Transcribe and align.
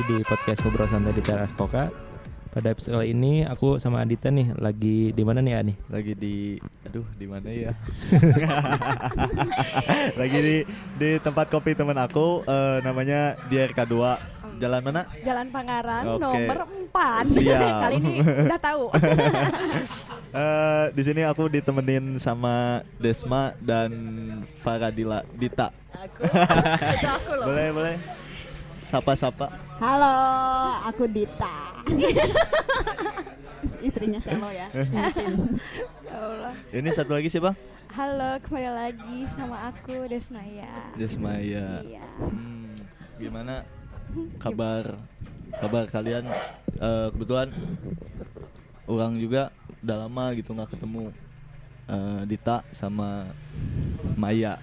lagi 0.00 0.16
di 0.16 0.24
podcast 0.24 0.64
Ngobrol 0.64 0.88
Santai 0.88 1.12
di 1.12 1.20
Teras 1.20 1.52
Koka. 1.52 1.92
Pada 2.48 2.72
episode 2.72 2.96
kali 2.96 3.12
ini 3.12 3.44
aku 3.44 3.76
sama 3.76 4.00
Adita 4.00 4.32
nih 4.32 4.56
lagi 4.56 5.12
di 5.12 5.22
mana 5.22 5.38
nih 5.38 5.54
Ani? 5.54 5.74
lagi 5.86 6.16
di 6.16 6.56
aduh 6.82 7.04
di 7.14 7.26
mana 7.28 7.46
ya 7.46 7.70
lagi 10.20 10.38
di 10.40 10.56
di 10.96 11.10
tempat 11.20 11.46
kopi 11.46 11.76
teman 11.76 11.94
aku 11.94 12.42
eh, 12.42 12.80
namanya 12.80 13.36
di 13.46 13.54
RK2 13.54 13.94
jalan 14.56 14.80
mana 14.82 15.04
Jalan 15.20 15.46
Pangaran 15.52 16.02
Oke. 16.10 16.18
nomor 16.18 16.58
4 16.90 17.28
Siap. 17.38 17.60
Kali 17.84 17.94
ini 18.00 18.14
udah 18.24 18.58
tahu 18.58 18.84
Eh, 20.30 20.84
di 20.94 21.02
sini 21.02 21.26
aku 21.26 21.50
ditemenin 21.50 22.14
sama 22.16 22.86
Desma 22.96 23.50
dan 23.58 23.90
Faradila 24.58 25.26
Dita 25.34 25.74
Aku, 25.92 26.22
itu 26.22 27.04
aku 27.04 27.32
loh. 27.34 27.46
boleh 27.50 27.68
boleh 27.74 27.94
sapa 28.90 29.14
sapa 29.14 29.46
Halo, 29.80 30.12
aku 30.84 31.08
Dita. 31.08 31.80
Istrinya 33.86 34.20
Selo 34.20 34.52
ya. 34.52 34.68
Intin. 34.76 35.56
Ya 36.04 36.16
Allah. 36.20 36.52
ini 36.68 36.90
satu 36.92 37.16
lagi 37.16 37.32
siapa? 37.32 37.56
Halo 37.96 38.36
kembali 38.44 38.68
lagi 38.68 39.18
sama 39.32 39.72
aku 39.72 40.04
Desmaya. 40.04 40.68
Desmaya. 41.00 41.80
Iya. 41.80 42.04
Hmm, 42.20 42.76
gimana 43.16 43.64
kabar? 44.44 45.00
Kabar 45.56 45.88
kalian? 45.88 46.28
Eh, 46.76 47.08
kebetulan 47.16 47.56
orang 48.84 49.16
juga 49.16 49.48
udah 49.80 49.96
lama 49.96 50.24
gitu 50.36 50.52
nggak 50.52 50.76
ketemu 50.76 51.08
Eh, 51.90 52.22
Dita 52.24 52.62
sama 52.70 53.26
Maya. 54.14 54.54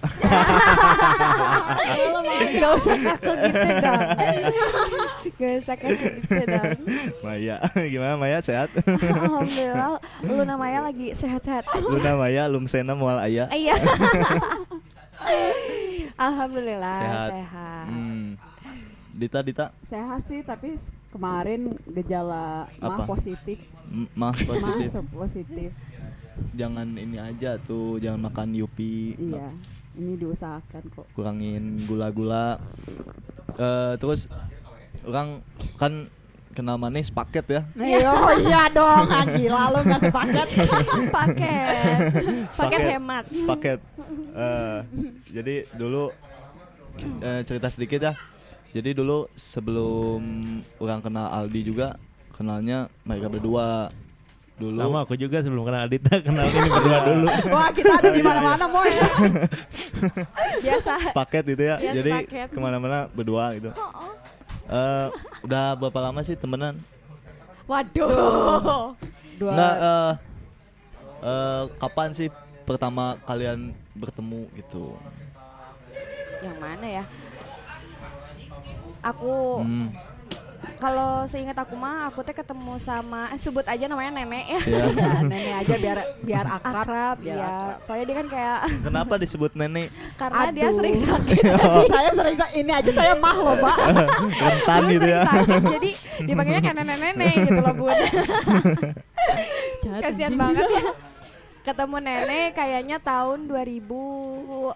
Gak 2.56 2.72
usah 2.72 2.96
kaku 2.96 3.32
gitu 3.36 3.68
dong. 3.76 4.00
Gak 5.36 5.52
usah 5.60 5.76
kaku 5.76 6.06
gitu 6.16 6.40
dong. 6.42 6.72
Maya. 7.20 7.56
Gimana 7.92 8.16
Maya? 8.16 8.40
Sehat? 8.40 8.72
Alhamdulillah. 8.80 10.00
Lu 10.24 10.40
namanya 10.42 10.80
lagi 10.82 11.12
sehat-sehat. 11.12 11.68
Luna 11.78 12.16
Maya 12.16 12.48
Lungsena 12.48 12.96
Mual 12.96 13.20
Aya 13.20 13.44
Iya. 13.52 13.76
Alhamdulillah 16.18 16.94
Sehat. 16.96 17.30
sehat, 17.30 17.86
Hmm. 17.88 18.26
Dita 19.10 19.38
Dita? 19.40 19.66
Sehat 19.82 20.22
sih, 20.22 20.40
tapi 20.40 20.78
kemarin 21.10 21.74
gejala 21.84 22.70
mah 22.78 23.02
positif. 23.04 23.58
m- 23.84 24.06
mah 24.12 24.30
positif. 24.32 24.88
Mah 24.88 25.04
positif. 25.12 25.70
Jangan 26.52 26.88
ini 26.90 27.16
aja 27.16 27.56
tuh 27.58 27.98
jangan 27.98 28.24
makan 28.24 28.52
yupi 28.52 29.14
Iya. 29.14 29.50
Ini 29.94 30.14
diusahakan 30.16 30.82
kok. 30.88 31.06
kurangin 31.12 31.82
gula-gula 31.82 32.58
Eh, 33.50 33.94
terus 33.96 34.30
orang 35.02 35.42
kan 35.74 36.06
kenal 36.50 36.76
manis 36.76 37.08
paket 37.08 37.42
ya 37.48 37.62
Iya, 37.74 38.06
oh 38.14 38.30
iya 38.36 38.62
dong, 38.68 39.06
ah, 39.08 39.26
gila 39.26 39.62
lu 39.68 39.80
gak 39.84 40.00
sepaket 40.00 40.48
Paket 41.16 41.98
Paket 42.52 42.80
hemat 42.88 43.24
Sepaket. 43.28 43.78
Eh, 44.30 44.78
jadi 45.32 45.54
dulu 45.72 46.14
eh, 47.20 47.42
cerita 47.42 47.66
sedikit 47.68 48.00
ya. 48.00 48.14
Jadi 48.68 48.92
dulu 48.92 49.26
sebelum 49.32 50.22
orang 50.76 51.00
kenal 51.00 51.26
Aldi 51.32 51.60
juga 51.64 51.96
kenalnya 52.30 52.86
mereka 53.02 53.26
berdua. 53.26 53.88
Dulu 54.58 54.74
Sama 54.74 54.98
aku 55.06 55.14
juga 55.14 55.38
sebelum 55.38 55.62
kenal 55.62 55.86
Adita 55.86 56.18
kenal 56.26 56.42
ini 56.42 56.66
berdua 56.66 56.98
dulu. 57.06 57.26
Wah, 57.54 57.70
kita 57.70 57.92
ada 57.94 58.10
di 58.10 58.22
mana-mana, 58.26 58.64
Moy. 58.66 58.90
Biasa 60.66 60.92
sepaket 61.14 61.42
gitu 61.54 61.62
ya. 61.62 61.76
Iya, 61.78 61.92
jadi 62.02 62.10
sepaket. 62.26 62.48
ke 62.50 62.58
mana-mana 62.58 63.06
berdua 63.06 63.54
gitu. 63.54 63.70
Eh, 64.68 65.06
udah 65.46 65.78
berapa 65.78 65.98
lama 66.10 66.20
sih 66.26 66.34
temenan? 66.34 66.74
Waduh 67.70 68.98
Dua 69.38 69.52
Nggak, 69.54 69.74
eh, 69.78 70.12
eh, 71.22 71.62
kapan 71.78 72.08
sih 72.10 72.28
pertama 72.66 73.14
kalian 73.24 73.70
bertemu 73.94 74.50
gitu? 74.58 74.98
Yang 76.42 76.56
mana 76.58 76.86
ya? 77.00 77.04
Aku 79.06 79.62
Hmm, 79.62 79.94
kalau 80.78 81.26
seingat 81.26 81.58
aku 81.58 81.74
mah 81.74 82.06
aku 82.08 82.22
teh 82.22 82.30
ketemu 82.30 82.78
sama 82.78 83.26
eh, 83.34 83.38
sebut 83.38 83.66
aja 83.66 83.84
namanya 83.90 84.22
nenek 84.22 84.46
ya. 84.46 84.60
ya. 84.62 84.82
Ya, 84.86 85.10
nenek 85.30 85.54
aja 85.66 85.74
biar 85.76 85.98
biar 86.28 86.44
akrab. 86.46 86.86
Akrab 86.86 87.16
biar 87.18 87.36
ya. 87.36 87.46
akrab. 87.50 87.78
Soalnya 87.82 88.04
dia 88.06 88.16
kan 88.16 88.26
kayak 88.30 88.58
Kenapa 88.86 89.14
disebut 89.18 89.52
nenek? 89.58 89.90
karena 90.14 90.46
dia 90.54 90.70
Aduh. 90.70 90.76
sering 90.78 90.96
sakit. 91.02 91.42
saya 91.90 92.10
sering 92.14 92.36
ini 92.54 92.72
aja 92.72 92.90
saya 92.94 93.12
mah 93.18 93.36
loh, 93.36 93.54
Mbak. 93.58 93.78
Rentan 94.38 94.80
gitu 94.94 95.06
ya. 95.06 95.20
sakit 95.26 95.60
jadi 95.78 95.90
dipanggilnya 96.24 96.62
kayak 96.62 96.76
nenek-nenek 96.82 97.34
gitu 97.44 97.60
loh 97.60 97.74
bun. 97.74 97.98
Kasihan 100.02 100.34
banget 100.38 100.64
ya. 100.64 100.82
Ketemu 101.66 101.96
nenek 102.00 102.56
kayaknya 102.56 102.96
tahun 103.02 103.50
2015. 103.50 104.74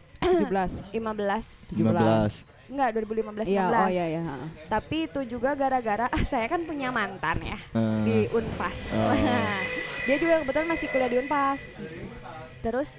17. 0.92 0.92
15. 0.92 2.51
Enggak, 2.72 2.88
2015 2.97 3.44
Iya, 3.47 3.69
16. 3.69 3.77
oh 3.77 3.88
iya 3.91 4.06
ya. 4.10 4.22
Tapi 4.66 4.97
itu 5.05 5.21
juga 5.28 5.53
gara-gara 5.53 6.09
saya 6.31 6.47
kan 6.47 6.65
punya 6.65 6.88
mantan 6.88 7.37
ya 7.38 7.59
Eh, 7.71 7.99
di 8.00 8.16
Unpas. 8.31 8.97
Oh. 8.97 9.12
dia 10.06 10.16
juga 10.16 10.41
kebetulan 10.41 10.66
masih 10.66 10.87
kuliah 10.88 11.06
di 11.06 11.19
Unpas. 11.19 11.69
Terus 12.59 12.97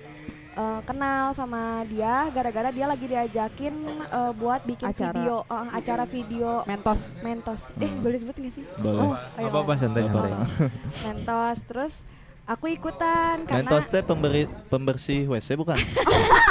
eh, 0.54 0.82
kenal 0.84 1.34
sama 1.34 1.62
dia 1.86 2.30
gara-gara 2.30 2.70
dia 2.70 2.86
lagi 2.86 3.06
diajakin 3.08 3.74
eh, 3.98 4.32
buat 4.34 4.62
bikin 4.62 4.88
Acara. 4.88 5.10
video 5.10 5.36
eh, 5.44 5.68
acara 5.74 6.04
video 6.06 6.50
Mentos. 6.64 7.02
Mentos. 7.20 7.62
Eh, 7.76 7.90
Hmm. 7.90 8.00
boleh 8.00 8.18
sebut 8.20 8.36
nggak 8.36 8.54
sih? 8.54 8.64
boleh. 8.78 9.02
Oh, 9.04 9.18
ayo. 9.36 9.48
Apa-apa 9.50 9.74
santai-santai. 9.76 10.32
Apa-apa. 10.32 10.70
Mentos. 11.04 11.58
Terus 11.66 11.94
aku 12.44 12.66
ikutan 12.76 13.48
karena 13.48 13.64
Mentos 13.64 13.88
teh 13.88 14.04
pemberi 14.04 14.44
pembersih 14.68 15.32
WC 15.32 15.56
bukan? 15.56 15.80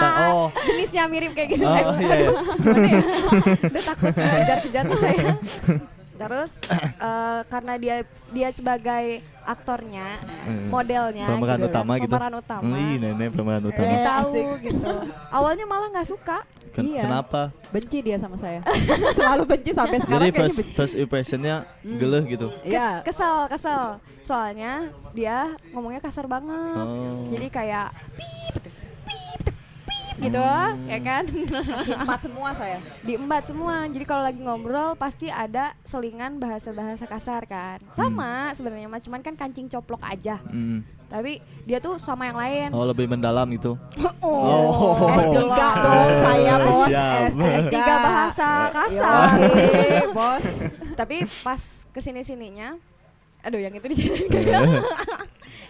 Bukan, 0.02 0.30
oh, 0.34 0.48
jenisnya 0.66 1.06
mirip 1.06 1.30
kayak 1.30 1.54
gitu. 1.54 1.62
oh 1.62 1.94
iya, 1.94 2.14
iya. 2.26 2.26
Ya? 2.26 2.30
Udah 3.70 3.82
takut 3.86 4.10
kejar-kejar 4.10 4.84
saya. 4.98 5.32
Terus 6.24 6.52
eh, 7.08 7.40
karena 7.46 7.74
dia 7.76 7.96
dia 8.28 8.48
sebagai 8.48 9.04
aktornya, 9.42 10.22
Hmm. 10.42 10.70
modelnya, 10.70 11.26
Pemeran 11.26 11.58
gitu 11.58 11.66
kan, 11.66 11.70
utama 11.72 11.92
gitu. 11.96 12.06
pemeran 12.08 12.34
utama. 12.36 12.62
Wih, 12.64 12.94
nenek 12.96 13.30
pemeran 13.30 13.64
utama. 13.64 13.82
Jadi 13.82 13.96
Eh, 13.96 14.04
tahu 14.04 14.32
gitu. 14.62 14.90
Awalnya 15.28 15.64
malah 15.64 15.88
nggak 15.90 16.08
suka. 16.08 16.38
Ken- 16.72 16.88
Iya. 16.88 17.04
Kenapa? 17.04 17.42
Benci 17.68 17.98
dia 18.00 18.16
sama 18.16 18.34
saya. 18.34 18.62
Selalu 19.18 19.42
benci 19.46 19.70
sampai 19.70 19.98
sekarang 19.98 20.24
Jadi 20.24 20.32
kayaknya 20.32 20.48
first, 20.48 20.58
benci. 20.62 20.74
first 20.74 20.94
impressionnya 20.96 21.56
Hmm. 21.82 21.98
geleh 21.98 22.22
gitu. 22.26 22.48
Kes- 22.56 22.70
Iya. 22.70 22.88
Kesel, 23.02 23.36
kesel. 23.46 23.84
Soalnya 24.22 24.72
dia 25.10 25.36
ngomongnya 25.68 26.00
kasar 26.00 26.24
banget. 26.24 26.76
Oh. 26.78 27.26
Jadi 27.28 27.46
kayak 27.48 27.86
pip, 28.14 28.56
pip, 28.56 28.72
pip, 29.04 29.40
pip 29.42 29.51
gitu, 30.22 30.38
Hmm. 30.38 30.86
ya 30.86 30.98
kan? 30.98 31.24
empat 31.98 32.20
semua 32.22 32.50
saya. 32.54 32.78
diembat 33.02 33.42
semua. 33.44 33.84
Jadi 33.86 34.04
kalau 34.04 34.22
lagi 34.22 34.38
ngobrol 34.38 34.94
pasti 34.94 35.26
ada 35.26 35.74
selingan 35.82 36.38
bahasa-bahasa 36.38 37.04
kasar 37.04 37.42
kan. 37.44 37.82
Sama 37.90 38.54
sebenarnya 38.54 38.86
mah 38.86 38.98
cuman 38.98 39.20
kan 39.20 39.34
kancing 39.34 39.66
coplok 39.66 40.00
aja. 40.00 40.38
Hmm. 40.44 40.86
Tapi 41.06 41.38
dia 41.62 41.76
tuh 41.76 42.00
sama 42.00 42.24
yang 42.24 42.38
lain. 42.38 42.68
Oh, 42.72 42.86
lebih 42.86 43.04
mendalam 43.04 43.44
itu. 43.50 43.74
Oh, 44.22 45.02
S3 45.10 45.34
dong 45.82 46.10
saya 46.22 46.54
bos. 46.62 46.86
Siap. 46.86 47.34
S3 47.34 47.42
S3 47.66 47.74
bahasa 48.00 48.48
kasar. 48.70 49.28
Yoi, 49.36 50.14
bos. 50.14 50.46
Tapi 50.94 51.16
pas 51.42 51.60
ke 51.90 52.00
sini 52.00 52.22
sininya 52.22 52.78
Aduh 53.42 53.58
yang 53.58 53.72
itu 53.72 53.86
dijadiin 53.86 54.30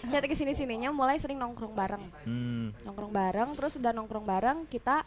Ya 0.05 0.19
ke 0.21 0.35
sini 0.35 0.53
sininya 0.53 0.91
mulai 0.91 1.17
sering 1.17 1.37
nongkrong 1.37 1.73
bareng 1.73 2.05
Hmm. 2.23 2.75
Nongkrong 2.83 3.11
bareng 3.11 3.49
terus 3.55 3.77
udah 3.77 3.91
nongkrong 3.91 4.23
bareng 4.23 4.59
kita 4.67 5.07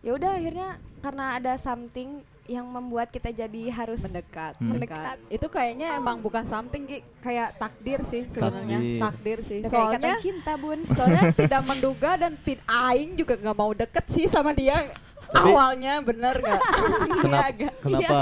ya 0.00 0.16
udah 0.16 0.32
akhirnya 0.32 0.68
karena 0.98 1.36
ada 1.36 1.52
something 1.54 2.20
yang 2.44 2.66
membuat 2.66 3.14
kita 3.14 3.30
jadi 3.30 3.70
harus 3.70 4.02
mendekat, 4.02 4.58
Hmm. 4.58 4.74
mendekat. 4.74 5.22
Itu 5.28 5.46
kayaknya 5.46 5.94
emang 5.94 6.18
bukan 6.18 6.42
something 6.42 6.82
Ki. 6.82 6.98
kayak 7.20 7.54
takdir 7.54 8.02
sih 8.02 8.26
sebenarnya. 8.26 8.74
Takdir. 8.74 8.98
Takdir 8.98 9.38
sih. 9.40 9.58
Kayak 9.60 9.70
ikatan 9.70 10.00
Soalnya 10.00 10.14
cinta 10.18 10.52
bun 10.56 10.78
soalnya 10.88 11.22
tidak 11.46 11.62
menduga 11.62 12.10
dan 12.18 12.32
tid 12.36 12.58
aing 12.66 13.14
juga 13.14 13.38
nggak 13.38 13.54
mau 13.54 13.70
deket 13.70 14.04
sih 14.08 14.26
sama 14.26 14.50
dia. 14.50 14.88
Tapi- 15.30 15.46
Awalnya 15.46 16.02
bener 16.02 16.34
nggak? 16.34 16.62
Kenapa? 17.22 17.46
Iya, 17.54 17.70
Kenapa? 17.78 18.20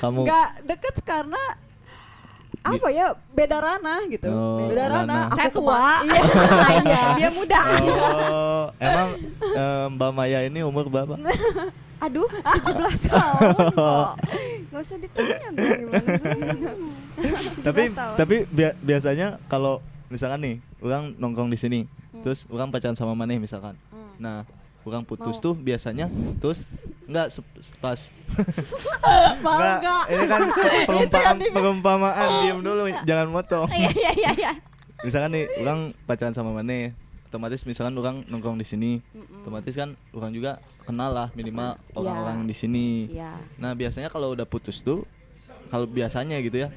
Kamu 0.00 0.18
Nggak 0.24 0.48
deket 0.64 0.94
karena 1.02 1.42
apa 2.64 2.88
ya 2.88 3.06
beda 3.28 3.58
ranah 3.58 4.00
gitu. 4.06 4.26
Oh, 4.26 4.64
beda 4.64 4.84
ranah. 4.88 5.22
Aku 5.26 5.36
Saya 5.36 5.50
tua. 5.50 5.84
Iya, 6.02 6.22
saya. 6.62 7.02
Dia 7.14 7.28
muda 7.28 7.60
Oh, 8.24 8.64
emang 8.78 9.08
eh, 9.40 9.86
Mbak 9.88 10.10
Maya 10.12 10.38
ini 10.42 10.60
umur 10.60 10.86
berapa? 10.86 11.18
Aduh 12.02 12.26
17 12.26 12.74
tahun 13.06 13.38
kok 13.78 14.10
Gak 14.68 14.80
usah 14.80 14.96
ditanya 14.98 15.38
dong 15.46 15.54
gimana 15.54 16.08
sih 16.12 16.34
tapi 17.62 17.82
17 17.86 17.94
tahun. 17.94 18.14
tapi 18.16 18.36
bia- 18.48 18.74
biasanya 18.76 19.28
kalau 19.46 19.78
misalkan 20.08 20.40
nih 20.40 20.54
orang 20.80 21.14
nongkrong 21.14 21.46
di 21.46 21.54
sini 21.54 21.80
terus 22.20 22.42
orang 22.48 22.68
pacaran 22.68 22.94
sama 22.94 23.14
maneh 23.14 23.38
misalkan 23.38 23.78
Hmm. 23.88 24.18
nah 24.18 24.36
orang 24.82 25.02
putus 25.02 25.38
Mau. 25.38 25.44
tuh 25.44 25.54
biasanya 25.54 26.06
terus 26.38 26.66
Enggak 27.02 27.34
pas. 27.76 27.98
Mau 29.44 29.52
Enggak, 29.52 29.76
enggak? 29.78 30.02
ini 30.08 30.24
kan 30.24 30.40
perumpamaan 30.88 31.36
perumpamaan 31.52 32.28
diam 32.40 32.58
dulu 32.60 32.82
jangan 33.02 33.26
motong. 33.28 33.66
Iya 33.74 33.90
iya 33.90 34.10
iya 34.14 34.30
iya. 34.32 34.52
misalkan 35.02 35.34
nih 35.34 35.44
orang 35.60 35.92
pacaran 36.02 36.30
sama 36.30 36.54
mana 36.54 36.94
otomatis 37.26 37.64
misalkan 37.64 37.96
orang 37.96 38.22
nongkrong 38.28 38.54
di 38.54 38.62
sini 38.62 39.02
otomatis 39.42 39.74
kan 39.74 39.98
orang 40.12 40.30
juga 40.30 40.62
kenal 40.84 41.10
lah 41.10 41.28
minimal 41.32 41.74
Iya. 41.74 41.96
orang-orang 41.96 42.46
di 42.46 42.54
sini 42.54 42.86
Iya. 43.10 43.34
nah 43.58 43.74
biasanya 43.74 44.06
kalau 44.06 44.30
udah 44.30 44.46
putus 44.46 44.78
tuh 44.78 45.02
kalau 45.68 45.84
biasanya 45.84 46.38
gitu 46.38 46.60
ya 46.60 46.68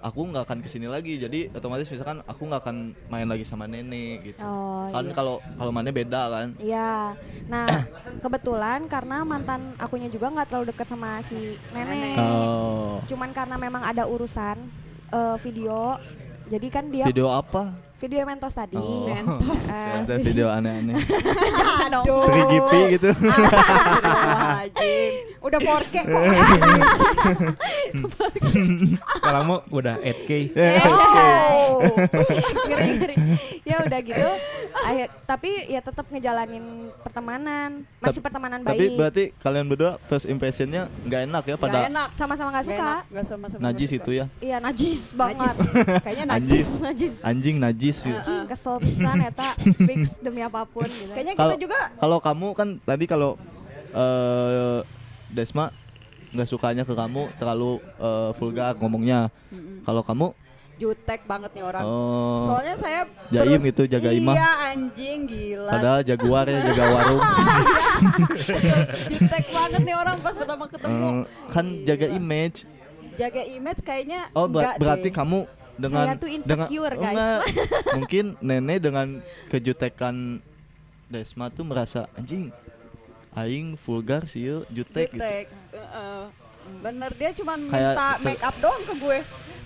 aku 0.00 0.20
nggak 0.32 0.44
akan 0.48 0.58
ke 0.64 0.68
sini 0.68 0.88
lagi 0.88 1.20
jadi 1.20 1.52
otomatis 1.52 1.88
misalkan 1.88 2.24
aku 2.24 2.42
nggak 2.48 2.60
akan 2.64 2.76
main 3.12 3.28
lagi 3.28 3.44
sama 3.44 3.68
nenek 3.68 4.32
gitu 4.32 4.40
Oh 4.40 4.88
kan 4.90 5.04
iya. 5.06 5.12
kalau 5.14 5.36
kalau 5.54 5.70
mana 5.70 5.92
beda 5.92 6.22
kan 6.26 6.48
Iya. 6.56 7.14
Nah, 7.46 7.66
kebetulan 8.24 8.88
karena 8.88 9.22
mantan 9.22 9.76
akunya 9.76 10.08
juga 10.08 10.32
nggak 10.32 10.48
terlalu 10.48 10.66
dekat 10.72 10.88
sama 10.88 11.20
si 11.20 11.54
nenek. 11.70 12.16
oh 12.18 12.98
Cuman 13.06 13.30
karena 13.30 13.56
memang 13.60 13.84
ada 13.84 14.08
urusan 14.08 14.56
eh, 15.12 15.36
video. 15.44 16.00
Jadi 16.50 16.66
kan 16.66 16.90
dia 16.90 17.06
video 17.06 17.30
apa 17.30 17.70
yang 18.02 18.24
mentos 18.26 18.54
tadi. 18.54 18.74
oh 18.74 19.04
Mentos. 19.12 19.60
Eh, 19.68 19.92
Ada 20.00 20.14
video 20.16 20.46
aneh-aneh 20.48 20.96
jangan 21.52 21.88
dong. 21.92 22.04
3GP 22.08 22.72
gitu. 22.94 23.10
Udah 25.40 25.56
4K 25.58 25.94
kok. 26.02 26.20
Kalau 29.20 29.40
mau 29.42 29.58
udah 29.68 29.96
8K. 29.98 30.30
Oh. 30.50 31.80
ngeri 32.66 32.88
ngeri 32.94 33.14
ya 33.62 33.76
udah 33.80 34.00
gitu 34.00 34.30
akhir 34.80 35.08
tapi 35.24 35.50
ya 35.66 35.80
tetap 35.80 36.06
ngejalanin 36.06 36.62
pertemanan 37.00 37.70
masih 37.98 38.20
pertemanan 38.20 38.60
tapi 38.60 38.78
baik 38.86 38.92
berarti 38.96 39.24
kalian 39.38 39.66
berdua 39.66 39.96
first 40.02 40.26
impressionnya 40.26 40.86
nggak 41.02 41.20
enak 41.24 41.42
ya 41.44 41.56
pada 41.56 41.72
Nggak 41.72 41.88
enak. 41.88 42.08
sama-sama 42.12 42.48
nggak 42.50 42.66
suka 42.66 42.84
enak. 42.84 43.02
Nggak 43.08 43.24
sama-sama 43.26 43.60
najis 43.62 43.90
itu 43.90 44.02
suka. 44.06 44.18
ya 44.18 44.24
iya 44.40 44.56
najis 44.58 45.00
banget 45.12 45.38
Najis. 45.50 46.02
Kayaknya 46.02 46.24
najis. 46.26 46.68
Najis 46.80 47.12
anjing 47.22 47.56
najis 47.58 47.89
gitu. 47.96 48.16
Anjing, 48.16 48.44
kesel 48.46 48.76
pisan 48.78 49.18
eta 49.20 49.48
fix 49.88 50.02
demi 50.18 50.40
apa 50.40 50.62
pun 50.64 50.84
gitu 50.84 51.10
Kayaknya 51.10 51.34
kita 51.34 51.56
juga 51.56 51.78
Kalau 51.94 52.18
kamu 52.18 52.48
kan 52.52 52.68
tadi 52.80 53.04
kalau 53.04 53.30
eh 53.90 54.80
Desma 55.28 55.70
nggak 56.30 56.46
sukanya 56.46 56.82
ke 56.82 56.92
kamu 56.92 57.30
terlalu 57.36 57.72
eh, 57.96 58.30
vulgar 58.34 58.74
ngomongnya. 58.76 59.30
Kalau 59.80 60.02
kamu 60.02 60.30
jutek 60.76 61.20
banget 61.24 61.52
nih 61.52 61.60
orang. 61.62 61.82
oh 61.82 62.40
Soalnya 62.42 62.72
saya 62.72 63.04
Jaim 63.28 63.60
itu, 63.60 63.84
jaga 63.84 64.10
imah. 64.10 64.32
Iya 64.32 64.50
anjing 64.66 65.18
gila. 65.24 65.70
padahal 65.70 66.00
jaguar 66.00 66.44
ya 66.46 66.58
jaga 66.64 66.84
warung. 66.94 67.20
jutek 69.06 69.44
banget 69.50 69.80
nih 69.82 69.92
orang 69.94 70.16
pas 70.18 70.34
pertama 70.34 70.64
ketemu. 70.66 70.96
Eh, 70.96 71.22
kan 71.48 71.64
jaga 71.84 72.06
image. 72.08 72.58
Jaga 73.12 73.42
image 73.44 73.80
kayaknya 73.82 74.20
Oh 74.32 74.48
ber- 74.48 74.64
enggak 74.64 74.74
berarti 74.80 75.08
deh. 75.08 75.14
kamu 75.14 75.38
dengan 75.80 76.04
Saya 76.04 76.14
tuh 76.14 76.28
dengan 76.28 76.66
insecure, 76.68 76.92
oh, 76.92 77.00
guys. 77.00 77.10
enggak. 77.10 77.40
mungkin 77.96 78.24
nenek 78.40 78.78
dengan 78.80 79.08
kejutekan 79.48 80.16
Desma 81.06 81.48
tuh 81.48 81.64
merasa 81.64 82.06
anjing 82.14 82.54
aing 83.32 83.74
vulgar 83.76 84.24
sih 84.24 84.44
yeuh, 84.44 84.62
jutek, 84.68 85.10
gitu. 85.10 85.16
jutek. 85.16 85.46
Heeh. 85.70 86.22
Bener 86.78 87.10
dia 87.12 87.30
cuma 87.32 87.56
Kayak 87.56 87.66
minta 87.66 88.06
ter- 88.12 88.20
make 88.22 88.42
up 88.42 88.56
doang 88.58 88.82
ke 88.84 88.94
gue. 88.94 89.18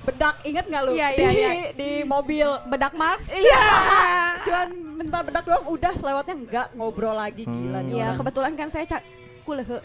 Bedak 0.05 0.37
inget 0.43 0.65
nggak 0.65 0.83
lu? 0.83 0.93
Iya, 0.95 1.09
di, 1.11 1.23
iya, 1.23 1.33
iya. 1.33 1.53
di 1.73 1.91
mobil. 2.03 2.49
bedak 2.67 2.93
Marx 2.95 3.29
Iya. 3.29 3.61
Cuman 4.47 4.69
minta 4.95 5.19
bedak 5.21 5.45
doang 5.45 5.65
udah 5.67 5.93
selewatnya 5.93 6.35
enggak 6.35 6.67
ngobrol 6.73 7.13
lagi 7.13 7.43
gila 7.43 7.81
Hmm. 7.81 7.89
nih 7.89 7.97
Iya 7.99 8.09
kebetulan 8.15 8.53
kan 8.55 8.69
saya 8.69 8.85
cak 8.87 9.03
kulehe 9.45 9.77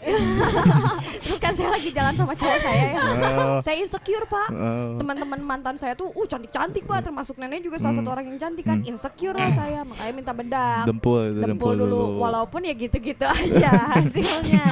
terus 1.20 1.38
kan 1.44 1.52
saya 1.52 1.68
lagi 1.70 1.90
jalan 1.90 2.14
sama 2.14 2.32
cowok 2.32 2.58
saya 2.58 2.84
ya 2.88 3.02
Oh. 3.30 3.58
saya 3.60 3.76
insecure 3.78 4.24
pak 4.24 4.48
Oh. 4.50 4.96
teman-teman 4.96 5.38
mantan 5.38 5.76
saya 5.76 5.92
tuh 5.92 6.08
uh 6.08 6.26
cantik 6.26 6.48
cantik 6.48 6.82
pak 6.82 7.00
termasuk 7.02 7.36
nenek 7.36 7.60
juga 7.60 7.76
salah 7.76 7.92
Hmm. 7.92 8.00
satu 8.00 8.10
orang 8.10 8.24
yang 8.26 8.38
cantik 8.38 8.64
kan 8.64 8.78
Hmm. 8.78 8.90
insecure 8.90 9.32
lah 9.32 9.50
saya 9.50 9.80
makanya 9.82 10.12
minta 10.12 10.32
bedak 10.32 10.82
dempul 10.84 11.20
itu 11.22 11.40
dempul 11.42 11.72
dulu 11.74 12.00
walaupun 12.18 12.60
ya 12.62 12.72
gitu-gitu 12.72 13.22
aja 13.22 13.70
hasilnya 13.94 14.66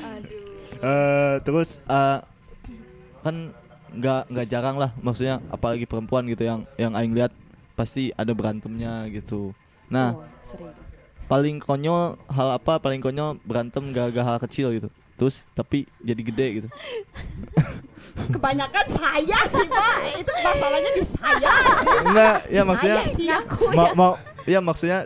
Aduh. 0.00 0.38
Eh, 0.80 1.34
terus 1.42 1.76
eh, 1.82 2.18
kan 3.20 3.36
nggak 3.90 4.20
nggak 4.28 4.46
jarang 4.48 4.76
lah 4.76 4.96
maksudnya 4.96 5.42
apalagi 5.48 5.84
perempuan 5.84 6.24
gitu 6.24 6.40
yang 6.40 6.64
yang 6.76 6.94
aing 6.94 7.12
lihat 7.12 7.34
pasti 7.74 8.08
ada 8.14 8.30
berantemnya 8.30 9.04
gitu 9.10 9.52
nah 9.86 10.14
Oh, 10.14 10.24
sering. 10.40 10.72
Paling 11.30 11.56
konyol 11.56 12.18
hal 12.26 12.48
apa 12.52 12.76
paling 12.76 12.98
konyol 12.98 13.38
berantem 13.40 13.86
gara-gara 13.90 14.26
hal 14.26 14.38
kecil 14.40 14.74
gitu 14.74 14.88
terus 15.14 15.46
tapi 15.52 15.86
jadi 16.00 16.20
gede 16.20 16.46
gitu 16.56 16.68
Kebanyakan 18.10 18.86
saya 18.90 19.38
sih 19.48 19.66
pak. 19.66 19.94
Itu 20.18 20.32
masalahnya 20.34 20.90
di 20.92 21.04
saya. 21.06 21.50
enggak 22.02 22.36
ya 22.44 22.62
maksudnya 22.62 22.98
Saya 22.98 23.14
sih 23.14 23.24
Ngaku 23.24 23.62
mau 23.70 23.88
mau 23.94 24.12
ya 24.44 24.58
maksudnya 24.60 24.98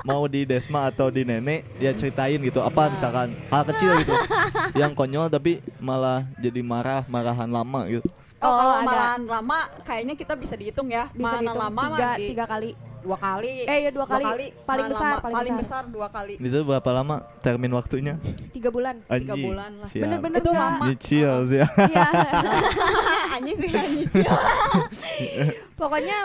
mau 0.00 0.24
di 0.24 0.42
Desma 0.42 0.88
atau 0.88 1.06
di 1.08 1.22
Nenek 1.22 1.62
dia 1.76 1.92
ceritain 1.92 2.40
gitu 2.40 2.58
apa 2.58 2.88
misalkan 2.88 3.36
hal 3.46 3.62
kecil 3.64 4.00
gitu 4.00 4.14
yang 4.74 4.90
konyol 4.90 5.28
tapi 5.28 5.60
malah 5.76 6.24
jadi 6.36 6.58
marah 6.60 7.04
marahan 7.06 7.46
lama 7.46 7.84
gitu 7.86 8.08
Oh, 8.38 8.46
Oh, 8.46 8.54
kalau 8.54 8.74
ada. 8.76 8.86
malahan 8.86 9.22
lama 9.26 9.58
kayaknya 9.82 10.14
kita 10.14 10.32
bisa 10.32 10.54
dihitung 10.54 10.88
ya. 10.88 11.10
bisa 11.10 11.26
Mana 11.36 11.42
dihitung 11.42 11.58
lama 11.60 11.82
tiga, 11.84 12.10
tiga 12.16 12.44
kali 12.46 12.70
dua 12.98 13.16
kali. 13.16 13.62
Eh, 13.62 13.78
iya, 13.78 13.90
dua 13.90 14.04
kali. 14.04 14.24
Paling 14.60 14.86
besar, 14.88 15.06
lama- 15.08 15.20
paling 15.20 15.36
paling 15.36 15.54
besar. 15.54 15.82
besar. 15.82 15.82
dua 15.88 16.08
kali. 16.08 16.34
itu 16.36 16.58
berapa 16.60 16.90
lama 16.92 17.14
termin 17.38 17.72
waktunya 17.72 18.14
tiga 18.50 18.68
bulan 18.68 19.00
Anjing. 19.06 19.44
bulan 19.44 19.70
lah. 19.76 19.88
Siap. 19.88 20.02
bener-bener 20.02 20.38
Itu 20.38 20.50
nggak- 20.50 20.70
lama. 20.72 20.84
Nyicil 20.84 21.32
sih 21.46 21.58
ya. 21.62 21.66
iya 21.84 22.06
Anjing 23.34 23.56
sih 23.56 23.70
pokoknya 25.74 26.18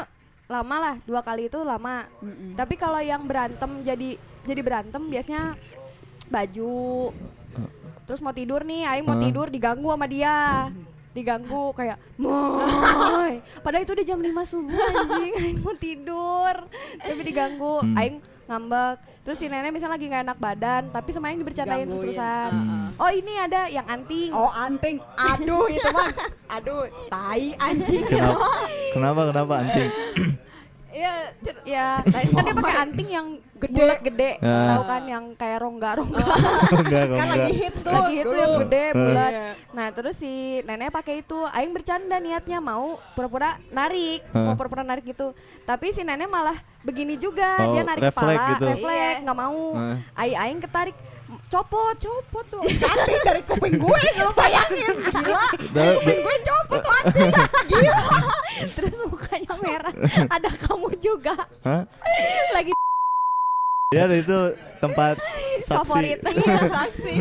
lama 0.46 0.75
lah 0.78 0.96
dua 1.02 1.22
kali 1.22 1.48
itu 1.48 1.60
lama 1.60 2.04
Mm-mm. 2.20 2.54
tapi 2.54 2.75
kalau 2.75 3.00
yang 3.00 3.24
berantem 3.24 3.81
jadi 3.81 4.18
jadi 4.44 4.62
berantem 4.62 5.02
biasanya 5.04 5.56
baju 6.28 7.10
terus 8.03 8.20
mau 8.20 8.32
tidur 8.32 8.62
nih 8.62 8.84
Aing 8.86 9.06
mau 9.08 9.15
tidur 9.18 9.48
diganggu 9.48 9.88
sama 9.88 10.06
dia 10.06 10.68
diganggu 11.13 11.72
kayak 11.72 11.98
moy 12.17 13.34
padahal 13.62 13.82
itu 13.82 13.93
udah 13.93 14.05
jam 14.05 14.17
5 14.17 14.34
subuh 14.43 14.74
anjing 14.74 15.34
Aing 15.39 15.58
mau 15.60 15.74
tidur 15.74 16.55
tapi 16.98 17.22
diganggu 17.22 17.75
Hmm. 17.79 17.96
Aing 17.96 18.15
ngambek 18.43 18.98
terus 19.22 19.38
si 19.38 19.48
nenek 19.48 19.72
misalnya 19.72 19.96
lagi 19.96 20.05
nggak 20.05 20.24
enak 20.25 20.38
badan 20.38 20.84
tapi 20.89 21.10
sama 21.10 21.29
Aing 21.29 21.39
dibercandain 21.39 21.79
Gangguin. 21.79 21.89
terus-terusan 22.12 22.51
Heeh. 22.51 22.86
oh 22.98 23.12
ini 23.13 23.34
ada 23.36 23.62
yang 23.67 23.86
anting 23.86 24.29
Oh 24.29 24.51
anting, 24.51 24.98
aduh 25.15 25.65
itu 25.67 25.89
mah, 25.89 26.12
aduh 26.55 26.84
tai 27.08 27.55
anjing. 27.58 28.03
Kenapa? 28.03 28.48
Kenapa 28.91 29.22
kenapa 29.29 29.53
anting? 29.60 29.89
Iya, 30.93 31.13
cer- 31.41 31.63
ya 31.65 31.85
kan 32.05 32.43
dia 32.43 32.53
pakai 32.53 32.75
anting 32.79 33.09
yang 33.09 33.27
Gede. 33.55 33.73
bulat 33.75 34.00
gede 34.00 34.31
Ya. 34.38 34.59
tahu 34.69 34.83
kan 34.83 35.03
yang 35.03 35.23
kayak 35.33 35.57
rongga-rongga 35.59 36.25
enggak 36.75 37.03
kan 37.09 37.27
lagi 37.29 37.53
hits 37.55 37.81
tuh. 37.81 37.89
lagi 37.89 38.13
itu 38.15 38.27
dulu. 38.27 38.38
yang 38.38 38.53
gede 38.62 38.83
bulat 38.91 39.31
Iya. 39.31 39.47
nah 39.71 39.88
terus 39.89 40.15
si 40.15 40.31
nenek 40.62 40.91
pakai 40.91 41.15
itu 41.19 41.38
aing 41.47 41.71
bercanda 41.71 42.17
niatnya 42.17 42.59
mau 42.59 42.85
pura-pura 43.13 43.55
narik 43.69 44.21
Hah. 44.29 44.43
mau 44.43 44.53
pura-pura 44.53 44.83
narik 44.83 45.07
gitu 45.07 45.31
tapi 45.63 45.89
si 45.89 46.01
nenek 46.01 46.27
malah 46.27 46.53
begini 46.81 47.15
juga 47.15 47.57
Oh, 47.57 47.71
dia 47.71 47.81
narik 47.81 48.03
refleks 48.03 48.19
kepala 48.29 48.51
gitu. 48.51 48.65
refleks 48.69 48.93
Iya. 48.93 49.23
nggak 49.23 49.38
mau 49.39 49.59
aing 50.13 50.38
aing 50.38 50.59
ketarik 50.59 50.95
copot 51.53 51.93
Copot 51.95 52.45
tuh, 52.50 52.63
anting 52.65 53.22
dari 53.22 53.41
kuping 53.43 53.77
gue, 53.77 54.01
lu 54.17 54.29
bayangin, 54.33 54.93
gila. 54.98 55.45
Da- 55.69 55.93
Kuping 55.95 56.19
gue 56.19 56.36
copot 56.41 56.79
tuh 56.79 56.93
anting, 57.00 57.31
gila. 57.69 58.01
terus 58.74 58.98
mukanya 59.03 59.53
merah 59.60 59.93
ada 60.27 60.50
kamu 60.51 60.89
juga 60.98 61.36
Hah? 61.62 61.83
lagi 62.51 62.72
Ya 63.91 64.10
itu 64.10 64.39
tempat 64.79 65.22
favorit 65.63 66.17
saksi. 66.17 66.33
iya 66.36 66.57
Saksi. 66.65 67.13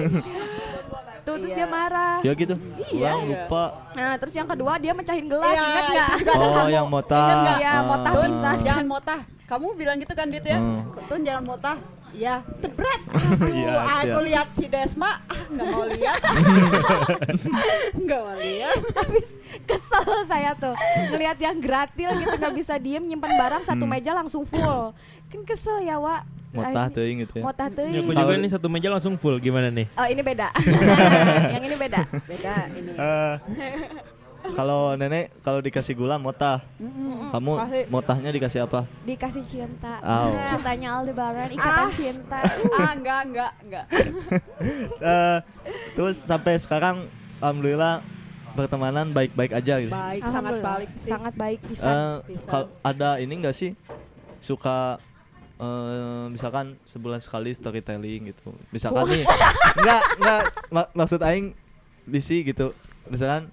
tuh 1.23 1.35
terus 1.37 1.53
Iya. 1.53 1.59
dia 1.59 1.69
marah 1.69 2.19
Ya 2.21 2.33
gitu. 2.33 2.55
Iya. 2.89 3.13
Orang 3.13 3.29
lupa. 3.29 3.65
nah 3.93 4.17
terus 4.17 4.33
yang 4.33 4.49
kedua 4.49 4.73
dia 4.77 4.91
mecahin 4.91 5.27
gelas 5.27 5.53
Iya, 5.53 5.63
ingat 5.63 5.85
nggak 5.87 6.09
Oh, 6.33 6.53
kamu. 6.57 6.71
yang 6.73 6.87
motah. 6.89 7.29
Iya, 7.55 7.71
Ah, 7.71 7.83
motah 7.85 8.11
ah. 8.11 8.23
bisa. 8.25 8.51
Jangan 8.59 8.85
motah. 8.89 9.21
Kamu 9.45 9.67
bilang 9.75 9.97
gitu 9.99 10.13
kan 10.13 10.27
Dit 10.27 10.43
ya? 10.43 10.57
Hmm. 10.57 10.89
Tun 11.07 11.21
jangan 11.21 11.45
motah. 11.45 11.77
Tebret. 12.15 13.03
Aduh, 13.09 13.49
Iya, 13.59 13.73
aku 13.99 14.19
lihat 14.23 14.49
si 14.53 14.67
Desma, 14.67 15.17
ah, 15.23 15.43
nggak 15.49 15.67
mau 15.67 15.85
lihat. 15.87 16.21
Nggak 17.99 18.21
mau 18.21 18.35
lihat. 18.37 18.77
habis 18.95 19.29
kesel 19.63 20.05
saya 20.25 20.53
tuh 20.55 20.73
ngelihat 21.09 21.39
yang 21.39 21.57
gratil 21.59 22.11
gitu 22.15 22.33
nggak 22.33 22.55
bisa 22.55 22.75
diem 22.77 23.03
nyimpan 23.03 23.33
barang 23.35 23.63
satu 23.63 23.83
Hmm. 23.83 23.93
meja 23.93 24.13
langsung 24.13 24.45
full 24.45 24.93
kan 25.27 25.41
kesel 25.43 25.81
ya 25.81 25.97
wa 25.97 26.23
Motah 26.51 26.69
Aing- 26.85 26.93
teuing 26.93 27.17
gitu 27.19 27.35
ya. 27.35 27.43
motah 27.43 27.67
Ini 27.67 27.75
teuing. 27.75 27.97
aku 27.99 28.13
juga 28.15 28.33
nih 28.37 28.51
satu 28.51 28.67
meja 28.69 28.89
langsung 28.89 29.17
full 29.17 29.37
gimana 29.39 29.69
nih? 29.69 29.89
oh 29.91 30.05
ini 30.05 30.21
beda 30.21 30.49
yang 31.55 31.63
ini 31.63 31.77
beda 31.77 32.01
Beda 32.23 32.55
ini. 32.71 32.93
Eh, 32.93 33.35
kalau 34.53 34.93
nenek 34.93 35.31
kalau 35.41 35.59
dikasih 35.59 35.95
gula 35.95 36.17
motah. 36.17 36.61
Mm-mm. 36.77 37.31
Kamu 37.31 37.53
Kasih. 37.57 37.85
motahnya 37.89 38.31
dikasih 38.31 38.61
apa? 38.63 38.85
Dikasih 39.03 39.41
cinta. 39.41 39.97
Au. 39.99 40.35
Cintanya 40.51 40.89
Aldebaran, 40.97 41.49
ikatan 41.49 41.87
Ah. 41.87 41.91
cinta. 41.91 42.39
ah 42.77 42.93
enggak 42.93 43.21
enggak 43.25 43.53
enggak 43.61 43.85
Eh, 45.05 45.39
terus 45.93 46.17
sampai 46.19 46.57
sekarang 46.57 47.07
alhamdulillah 47.39 48.03
pertemanan 48.53 49.09
baik-baik 49.09 49.53
aja 49.55 49.75
gitu. 49.79 49.89
baik 49.89 50.21
sangat 50.21 50.29
Alhamdulillah, 50.53 50.67
balik 50.77 50.91
sih 50.93 51.09
Sangat 51.09 51.35
baik 51.35 51.61
bisa. 51.65 51.89
Eh, 51.89 52.15
Bisa. 52.29 52.47
kal- 52.47 52.73
ada 52.83 53.11
ini 53.17 53.35
enggak 53.35 53.55
sih 53.55 53.73
suka 54.39 55.01
eh, 55.57 56.25
misalkan 56.29 56.77
sebulan 56.85 57.19
sekali 57.19 57.51
storytelling 57.51 58.29
gitu. 58.29 58.51
Misalkan 58.69 59.07
nih 59.09 59.25
enggak 59.77 60.03
enggak 60.17 60.43
mak- 60.69 60.93
maksud 60.93 61.21
aing 61.23 61.55
bisi 62.05 62.43
gitu. 62.43 62.75
Misalkan 63.07 63.49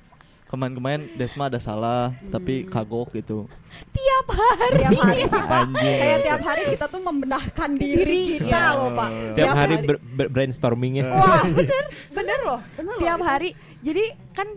kemarin-kemarin 0.49 1.13
Desma 1.13 1.45
ada 1.45 1.57
salah 1.57 2.09
tapi 2.27 2.65
kagok 2.65 3.13
gitu. 3.13 3.45
Tiap 3.93 4.27
hari. 4.29 4.81
tiap 4.81 4.97
hari 4.99 5.23
sih 5.23 5.41
pak 5.41 5.61
kayak 5.71 6.19
tiap 6.19 6.41
hari 6.41 6.63
kita 6.73 6.85
tuh 6.87 6.99
membenahkan 6.99 7.69
diri 7.71 8.19
kita 8.35 8.49
Iya. 8.49 8.75
loh 8.75 8.89
pak 8.91 9.09
Tiap 9.33 9.53
hari 9.55 9.75
ber- 9.79 10.01
ber- 10.01 10.31
brainstormingnya. 10.31 11.05
wah 11.07 11.45
bener 11.47 11.83
bener 12.09 12.39
loh 12.43 12.59
bener 12.73 12.91
loh 12.91 12.99
Tiap 12.99 13.15
itu. 13.15 13.25
hari. 13.25 13.49
Jadi 13.79 14.03
kan 14.31 14.47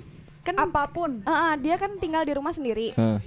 kan 0.42 0.56
apa 0.58 0.88
pun 0.88 1.20
eh, 1.20 1.54
dia 1.60 1.76
kan 1.76 1.92
tinggal 1.96 2.24
di 2.24 2.32
rumah 2.32 2.50
sendiri. 2.50 2.90
Heeh. 2.92 3.20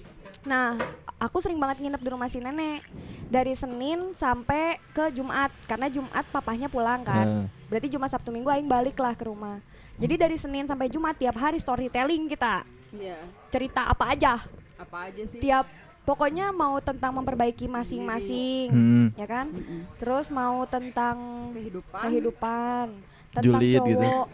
Nah, 0.44 0.78
aku 1.18 1.38
sering 1.40 1.58
banget 1.58 1.80
nginep 1.80 1.98
di 2.00 2.10
rumah 2.10 2.28
si 2.28 2.38
nenek 2.38 2.82
dari 3.26 3.54
Senin 3.54 4.12
sampai 4.12 4.78
ke 4.90 5.10
Jumat 5.10 5.50
karena 5.64 5.88
Jumat 5.88 6.26
papahnya 6.28 6.66
pulang 6.66 7.02
kan. 7.02 7.26
Heeh. 7.26 7.46
Berarti 7.66 7.88
Jumat 7.88 8.10
Sabtu 8.10 8.30
Minggu 8.30 8.46
aing 8.48 8.66
balik 8.66 8.94
lah 8.96 9.14
ke 9.14 9.26
rumah. 9.26 9.62
Jadi 9.96 10.16
dari 10.16 10.36
Senin 10.36 10.64
sampai 10.64 10.88
Jumat 10.88 11.16
tiap 11.16 11.36
hari 11.36 11.56
storytelling 11.56 12.28
kita. 12.28 12.68
Iya 12.92 13.20
Cerita 13.48 13.88
apa 13.88 14.12
aja. 14.12 14.44
apa 14.76 15.08
aja 15.08 15.24
sih 15.24 15.40
Tiap 15.40 15.64
pokoknya 16.04 16.52
mau 16.52 16.78
tentang 16.78 17.16
memperbaiki 17.16 17.66
masing-masing, 17.66 18.68
Hmm. 18.68 19.08
ya 19.16 19.24
kan? 19.26 19.48
Mm-mm. 19.50 19.88
Terus 19.96 20.28
mau 20.28 20.64
tentang 20.66 21.16
kehidupan 21.52 22.02
kehidupan, 22.04 22.86
tentang 23.32 23.44
Julid 23.56 23.72
gitu. 23.74 23.96
cowok. 23.96 24.26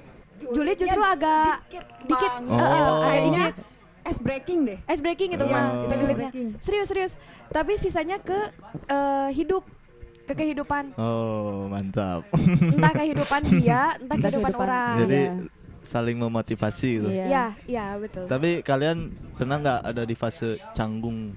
Julid 0.52 0.78
justru 0.78 1.00
agak 1.00 1.62
dikit, 1.64 1.86
dikit, 2.10 2.32
eh, 2.42 2.58
eh, 2.58 2.82
Oh. 2.82 3.02
kayaknya 3.06 3.46
es 4.02 4.18
breaking 4.18 4.60
deh 4.66 4.80
ice 4.84 4.98
breaking 5.00 5.30
itu 5.32 5.46
Iya, 5.46 5.54
mah 5.54 5.66
itu. 5.86 6.42
Serius 6.60 6.88
serius. 6.90 7.14
Tapi 7.48 7.78
sisanya 7.78 8.18
ke 8.18 8.50
eh, 8.88 9.30
hidup, 9.32 9.62
ke 10.24 10.34
kehidupan. 10.34 10.96
Oh, 10.96 11.68
mantap. 11.68 12.24
Entah 12.34 12.94
kehidupan 12.94 13.42
dia, 13.54 13.82
entah 13.96 14.18
kehidupan 14.18 14.54
orang. 14.54 14.96
Jadi 15.00 15.22
Iya. 15.22 15.34
saling 15.82 16.18
memotivasi 16.18 16.90
gitu. 16.96 17.08
Iya. 17.08 17.26
Iya, 17.26 17.46
iya 17.66 17.86
betul. 17.96 18.26
Tapi 18.26 18.62
kalian 18.62 19.10
pernah 19.34 19.58
nggak 19.58 19.80
ada 19.84 20.04
di 20.04 20.14
fase 20.14 20.58
canggung? 20.72 21.34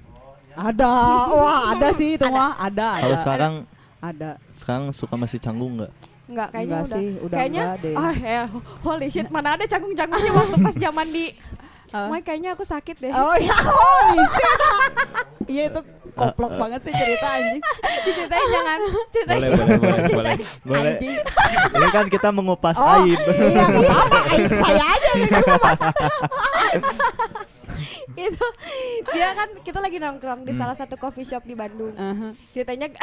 ada 0.55 0.87
wah 1.27 1.75
ada 1.75 1.91
sih 1.91 2.15
itu 2.15 2.23
mah 2.25 2.55
ada 2.55 2.95
Kalau 2.95 3.17
sekarang 3.19 3.53
ada 3.99 4.39
sekarang 4.49 4.83
suka 4.89 5.15
masih 5.15 5.35
canggung 5.35 5.75
nggak? 5.75 5.91
Enggak, 6.25 6.47
kayaknya 6.49 6.63
Enggak 6.71 6.79
udah. 6.81 6.95
sih, 6.95 7.07
udah 7.19 7.35
kayaknya 7.35 7.61
enggak 7.61 7.83
deh. 7.83 7.95
ah 7.99 8.15
ya, 8.15 8.43
holy 8.81 9.07
shit, 9.07 9.27
mana 9.27 9.49
ada 9.53 9.65
canggung-canggungnya 9.67 10.31
waktu 10.31 10.57
pas 10.63 10.75
zaman 10.79 11.07
di. 11.11 11.25
Moy 12.09 12.19
kayaknya 12.19 12.49
aku 12.51 12.63
sakit 12.63 12.95
deh. 12.97 13.11
oh 13.11 13.35
ya 13.35 13.55
holy 13.55 14.23
shit 14.25 14.59
iya 15.53 15.63
itu 15.67 15.79
koplok 16.15 16.51
banget 16.55 16.79
sih 16.81 16.93
cerita 16.93 17.27
anjing 17.29 17.61
Diceritain 18.01 18.47
jangan. 18.47 18.79
Ceritain. 19.09 19.37
Boleh, 19.37 19.49
boleh, 19.51 19.77
boleh, 19.77 20.01
boleh. 20.09 20.35
Boleh. 20.63 20.91
anjing 20.93 21.15
Ini 21.71 21.87
kan 21.89 22.05
kita 22.07 22.29
mengupas 22.29 22.75
oh 22.75 22.87
aib. 23.01 23.19
iya 23.19 23.65
apa-apa 23.83 24.19
aib 24.31 24.51
saya 24.55 24.83
aja 24.85 25.09
yang 25.13 25.43
ngupas. 25.43 25.79
itu 28.17 28.45
dia 29.09 29.29
kan 29.33 29.49
kita 29.59 29.77
lagi 29.77 29.97
nongkrong 29.97 30.41
di 30.41 30.51
Hmm. 30.51 30.59
salah 30.61 30.71
satu 30.73 30.95
coffee 30.95 31.23
shop 31.23 31.43
di 31.43 31.51
Bandung. 31.51 31.91
Aha. 31.93 32.31
ceritanya 32.49 32.87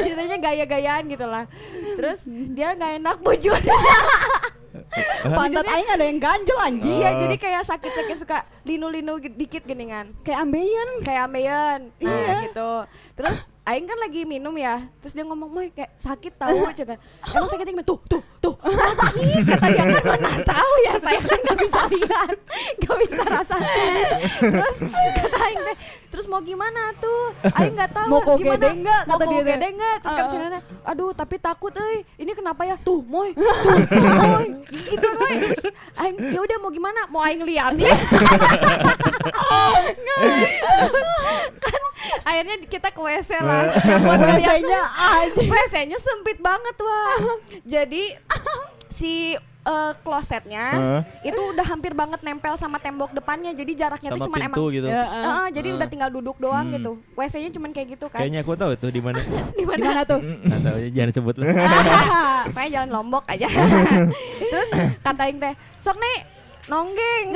ceritanya 0.00 0.36
gaya-gayaan 0.40 1.04
gitu 1.06 1.22
lah 1.24 1.44
terus 1.94 2.24
dia 2.26 2.72
nggak 2.72 2.98
enak 2.98 3.16
bujur 3.20 3.54
pantat 5.36 5.66
aing 5.66 5.90
ada 5.90 6.04
yang 6.06 6.18
ganjel 6.22 6.58
anjing. 6.58 6.98
Iya 7.02 7.10
jadi 7.26 7.36
kayak 7.36 7.62
sakit-sakit 7.66 8.16
suka 8.20 8.38
linu-linu 8.64 9.18
dikit 9.34 9.66
geningan 9.66 10.14
kayak 10.22 10.46
ambeien. 10.46 10.88
Kayak 11.02 11.22
ambeien. 11.30 11.80
Iya. 11.98 12.14
iya. 12.14 12.38
gitu. 12.50 12.72
Terus 13.18 13.38
Aing 13.70 13.86
kan 13.86 13.94
lagi 13.96 14.26
minum 14.26 14.50
ya 14.52 14.82
terus 14.98 15.14
dia 15.14 15.22
ngomong 15.22 15.46
Moy 15.46 15.70
kayak 15.70 15.94
sakit 15.94 16.34
tahu 16.34 16.58
cina 16.74 16.98
emang 17.22 17.46
sakitnya 17.46 17.70
gimana? 17.70 17.86
Tuh 17.86 18.02
tuh 18.10 18.22
tuh 18.42 18.54
sakit 18.58 19.46
kata 19.46 19.66
dia. 19.70 19.84
Kan 19.86 20.02
mana 20.02 20.30
tahu 20.42 20.72
ya 20.82 20.94
saya 20.98 21.22
kan 21.22 21.38
nggak 21.38 21.58
bisa 21.60 21.80
lihat 21.88 22.34
nggak 22.76 22.96
bisa 22.98 23.22
rasakan 23.22 23.86
terus 24.42 24.78
kata 24.90 25.38
Aing 25.38 25.60
teh 25.62 25.76
terus 26.10 26.26
mau 26.26 26.42
gimana 26.42 26.90
tuh? 26.98 27.30
Aing 27.54 27.78
nggak 27.78 27.94
tahu 27.94 28.08
Mau 28.10 28.18
kau 28.20 28.34
gimana. 28.34 28.58
gede 28.58 28.70
nggak? 28.82 29.02
mau 29.06 29.14
Kata 29.14 29.24
dia 29.24 29.42
gede 29.46 29.68
nggak? 29.70 29.96
Terus 30.02 30.14
kata 30.18 30.26
si 30.26 30.36
nenek 30.36 30.62
aduh 30.82 31.10
tapi 31.14 31.38
takut 31.38 31.70
euy. 31.70 32.02
Ini 32.18 32.32
kenapa 32.34 32.66
ya? 32.66 32.74
Tuh 32.76 33.06
Moy 33.06 33.30
tuh 33.30 33.46
Moy. 34.26 34.46
Gitu 34.66 35.08
Moy. 35.14 35.34
Terus 35.46 35.70
Aing 35.94 36.18
ya 36.18 36.42
udah 36.42 36.56
mau 36.58 36.74
gimana? 36.74 37.06
Mau 37.06 37.22
Aing 37.22 37.46
lihat 37.46 37.78
ya 37.78 37.94
kan 41.60 41.82
akhirnya 42.22 42.56
kita 42.64 42.88
ke 42.88 43.00
WC 43.00 43.30
lah 43.38 43.70
WC-nya 44.26 44.80
anjing 45.14 45.48
WC-nya 45.48 45.98
sempit 45.98 46.38
banget 46.38 46.76
wah 46.76 47.36
jadi 47.62 48.16
si 48.88 49.36
eh, 49.60 49.92
klosetnya 50.00 50.64
Heeh. 50.72 51.00
itu 51.26 51.40
udah 51.46 51.62
hampir 51.62 51.92
banget 51.92 52.20
nempel 52.20 52.56
sama 52.56 52.76
tembok 52.76 53.12
depannya 53.12 53.52
jadi 53.52 53.72
jaraknya 53.78 54.16
tuh 54.16 54.26
cuma 54.26 54.40
emang 54.40 54.56
gitu. 54.70 54.88
Ya, 54.88 55.04
Eh, 55.04 55.20
eh, 55.20 55.46
jadi 55.52 55.68
Eh. 55.68 55.76
udah 55.76 55.86
tinggal 55.86 56.10
duduk 56.10 56.36
doang 56.36 56.66
Hmm. 56.66 56.74
gitu 56.74 56.92
WC-nya 57.12 57.50
cuma 57.50 57.68
kayak 57.68 57.94
gitu 57.94 58.08
kan 58.08 58.18
Kayaknya 58.18 58.40
aku 58.40 58.56
tahu 58.56 58.72
tuh 58.74 58.88
di 58.88 59.00
mana. 59.00 59.20
di 59.60 59.64
mana 59.64 60.00
tuh 60.02 60.20
Nggak 60.20 60.60
tahu 60.64 60.76
jangan 60.90 61.12
sebut 61.12 61.34
lah. 61.36 61.46
Pokoknya 62.50 62.70
jalan 62.72 62.90
lombok 62.90 63.24
aja 63.28 63.48
terus 64.50 64.68
katain 64.98 65.36
teh 65.36 65.52
sok 65.78 65.96
nih 65.96 66.16
nonggeng 66.70 67.26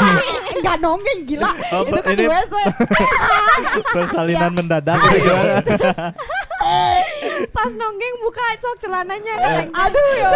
nggak 0.62 0.76
nonggeng 0.78 1.20
gila 1.26 1.50
Oh, 1.74 1.82
itu 1.82 1.98
kan 1.98 2.12
di 2.12 2.22
ini- 2.22 2.30
WC 2.30 2.54
Persalinan 3.96 4.46
Iya. 4.46 4.56
mendadak 4.56 4.98
gitu 5.02 5.18
gimana? 5.26 5.54
pas 7.56 7.70
nonggeng 7.72 8.14
buka 8.20 8.42
sok 8.56 8.76
celananya 8.80 9.32
katanya. 9.36 9.70
aduh 9.76 10.08
ya 10.12 10.28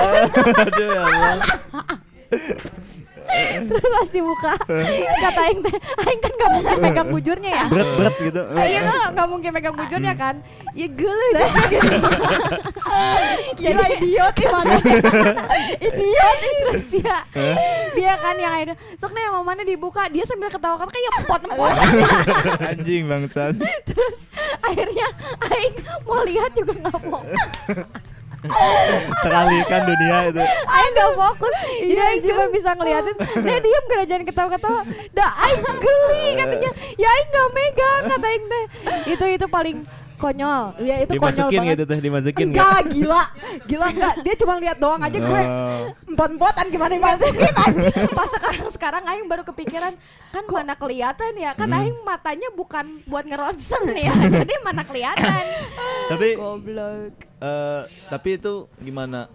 Aduh 0.61 0.87
ya 0.88 1.00
Allah. 1.00 1.38
terus 3.69 3.85
pas 3.85 4.09
dibuka 4.11 4.53
kata 5.21 5.41
Aing 5.47 5.61
teh 5.63 5.75
Aing 6.07 6.21
kan 6.21 6.33
gak 6.35 6.51
mungkin 6.51 6.77
megang 6.83 7.09
bujurnya 7.11 7.51
ya. 7.51 7.67
Berat-berat 7.71 8.15
gitu. 8.21 8.43
Iya 8.57 8.81
kan 8.85 8.99
nggak 9.15 9.29
mungkin 9.31 9.51
megang 9.55 9.75
bujurnya 9.77 10.13
kan. 10.17 10.35
Ya 10.75 10.87
gele 10.91 11.45
gitu. 11.71 11.97
Gila 13.61 13.85
idiot 13.99 14.35
gimana 14.35 14.75
idiot 15.87 16.39
Terus 16.41 16.85
dia 16.91 17.17
Dia 17.95 18.13
kan 18.19 18.35
yang 18.39 18.53
akhirnya 18.55 18.77
Sok 18.99 19.13
nih 19.15 19.31
mau 19.31 19.45
mana 19.47 19.63
dibuka? 19.67 20.07
Dia 20.11 20.25
sambil 20.27 20.51
ketawa 20.51 20.79
kan 20.79 20.89
kayak 20.91 21.13
empot-empot 21.23 21.73
Anjing 22.71 23.05
bangsat. 23.11 23.55
Terus 23.87 24.19
akhirnya 24.63 25.07
Aing 25.51 25.75
mau 26.07 26.23
lihat 26.23 26.51
juga 26.55 26.73
gak 26.87 26.99
fokus 27.03 27.41
Teralihkan 29.25 29.81
dunia 29.85 30.17
itu. 30.33 30.43
Aing 30.65 30.93
gak 30.97 31.11
fokus. 31.13 31.55
Jadi 31.85 32.01
Aing 32.01 32.23
cuma 32.25 32.45
bisa 32.49 32.71
ngeliatin. 32.73 33.17
Dia 33.45 33.59
diem 33.61 33.85
gak 33.85 34.05
jangan 34.09 34.25
ketawa-ketawa. 34.25 34.81
Dah 35.13 35.31
Aing 35.45 35.61
geli 35.61 36.27
katanya. 36.37 36.71
Ya 36.97 37.09
Aing 37.09 37.29
gak 37.29 37.49
megang 37.53 38.03
kata 38.09 38.27
Aing 38.27 38.45
teh. 38.49 38.65
Itu 39.13 39.25
itu 39.29 39.47
paling 39.47 39.85
konyol. 40.21 40.62
Ya 40.79 40.95
itu 41.00 41.12
konyol 41.12 41.49
dimasukin 41.49 41.59
banget. 41.59 41.73
gitu 41.73 41.83
tuh, 41.83 41.97
dimasukin 41.99 42.47
nggak? 42.47 42.61
enggak 42.61 42.81
gila. 42.87 43.23
Gila 43.65 43.87
enggak. 43.89 44.15
Dia 44.21 44.35
cuma 44.37 44.55
lihat 44.57 44.77
doang 44.77 45.00
aja 45.00 45.19
gue 45.19 45.43
Oh. 45.43 45.89
empot-empotan 46.07 46.67
gimana 46.69 46.93
dimasukin 46.93 47.33
anjing. 47.65 47.95
Pas 48.11 48.29
sekarang 48.29 48.67
sekarang 48.71 49.03
Aing 49.05 49.27
baru 49.27 49.43
kepikiran 49.43 49.97
kan 50.29 50.45
mana 50.45 50.75
kelihatan 50.75 51.33
ya? 51.35 51.53
Kan 51.53 51.67
Hmm. 51.67 51.79
Aing 51.81 51.99
matanya 52.03 52.49
bukan 52.50 52.87
buat 53.05 53.25
ngeronsen 53.25 53.83
ya. 53.91 54.12
Jadi 54.39 54.55
mana 54.61 54.83
kelihatan. 54.83 55.45
Tapi 56.09 56.29
goblok. 56.35 57.12
eh 57.41 57.81
tapi 58.07 58.37
itu 58.37 58.55
gimana? 58.77 59.33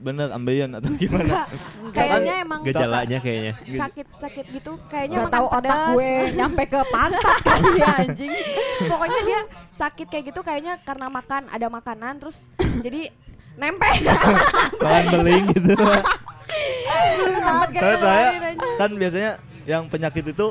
Bener 0.00 0.28
ambeien 0.30 0.70
atau 0.72 0.90
gimana? 0.94 1.44
kayaknya 1.90 2.34
emang 2.40 2.60
Gejalanya 2.62 3.18
kayaknya. 3.18 3.52
sakit 3.68 4.06
sakit 4.16 4.44
gitu 4.50 4.72
kayaknya 4.86 5.18
Gak 5.24 5.32
tahu 5.32 5.46
otak 5.50 5.78
gue 5.92 6.10
nyampe 6.34 6.62
ke 6.64 6.80
pantat 6.88 7.38
kali 7.46 7.70
ya 7.76 7.88
anjing 7.98 8.32
pokoknya 8.84 9.20
dia 9.22 9.40
sakit 9.70 10.06
kayak 10.06 10.24
gitu 10.28 10.40
kayaknya 10.40 10.74
karena 10.80 11.06
makan 11.06 11.42
ada 11.46 11.66
makanan 11.68 12.18
terus 12.18 12.48
jadi 12.80 13.12
nempel 13.56 13.92
Pelan 14.78 15.04
beling 15.12 15.44
gitu. 15.52 15.74
Saya 18.00 18.26
kan 18.76 18.90
biasanya 18.92 19.30
yang 19.64 19.86
penyakit 19.86 20.24
itu 20.26 20.46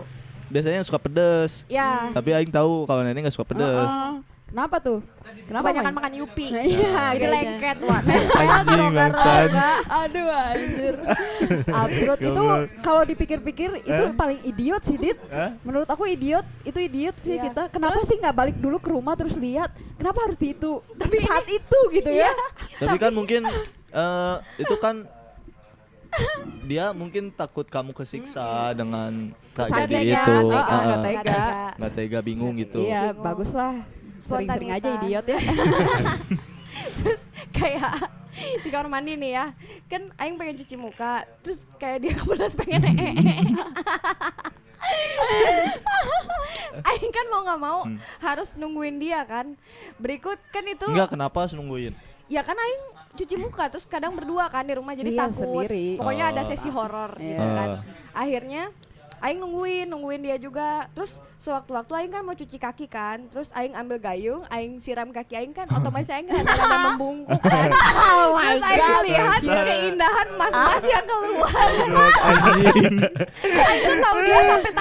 biasanya 0.47 0.81
yang 0.81 0.87
suka 0.87 0.99
pedes. 0.99 1.65
ya 1.65 2.09
Tapi 2.09 2.29
aing 2.31 2.49
tahu 2.49 2.85
kalau 2.85 3.01
nenek 3.01 3.25
nggak 3.25 3.35
suka 3.35 3.47
pedes. 3.47 3.67
Heeh. 3.67 4.11
Kenapa 4.49 4.81
tuh? 4.81 4.99
Kenapa 5.45 5.69
Mai? 5.69 5.93
makan 5.93 6.13
yupi. 6.17 6.45
Iya, 6.49 7.13
Jadi 7.13 7.21
kayaknya. 7.21 7.29
lengket 7.29 7.77
bangsat. 8.97 9.49
Aduh 9.85 10.27
anjir. 10.27 10.95
Absurd 11.69 12.19
itu 12.19 12.43
kalau 12.81 13.01
dipikir-pikir 13.03 13.69
itu 13.79 14.03
Eh? 14.03 14.13
paling 14.13 14.39
idiot 14.43 14.81
sih 14.81 14.97
Dit. 14.97 15.17
Menurut 15.61 15.85
aku 15.85 16.05
idiot, 16.05 16.45
itu 16.65 16.77
idiot 16.79 17.13
sih 17.19 17.37
Iya. 17.37 17.45
kita. 17.45 17.63
Kenapa 17.69 18.01
sih 18.03 18.17
nggak 18.17 18.35
balik 18.35 18.57
dulu 18.57 18.77
ke 18.77 18.89
rumah 18.89 19.13
terus 19.13 19.37
lihat? 19.37 19.69
Kenapa 19.95 20.25
harus 20.25 20.35
di 20.35 20.49
itu? 20.49 20.81
Tapi 20.97 21.15
saat 21.19 21.45
itu 21.45 21.79
gitu 21.91 22.09
ya. 22.09 22.33
Tapi 22.75 22.97
kan 22.97 23.13
mungkin 23.13 23.45
eh, 23.89 24.35
itu 24.57 24.75
kan 24.77 25.05
dia 26.65 26.89
mungkin 26.89 27.29
takut 27.29 27.65
kamu 27.65 27.93
kesiksa 27.93 28.73
dengan 28.73 29.29
tragedi 29.53 30.09
Sakitnya, 30.09 30.21
itu. 30.25 30.33
oh, 30.41 30.49
oh, 30.49 30.57
Ah, 30.57 30.79
nggak 30.79 30.97
ah. 30.97 31.03
tega. 31.05 31.41
Nggak 31.77 31.91
tega 31.93 32.19
bingung 32.19 32.53
gitu. 32.57 32.81
Iya, 32.81 33.13
bagus 33.13 33.53
lah. 33.53 33.77
Sering-sering 34.19 34.69
aja 34.69 34.89
Spontanitas. 34.89 35.01
idiot 35.01 35.25
ya. 35.25 35.37
terus 36.95 37.21
kayak 37.49 37.91
di 38.57 38.67
kamar 38.67 38.87
mandi 38.89 39.13
nih 39.13 39.31
ya 39.33 39.45
kan 39.85 40.01
Aing 40.15 40.35
pengen 40.35 40.55
cuci 40.55 40.75
muka 40.75 41.23
terus 41.39 41.63
kayak 41.75 41.97
dia 41.99 42.11
kebelet 42.13 42.51
pengen 42.53 42.81
ee 42.85 43.11
Aing 46.85 47.11
kan 47.11 47.25
mau 47.27 47.41
nggak 47.41 47.59
mau 47.59 47.79
Hmm. 47.81 47.95
harus 48.19 48.53
nungguin 48.55 48.95
dia 48.97 49.23
kan 49.23 49.53
berikut 49.97 50.37
kan 50.49 50.63
itu 50.63 50.85
Enggak, 50.85 51.11
kenapa 51.11 51.35
harus 51.41 51.53
nungguin? 51.53 51.93
ya 52.27 52.39
kan 52.41 52.53
Aing 52.53 52.83
cuci 53.11 53.35
muka 53.35 53.67
terus 53.67 53.83
kadang 53.83 54.13
berdua 54.13 54.47
kan 54.47 54.61
di 54.61 54.71
rumah 54.71 54.93
jadi 54.93 55.09
Iya, 55.09 55.17
takut 55.25 55.41
sendiri. 55.41 55.97
pokoknya 55.97 56.23
ada 56.29 56.41
Oh. 56.41 56.45
sesi 56.45 56.69
horor 56.69 57.09
gitu 57.17 57.35
Iya. 57.35 57.51
kan 57.51 57.67
akhirnya 58.13 58.61
Aing 59.19 59.39
nungguin, 59.39 59.85
nungguin 59.85 60.21
dia 60.21 60.35
juga. 60.35 60.87
Terus 60.91 61.17
sewaktu-waktu 61.37 61.91
Aing 61.93 62.11
kan 62.11 62.23
mau 62.23 62.31
cuci 62.31 62.55
kaki 62.55 62.85
kan. 62.85 63.27
Terus 63.27 63.51
Aing 63.51 63.73
ambil 63.73 63.99
gayung, 63.99 64.47
Aing 64.47 64.79
siram 64.79 65.11
kaki 65.11 65.35
Aing 65.35 65.51
kan 65.51 65.67
otomatis 65.67 66.07
Aing 66.07 66.25
kan 66.25 66.39
ada 66.39 66.93
membungkuk 66.93 67.39
kan. 67.39 67.69
Oh 67.99 68.33
my 68.33 68.55
Terus 68.55 68.63
Aing 68.63 68.79
God. 68.79 69.03
lihat 69.03 69.41
keindahan 69.43 70.27
mas-mas 70.35 70.83
yang 70.83 71.05
keluar. 71.05 71.51
Aing 73.43 73.81
tuh 73.81 73.97
tahu 73.99 74.17
dia 74.21 74.39
sampai. 74.41 74.71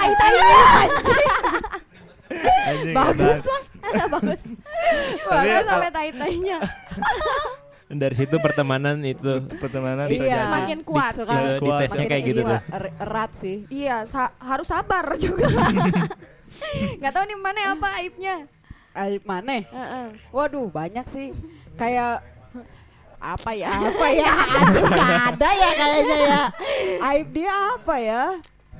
Anjing. 2.69 2.93
Bagus 2.93 3.39
edan. 3.39 3.61
Bagus. 4.13 4.41
Bagus 5.25 5.51
kalau- 5.51 5.65
sampai 5.67 5.89
tai-tainya. 5.91 6.57
Dari 7.89 8.13
situ 8.13 8.37
pertemanan 8.37 9.01
itu 9.01 9.41
Pertemanan 9.57 10.05
Iya. 10.05 10.13
terjadi. 10.13 10.45
Semakin 10.45 10.79
kuat. 10.83 11.11
Suka- 11.13 11.33
ya, 11.33 11.57
Kuat. 11.57 11.79
ditesnya 11.81 11.97
makin 11.97 12.05
kayak 12.07 12.23
gitu 12.23 12.39
ini, 12.39 12.45
tuh. 12.47 12.61
Er- 12.69 12.93
erat 12.99 13.31
sih. 13.33 13.57
Iya, 13.67 13.97
sa- 14.05 14.35
harus 14.37 14.67
sabar 14.67 15.05
juga. 15.23 15.47
Gak 16.99 17.11
tahu 17.11 17.23
nih 17.25 17.37
mana 17.37 17.61
apa 17.73 17.87
aibnya. 17.97 18.35
Aib 18.91 19.23
mana? 19.23 19.63
Heeh. 19.63 20.07
Waduh, 20.29 20.67
banyak 20.67 21.05
sih. 21.05 21.33
Kayak 21.75 22.21
apa 23.17 23.51
ya? 23.51 23.69
Apa 23.69 24.07
ya? 24.11 24.31
Aduh, 24.31 24.83
nggak 24.85 25.13
ada 25.29 25.49
ya 25.51 25.69
kayaknya 25.73 26.17
ya. 26.19 26.43
Aib 27.09 27.27
dia 27.31 27.53
apa 27.73 27.95
ya? 27.97 28.23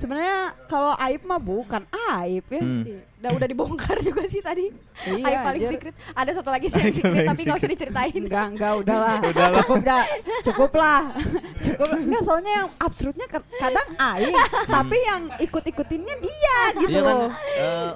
Sebenarnya 0.00 0.38
kalau 0.64 0.96
aib 0.98 1.22
mah 1.22 1.36
bukan 1.36 1.84
aib 2.16 2.44
ya. 2.46 2.58
Hmm. 2.58 2.84
Udah 3.20 3.30
udah 3.36 3.46
dibongkar 3.46 4.00
juga 4.08 4.24
sih 4.24 4.40
tadi. 4.40 4.72
Iya, 5.04 5.20
Aib 5.22 5.38
paling 5.44 5.60
anjir. 5.62 5.72
secret. 5.76 5.94
Ada 6.10 6.30
satu 6.34 6.48
lagi 6.48 6.66
sih 6.66 6.80
yang 6.80 6.94
secret 6.94 7.24
tapi 7.28 7.40
gak 7.44 7.56
usah 7.58 7.68
diceritain. 7.68 8.22
Enggak, 8.22 8.46
enggak, 8.50 8.72
udahlah. 8.80 9.16
Cukup 9.60 9.80
dah. 9.82 10.04
Cukup 10.42 10.72
lah. 10.74 11.00
Cukup. 11.58 11.88
Enggak, 11.92 12.22
soalnya 12.22 12.52
yang 12.54 12.68
absurdnya 12.74 13.26
ka- 13.26 13.50
kadang 13.54 13.88
aing, 13.94 14.36
tapi 14.64 14.96
yang 14.98 15.22
ikut-ikutinnya 15.38 16.16
dia 16.16 16.56
gitu 16.78 16.90
Iya 16.90 17.00
kan 17.02 17.14
loh. 17.14 17.30
eh, 17.60 17.90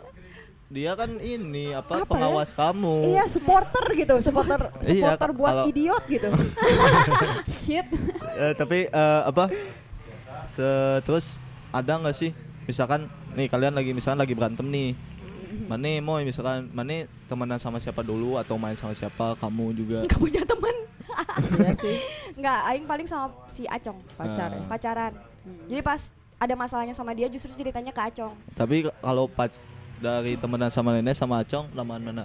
dia 0.66 0.92
kan 0.92 1.10
ini 1.16 1.72
apa, 1.72 1.92
Apa 1.94 2.04
ya? 2.04 2.10
pengawas 2.10 2.50
kamu. 2.52 2.94
Iya, 3.08 3.24
supporter 3.24 3.84
gitu, 3.94 4.14
supporter 4.20 4.60
Iya, 4.76 4.84
supporter 4.84 5.30
ka- 5.30 5.38
buat 5.38 5.52
kalau- 5.56 5.66
idiot 5.66 6.04
gitu. 6.06 6.28
Shit. 7.48 7.88
Eh, 8.34 8.52
tapi 8.52 8.78
eh, 8.86 9.22
apa? 9.24 9.48
Se- 10.46 11.00
terus 11.02 11.40
ada 11.74 11.98
nggak 11.98 12.14
sih? 12.14 12.30
Misalkan 12.64 13.10
nih 13.34 13.50
kalian 13.50 13.74
lagi 13.74 13.90
misalkan 13.90 14.22
lagi 14.22 14.34
berantem 14.38 14.66
nih. 14.70 14.94
Mane 15.66 16.02
mau 16.02 16.18
misalkan 16.18 16.66
Mane 16.74 17.06
temenan 17.30 17.58
sama 17.62 17.78
siapa 17.78 18.02
dulu 18.02 18.38
atau 18.38 18.58
main 18.58 18.74
sama 18.74 18.90
siapa 18.90 19.38
kamu 19.38 19.64
juga 19.74 19.98
Gak 20.06 20.18
punya 20.18 20.42
temen. 20.42 20.76
Iya 21.58 21.72
sih. 21.78 21.96
Enggak, 22.38 22.58
Aing 22.66 22.86
paling 22.90 23.06
sama 23.06 23.30
si 23.46 23.62
Acong. 23.70 23.98
Pacar. 24.18 24.50
Ah. 24.50 24.66
Pacaran. 24.66 25.12
Jadi 25.70 25.78
pas 25.82 26.10
ada 26.34 26.54
masalahnya 26.58 26.94
sama 26.98 27.14
dia 27.14 27.30
justru 27.30 27.54
ceritanya 27.54 27.94
ke 27.94 28.02
Acong. 28.02 28.34
tapi 28.58 28.90
kalau 29.00 29.30
pac 29.30 29.54
dari 30.02 30.34
temenan 30.36 30.68
sama 30.68 30.92
nenek 30.92 31.14
sama 31.16 31.40
acong 31.40 31.70
lamaan 31.72 32.02
mana 32.02 32.24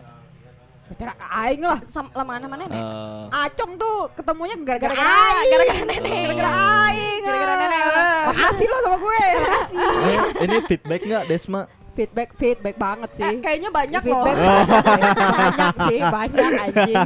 Pacar 0.89 1.13
aing 1.13 1.61
lah. 1.61 1.79
Sam 1.85 2.09
lamaan 2.11 2.41
sama 2.41 2.55
nenek. 2.55 2.73
Eh, 2.73 3.25
Acong 3.39 3.71
tuh 3.75 3.97
ketemunya 4.11 4.55
gara-gara 4.59 4.89
Gara-gara 4.89 5.13
aing. 5.31 5.49
gara-gara 5.51 5.81
nenek. 5.85 6.23
Gara-gara 6.25 6.51
aing. 6.83 7.21
Gara-gara 7.21 7.55
nenek. 7.55 7.81
Makasih 8.27 8.65
lo 8.65 8.77
sama 8.79 8.97
gue. 8.97 9.21
Makasih. 9.35 9.77
eh, 9.77 10.19
ini 10.41 10.57
feedback 10.65 11.01
nggak 11.03 11.23
Desma 11.25 11.61
Feedback 11.89 12.29
feedback 12.33 12.75
banget 12.75 13.09
sih. 13.11 13.27
Eh, 13.27 13.37
kayaknya 13.37 13.69
banyak 13.69 14.01
loh. 14.01 14.23
feedback 14.23 14.37
banyak 15.35 15.75
sih, 15.83 15.99
banyak 15.99 16.51
anjing. 16.57 16.97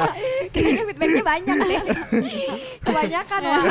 kayaknya 0.52 0.82
feedbacknya 0.84 1.22
banyak 1.24 1.56
nih. 1.64 1.80
Kebanyakan, 2.78 3.40
Wak. 3.42 3.62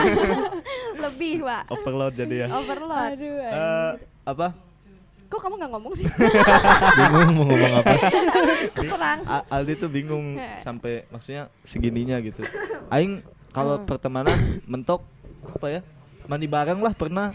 Lebih, 1.04 1.36
Wak. 1.42 1.64
overload 1.70 2.14
jadi 2.16 2.36
ya 2.36 2.48
Overload. 2.50 3.12
Aduh. 3.14 3.38
Eh, 3.44 3.92
apa 4.26 4.48
Kok 5.34 5.42
kamu 5.42 5.56
nggak 5.58 5.72
ngomong 5.72 5.94
sih? 5.94 6.06
bingung 7.00 7.30
mau 7.34 7.44
ngomong 7.44 7.74
apa 7.76 7.94
Keserang. 8.78 9.20
A- 9.26 9.46
Aldi 9.50 9.74
tuh 9.76 9.90
bingung 9.90 10.26
sampai 10.60 11.10
maksudnya 11.10 11.50
segininya 11.62 12.18
gitu 12.20 12.46
Aing 12.88 13.26
kalau 13.50 13.76
Hmm. 13.76 13.88
pertemanan 13.88 14.38
mentok 14.64 15.02
apa 15.44 15.68
ya 15.68 15.82
mandi 16.24 16.46
bareng 16.46 16.80
lah 16.80 16.94
pernah 16.94 17.34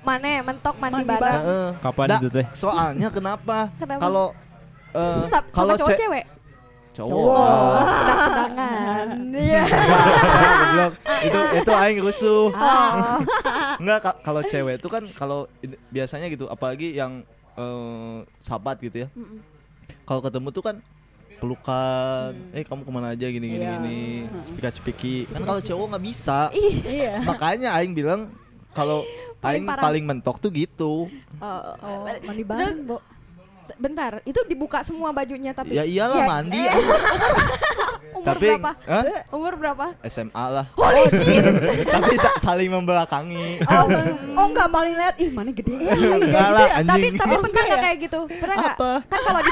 Mana 0.00 0.38
mentok 0.40 0.78
mandi, 0.78 1.02
Mandi 1.02 1.10
bareng. 1.10 1.34
Heeh. 1.36 1.68
Kapan 1.82 2.06
itu 2.14 2.28
teh? 2.30 2.46
soalnya 2.52 3.10
kenapa 3.10 3.74
Kenapa? 3.74 3.98
kalau 4.00 4.26
eh, 4.92 5.26
sama 5.26 5.50
kalau 5.50 5.74
cowok 5.74 5.90
ce- 5.90 5.98
cewek. 5.98 6.24
Cowok. 6.96 7.28
Ah. 7.30 7.84
Pedang-pedangan. 7.86 9.08
Iya. 9.36 9.62
Goblok. 9.68 10.92
itu 11.22 11.38
itu 11.60 11.72
aing 11.74 12.00
rusuh 12.00 12.48
Oh. 12.48 13.20
Enggak 13.80 13.98
ka- 14.00 14.20
kalau 14.22 14.40
cewek 14.42 14.80
itu 14.80 14.88
kan 14.88 15.04
kalau 15.12 15.44
biasanya 15.90 16.26
gitu 16.26 16.48
apalagi 16.48 16.92
yang 16.92 17.20
eh, 17.54 18.16
sahabat 18.38 18.80
gitu 18.80 19.04
ya 19.04 19.08
kalau 20.02 20.20
ketemu 20.20 20.48
tuh 20.50 20.64
kan 20.64 20.76
pelukan 21.36 22.32
eh 22.50 22.64
kamu 22.64 22.80
ke 22.80 22.90
mana 22.90 23.12
aja 23.12 23.26
gini 23.28 23.46
gini 23.46 23.60
Iya. 23.60 23.72
gini 23.76 24.02
cepika 24.46 24.70
cepiki 24.72 25.16
kan 25.28 25.42
kalau 25.42 25.60
cowok 25.60 25.86
nggak 25.92 26.04
bisa 26.06 26.48
Iya. 26.82 27.20
makanya 27.22 27.76
aing 27.76 27.92
bilang 27.92 28.32
kalau 28.72 29.04
Paling 29.36 29.62
aing 29.62 29.76
paling 29.78 30.04
mentok 30.04 30.40
tuh 30.40 30.48
gitu 30.48 31.12
Oh, 31.36 31.60
Oh, 31.76 32.08
terus, 32.08 32.80
bentar, 33.74 34.12
itu 34.22 34.38
dibuka 34.44 34.80
semua 34.80 35.10
bajunya 35.10 35.50
tapi 35.50 35.72
ya 35.72 35.82
iyalah 35.82 36.16
Ya, 36.16 36.26
mandi 36.26 36.60
eh. 36.60 36.74
umur 38.16 38.32
tapi 38.32 38.46
berapa? 38.48 38.70
Hah? 38.82 39.02
Umur 39.28 39.52
berapa? 39.54 39.86
SMA 40.04 40.44
lah 40.46 40.66
Holy 40.72 41.04
shit. 41.10 41.44
tapi 41.94 42.14
sa- 42.16 42.38
saling 42.40 42.70
membelakangi 42.70 43.60
Oh, 43.62 43.86
oh 44.38 44.46
enggak 44.46 44.66
maling 44.66 44.94
lihat 44.94 45.14
ih 45.16 45.28
mana 45.28 45.50
gede 45.50 45.74
ya. 45.76 45.92
Enggak 45.92 46.48
lah 46.48 46.68
tapi 46.80 46.96
anjing 46.96 47.14
tapi 47.14 47.28
Oh, 47.28 47.38
pernah 47.38 47.50
enggak 47.52 47.64
nggak 47.66 47.76
ya? 47.76 47.84
kayak 47.84 47.98
gitu? 48.00 48.20
Pernah 48.32 48.56
nggak? 48.56 48.74
Apa? 48.74 48.90
Kan 49.04 49.20
kalau 49.22 49.40
di 49.40 49.50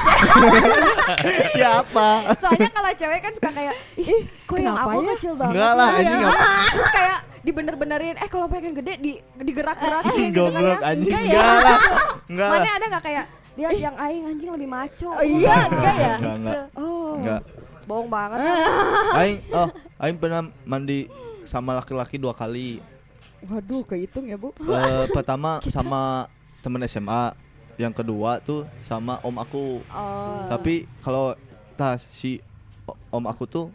ya 1.54 1.68
apa 1.80 2.08
soalnya 2.36 2.70
kalau 2.70 2.90
cewek 2.94 3.20
kan 3.20 3.32
suka 3.32 3.50
kayak 3.52 3.74
ih 3.96 4.18
kok 4.42 4.56
yang 4.56 4.76
aku 4.76 4.98
ya? 4.98 5.06
kecil 5.14 5.32
banget. 5.34 5.54
enggak 5.54 5.72
lah 5.72 5.86
ya?" 5.86 5.98
anjing 5.98 6.22
apa 6.24 6.48
Terus 6.66 6.90
kayak 6.90 7.18
dibener-benerin 7.44 8.16
eh 8.16 8.28
kalau 8.28 8.46
pengen 8.48 8.72
gede 8.74 8.92
di 8.96 9.12
digerak-gerakin 9.38 10.16
gitu 10.26 10.40
kan 10.42 10.52
goblok 10.56 10.72
ya. 10.74 10.88
anjing 10.88 11.12
Enggak 11.12 11.22
enggak 11.22 11.44
lah 11.44 11.78
enggak 12.24 12.46
lah 12.46 12.56
Mana 12.56 12.70
ada 12.72 12.86
nggak 12.88 13.04
kayak 13.04 13.24
dia 13.54 13.70
yang 13.70 13.94
aing 13.94 14.24
anjing 14.26 14.50
lebih 14.50 14.66
maco. 14.66 15.08
Oh, 15.08 15.22
iya, 15.22 15.70
enggak 15.70 15.96
ya? 15.96 16.14
enggak 16.18 16.34
enggak 16.36 16.62
Oh. 16.74 17.14
enggak 17.18 17.40
Bohong 17.84 18.08
banget. 18.08 18.38
aing 19.20 19.38
oh 19.50 19.68
aing 19.96 20.16
pernah 20.16 20.40
mandi 20.62 21.06
sama 21.44 21.76
laki-laki 21.76 22.16
dua 22.16 22.32
kali 22.32 22.80
Waduh, 23.44 23.84
kehitung 23.84 24.24
ya, 24.24 24.40
Bu. 24.40 24.56
Eh, 24.56 25.04
pertama 25.12 25.60
sama 25.74 26.32
temen 26.64 26.80
SMA 26.88 27.36
yang 27.76 27.92
kedua 27.92 28.40
tuh 28.40 28.64
sama 28.80 29.20
om 29.20 29.36
aku 29.36 29.84
Oh. 29.92 30.48
tapi 30.48 30.88
kalau 30.98 31.36
tas 31.74 32.00
si 32.08 32.40
om 33.10 33.24
aku 33.26 33.44
tuh 33.44 33.66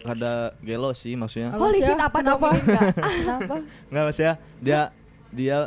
rada 0.00 0.56
gelo 0.58 0.90
sih 0.90 1.12
maksudnya 1.12 1.52
ya, 1.52 1.84
shit 1.84 2.00
apa 2.00 2.18
kenapa? 2.18 2.46
enggak? 2.50 2.82
Kenapa? 2.96 3.54
nggak 3.92 4.04
mas 4.08 4.18
ya 4.18 4.32
dia 4.58 4.80
dia 5.30 5.58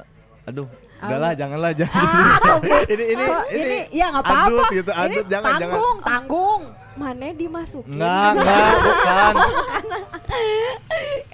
aduh 0.43 0.65
udahlah 1.06 1.32
janganlah 1.34 1.72
jangan 1.74 2.00
Ah, 2.00 2.58
ini 2.94 3.04
ini 3.10 3.24
Kok 3.24 3.44
ini 3.50 3.63
ini 3.63 3.80
ya 3.92 4.06
nggak 4.10 4.24
apa-apa. 4.24 4.63
gitu 4.72 4.92
Ini 4.92 5.18
jangan 5.24 5.24
jangan 5.26 5.52
tanggung, 5.54 5.98
tanggung. 6.02 6.62
Mana 6.94 7.26
dimasukin? 7.32 7.89
enggak 7.92 8.30
enggak 8.36 8.70
bukan 8.78 9.34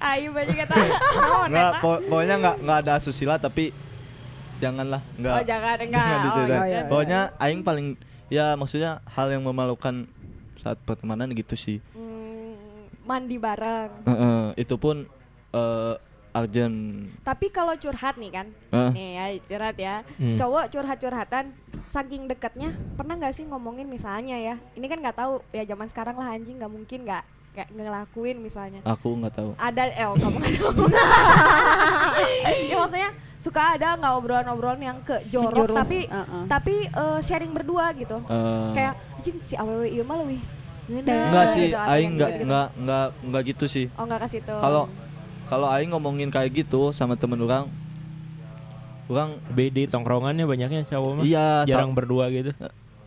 Ayo 0.02 0.30
banyak 0.32 0.56
kata. 0.58 0.74
Oh, 1.20 1.44
enggak 1.46 1.72
pokoknya 1.80 2.36
enggak 2.38 2.56
enggak 2.58 2.78
ada 2.80 2.94
susila 2.98 3.36
tapi 3.36 3.76
janganlah 4.58 5.02
enggak 5.14 5.34
Oh, 5.34 5.44
jangan 5.44 5.78
enggak. 5.86 6.08
jangan 6.08 6.32
Oh, 6.32 6.46
iya, 6.46 6.64
iya. 6.66 6.82
pokoknya 6.86 7.20
aing 7.38 7.62
paling 7.62 7.88
ya 8.28 8.56
maksudnya 8.56 9.04
hal 9.06 9.28
yang 9.28 9.42
memalukan 9.42 10.08
saat 10.58 10.80
pertemanan 10.80 11.32
gitu 11.32 11.56
sih 11.56 11.80
Hmm, 11.92 12.56
mandi 13.02 13.36
bareng. 13.36 13.92
Heeh, 14.06 14.44
itu 14.58 14.76
pun 14.76 15.08
eh 15.50 15.94
urgent 16.32 17.10
Tapi 17.22 17.48
kalau 17.50 17.74
curhat 17.74 18.16
nih 18.16 18.32
kan, 18.32 18.48
Heeh. 18.70 18.92
nih 18.92 19.10
ya 19.14 19.26
curhat 19.46 19.76
ya. 19.76 19.96
Hmm. 20.16 20.36
Cowok 20.36 20.66
curhat-curhatan, 20.70 21.46
saking 21.86 22.26
dekatnya, 22.26 22.70
pernah 22.94 23.16
nggak 23.16 23.34
sih 23.34 23.46
ngomongin 23.46 23.86
misalnya 23.86 24.36
ya? 24.36 24.56
Ini 24.74 24.86
kan 24.86 25.00
nggak 25.00 25.18
tahu 25.18 25.42
ya 25.50 25.64
zaman 25.64 25.88
sekarang 25.88 26.16
lah 26.16 26.32
anjing 26.32 26.58
nggak 26.58 26.70
mungkin 26.70 27.02
nggak 27.04 27.24
kayak 27.50 27.70
ngelakuin 27.74 28.38
misalnya. 28.38 28.80
aku 28.86 29.18
nggak 29.18 29.34
tahu 29.34 29.50
Ada 29.58 29.82
eh 29.90 30.06
oh, 30.06 30.14
kamu 30.14 30.36
nggak 30.38 30.54
tahu. 30.56 30.86
ya 32.70 32.76
maksudnya 32.78 33.10
suka 33.40 33.62
ada 33.74 33.96
nggak 33.96 34.14
obrolan-obrolan 34.20 34.82
yang 34.84 35.00
ke 35.02 35.16
jorok 35.28 35.66
Menjurus, 35.66 35.78
tapi 35.82 36.00
uh-uh. 36.06 36.44
tapi 36.46 36.76
eh, 36.86 37.20
sharing 37.24 37.52
berdua 37.52 37.90
gitu. 37.96 38.20
Eh, 38.22 38.70
Kayak 38.76 38.94
anjing 39.18 39.38
si 39.42 39.54
aww 39.56 39.82
ieu 39.82 40.04
mah 40.04 40.18
leuwih 40.22 40.42
ngeunah 40.90 41.06
enggak 41.30 41.46
sih 41.54 41.68
gitu, 41.70 41.78
aing 41.78 41.94
yang 42.02 42.12
nggak 42.18 42.30
gitu. 42.34 42.44
nggak 42.50 42.68
nggak 42.82 43.06
nggak 43.30 43.44
gitu 43.54 43.66
sih 43.66 43.86
Oh 43.94 44.04
nggak 44.10 44.22
kasih 44.26 44.40
tuh. 44.42 44.58
kalau 44.58 44.84
kalau 45.50 45.68
aing 45.68 45.90
ngomongin 45.90 46.30
kayak 46.30 46.54
gitu 46.56 46.90
sama 46.92 47.14
temen 47.14 47.38
orang 47.40 47.66
orang 49.08 49.42
BD 49.50 49.90
tongkrongannya 49.90 50.46
banyaknya 50.46 50.86
cowok 50.86 51.12
mah. 51.16 51.24
iya 51.24 51.66
Jarang 51.66 51.92
berdua 51.92 52.30
gitu. 52.30 52.54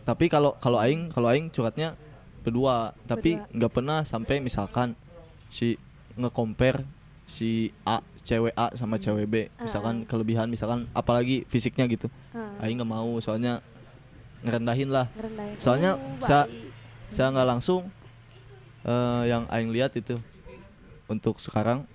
tapi 0.03 0.27
kalau 0.27 0.51
kalau 0.57 0.75
aing 0.77 1.07
kalau 1.09 1.31
aing 1.31 1.47
curhatnya 1.47 1.95
berdua 2.43 2.91
tapi 3.03 3.39
nggak 3.49 3.71
pernah 3.71 4.03
sampai 4.03 4.37
misalkan 4.37 4.99
si 5.47 5.79
nge-compare 6.13 6.83
si 7.23 7.71
A 7.81 8.03
cewek 8.19 8.51
A 8.53 8.75
sama 8.75 8.99
cewek 8.99 9.23
B 9.25 9.35
misalkan 9.57 10.03
kelebihan 10.03 10.45
misalkan 10.45 10.91
apalagi 10.91 11.47
fisiknya 11.47 11.87
gitu 11.87 12.11
Heeh. 12.29 12.59
aing 12.61 12.75
nggak 12.75 12.91
mau 12.91 13.15
soalnya 13.17 13.63
ngerendahin 14.43 14.91
lah 14.91 15.07
Ngerendahin. 15.09 15.55
Soalnya 15.55 15.91
Oh, 15.95 16.19
sa- 16.19 16.43
baik. 16.45 16.67
saya 17.09 17.31
nggak 17.31 17.47
langsung 17.47 17.87
eh, 18.83 19.23
yang 19.25 19.47
aing 19.47 19.71
lihat 19.71 19.95
itu 19.95 20.19
untuk 21.07 21.39
sekarang 21.39 21.87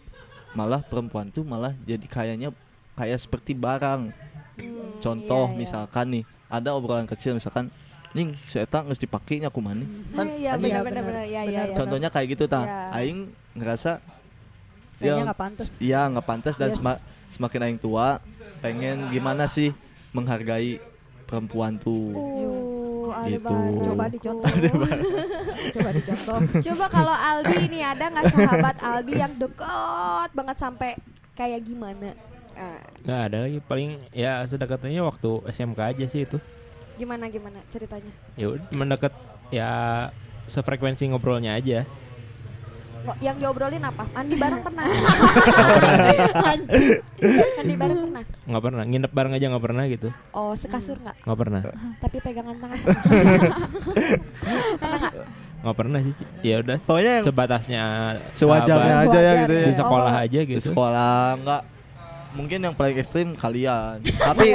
malah 0.51 0.81
perempuan 0.81 1.27
tuh 1.27 1.43
malah 1.43 1.77
jadi 1.83 2.03
kayaknya 2.03 2.49
kayak 2.95 3.19
seperti 3.19 3.53
barang 3.53 4.11
Hmm, 4.59 4.99
contoh 4.99 5.47
iya, 5.47 5.55
iya. 5.55 5.59
misalkan 5.61 6.07
nih 6.11 6.25
ada 6.49 6.75
obrolan 6.75 7.07
kecil 7.07 7.31
misalkan 7.31 7.71
ning 8.11 8.35
saya 8.43 8.65
tak 8.65 8.83
nggak 8.83 8.99
dipake 8.99 9.39
nya 9.39 9.47
kumani 9.49 9.87
kan 10.11 10.27
Eh, 10.27 10.43
iya 10.43 10.51
Iya, 10.51 10.59
benar 10.59 10.83
benar. 10.83 11.03
benar 11.05 11.25
ya 11.25 11.31
ya 11.39 11.43
Benar. 11.45 11.63
ya. 11.65 11.75
contohnya 11.77 12.09
kayak 12.09 12.27
gitu 12.29 12.45
tah 12.45 12.65
Iya. 12.65 12.79
aing 12.97 13.19
ngerasa 13.55 14.03
Kayaknya 14.99 15.15
ya, 15.15 15.25
nggak 15.25 15.39
pantas. 15.39 15.69
iya 15.79 16.01
nggak 16.05 16.27
pantas 16.27 16.55
dan 16.55 16.69
Yes. 16.69 16.77
sema- 16.77 17.01
semakin 17.31 17.61
aing 17.63 17.79
tua 17.79 18.19
pengen 18.59 19.07
gimana 19.09 19.47
sih 19.47 19.71
menghargai 20.11 20.83
perempuan 21.23 21.79
tuh 21.79 22.11
Uh, 22.11 22.78
Gitu. 23.11 23.55
Coba 23.85 24.05
dicontoh. 24.07 24.49
Coba 25.75 25.91
dicontoh. 25.91 26.39
Coba 26.63 26.85
kalau 26.89 27.15
Aldi 27.15 27.69
nih 27.69 27.83
ada 27.83 28.05
nggak 28.09 28.25
sahabat 28.31 28.77
Aldi 28.81 29.15
yang 29.15 29.33
deket 29.35 30.31
banget 30.33 30.57
sampai 30.57 30.91
kayak 31.33 31.61
gimana? 31.63 32.13
Ah, 32.53 32.83
Nggak 33.01 33.21
ada 33.25 33.39
lagi 33.45 33.59
paling 33.63 33.91
ya 34.11 34.43
sedekatnya 34.43 35.01
waktu 35.01 35.31
SMK 35.49 35.79
aja 35.79 36.05
sih 36.07 36.27
itu. 36.27 36.39
gimana 36.95 37.31
gimana 37.31 37.63
ceritanya? 37.67 38.11
Ya 38.35 38.51
mendekat 38.75 39.15
ya 39.49 39.71
sefrekuensi 40.45 41.07
ngobrolnya 41.07 41.55
aja. 41.55 41.87
Yang 43.19 43.37
diobrolin 43.41 43.83
apa? 43.83 44.05
Mandi 44.11 44.35
bareng 44.35 44.61
pernah? 44.61 44.85
Mandi 47.59 47.75
bareng 47.75 47.99
pernah? 47.99 48.23
Nggak 48.49 48.63
pernah 48.63 48.83
nginep 48.85 49.13
bareng 49.13 49.33
aja 49.35 49.47
nggak 49.49 49.65
pernah 49.65 49.85
gitu. 49.87 50.09
Oh 50.33 50.53
sekasur 50.55 50.97
nggak? 50.99 51.17
Nggak 51.25 51.39
pernah. 51.39 51.61
Tapi 52.03 52.17
pegangan 52.21 52.57
tangan. 52.59 52.79
pernah 54.81 54.99
nggak? 54.99 55.27
Nggak 55.59 55.77
pernah 55.77 55.99
sih. 56.01 56.15
Ya 56.43 56.55
udah 56.63 56.77
pokoknya 56.79 57.13
yang 57.19 57.27
sebatasnya 57.27 57.85
sewajarnya 58.33 58.95
sahabat, 58.95 59.11
aja 59.11 59.19
ya 59.19 59.33
gitu 59.43 59.53
ya 59.53 59.65
di 59.67 59.73
sekolah 59.75 60.13
Oh. 60.13 60.23
aja 60.23 60.39
di 60.39 60.47
gitu. 60.49 60.61
sekolah 60.71 61.19
enggak 61.35 61.63
mungkin 62.29 62.59
yang 62.61 62.75
paling 62.77 62.97
ekstrim 62.97 63.29
kalian 63.35 63.99
tapi 64.05 64.53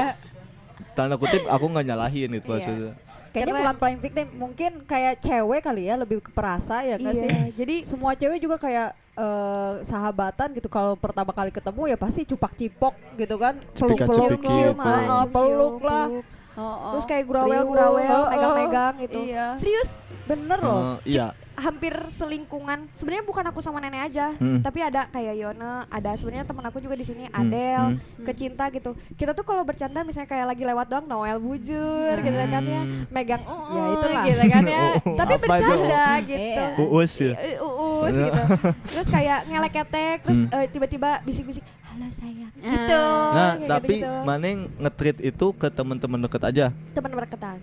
tanda 0.93 1.17
kutip 1.17 1.41
aku 1.49 1.65
nggak 1.67 1.85
nyalahin 1.85 2.31
itu 2.31 2.45
Iya. 2.45 2.53
maksudnya 2.53 2.91
Kayaknya 3.33 3.49
Karena- 3.49 3.61
bukan 3.65 3.77
paling 3.81 3.97
victim, 3.97 4.25
mungkin 4.37 4.71
kayak 4.85 5.13
cewek 5.17 5.61
kali 5.65 5.89
ya 5.89 5.97
lebih 5.97 6.21
ke 6.21 6.29
perasa 6.29 6.85
ya 6.85 7.01
nggak 7.01 7.15
sih? 7.17 7.25
Iya, 7.25 7.41
jadi 7.57 7.75
Semua 7.81 8.13
cewek 8.13 8.37
juga 8.37 8.61
kayak 8.61 8.93
eh, 9.13 9.73
sahabatan 9.81 10.53
gitu 10.53 10.69
kalau 10.69 10.93
pertama 10.93 11.33
kali 11.33 11.49
ketemu 11.49 11.85
ya 11.85 11.97
pasti 11.97 12.25
cupak 12.25 12.53
cipok 12.53 12.93
gitu 13.13 13.37
kan, 13.37 13.57
peluk 13.77 13.97
gitu. 14.41 14.69
ah, 15.09 15.25
peluk 15.25 15.77
lah. 15.81 16.05
peluk. 16.09 16.25
Oh, 16.53 16.93
Terus 16.93 17.05
oh. 17.05 17.09
kayak 17.09 17.23
gurauel-gurauel, 17.25 18.03
Riuh, 18.03 18.29
megang-megang 18.29 18.93
gitu. 19.01 19.19
Iya. 19.25 19.45
Serius? 19.57 20.01
Bener 20.23 20.59
loh. 20.59 21.01
Eh, 21.01 21.17
iya 21.17 21.27
hampir 21.53 21.93
selingkungan. 22.09 22.89
Sebenarnya 22.91 23.23
bukan 23.23 23.45
aku 23.45 23.61
sama 23.61 23.77
nenek 23.77 24.09
aja, 24.09 24.33
Hmm. 24.33 24.59
tapi 24.59 24.81
ada 24.81 25.05
kayak 25.05 25.37
Yona, 25.37 25.85
ada 25.85 26.17
sebenarnya 26.17 26.49
teman 26.49 26.65
aku 26.65 26.81
juga 26.81 26.97
di 26.97 27.05
sini, 27.05 27.29
Hmm, 27.29 27.39
Adel, 27.39 27.83
hmm. 27.93 28.25
kecinta 28.25 28.65
gitu. 28.67 28.97
Kita 29.13 29.31
tuh 29.31 29.45
kalau 29.45 29.61
bercanda 29.61 30.01
misalnya 30.01 30.25
kayak 30.27 30.49
lagi 30.49 30.63
lewat 30.65 30.89
doang 30.89 31.05
Noel 31.05 31.37
bujur 31.37 32.15
gitu 32.17 32.37
kan 32.43 32.63
ya, 32.63 32.81
Hmm. 32.81 33.05
megang 33.07 33.43
uh, 33.45 33.69
Ya, 33.69 33.83
itulah. 33.93 34.23
gitu 34.25 34.43
kan 34.49 34.63
ya. 34.65 34.81
Oh, 35.05 35.13
tapi 35.13 35.31
apa 35.31 35.45
itu? 35.45 35.51
bercanda 35.53 36.05
gitu. 36.33 36.41
Iya. 36.41 36.65
uus 36.81 37.13
ya 37.15 37.33
Eh, 37.37 37.55
Uus 37.61 38.15
gitu. 38.17 38.41
Terus 38.91 39.07
kayak 39.07 39.39
ngeleketek, 39.45 40.17
terus 40.25 40.39
Hmm. 40.41 40.55
eh, 40.57 40.65
tiba-tiba 40.67 41.09
bisik-bisik, 41.21 41.63
"Halo 41.93 42.07
sayang." 42.09 42.51
Ah. 42.55 42.65
Gitu. 42.65 43.01
nah 43.29 43.51
kayak 43.53 43.69
tapi 43.69 43.95
gitu-gitu. 43.95 44.23
mana 44.23 44.43
yang 44.43 44.61
nge-treat 44.77 45.17
itu 45.21 45.45
ke 45.53 45.67
teman-teman 45.69 46.19
deket 46.19 46.41
aja 46.43 46.65
teman 46.91 47.11
berketan. 47.13 47.57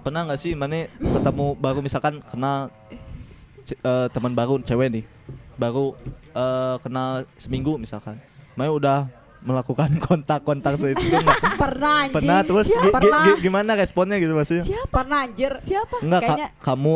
pernah 0.00 0.20
nggak 0.24 0.38
sih 0.38 0.52
mana 0.52 0.86
ketemu 0.96 1.46
baru 1.54 1.78
misalkan 1.80 2.22
kenal 2.24 2.70
ce- 3.62 3.76
eh, 3.76 4.06
teman 4.08 4.32
baru 4.32 4.58
cewek 4.60 4.88
nih 4.90 5.04
baru 5.54 5.98
eh, 6.30 6.76
kenal 6.78 7.10
seminggu 7.34 7.76
misalkan 7.76 8.16
mana 8.54 8.70
udah 8.70 8.98
melakukan 9.40 9.86
kontak-kontak 10.04 10.74
seperti 10.74 10.98
itu? 11.04 11.14
Pernah 11.62 11.94
anjing. 12.04 12.14
pernah 12.14 12.38
terus 12.42 12.66
Siapa? 12.66 12.78
gi- 12.80 12.86
gi- 12.86 12.94
pernah. 12.96 13.22
gi- 13.24 13.40
gimana 13.40 13.70
responnya 13.72 14.16
gitu 14.16 14.34
maksudnya 14.34 14.64
Siapa? 14.64 14.90
Pernah 14.92 15.18
anjir. 15.20 15.52
Siapa? 15.60 15.94
Enggak, 16.00 16.20
Kayaknya- 16.24 16.50
kamu 16.58 16.94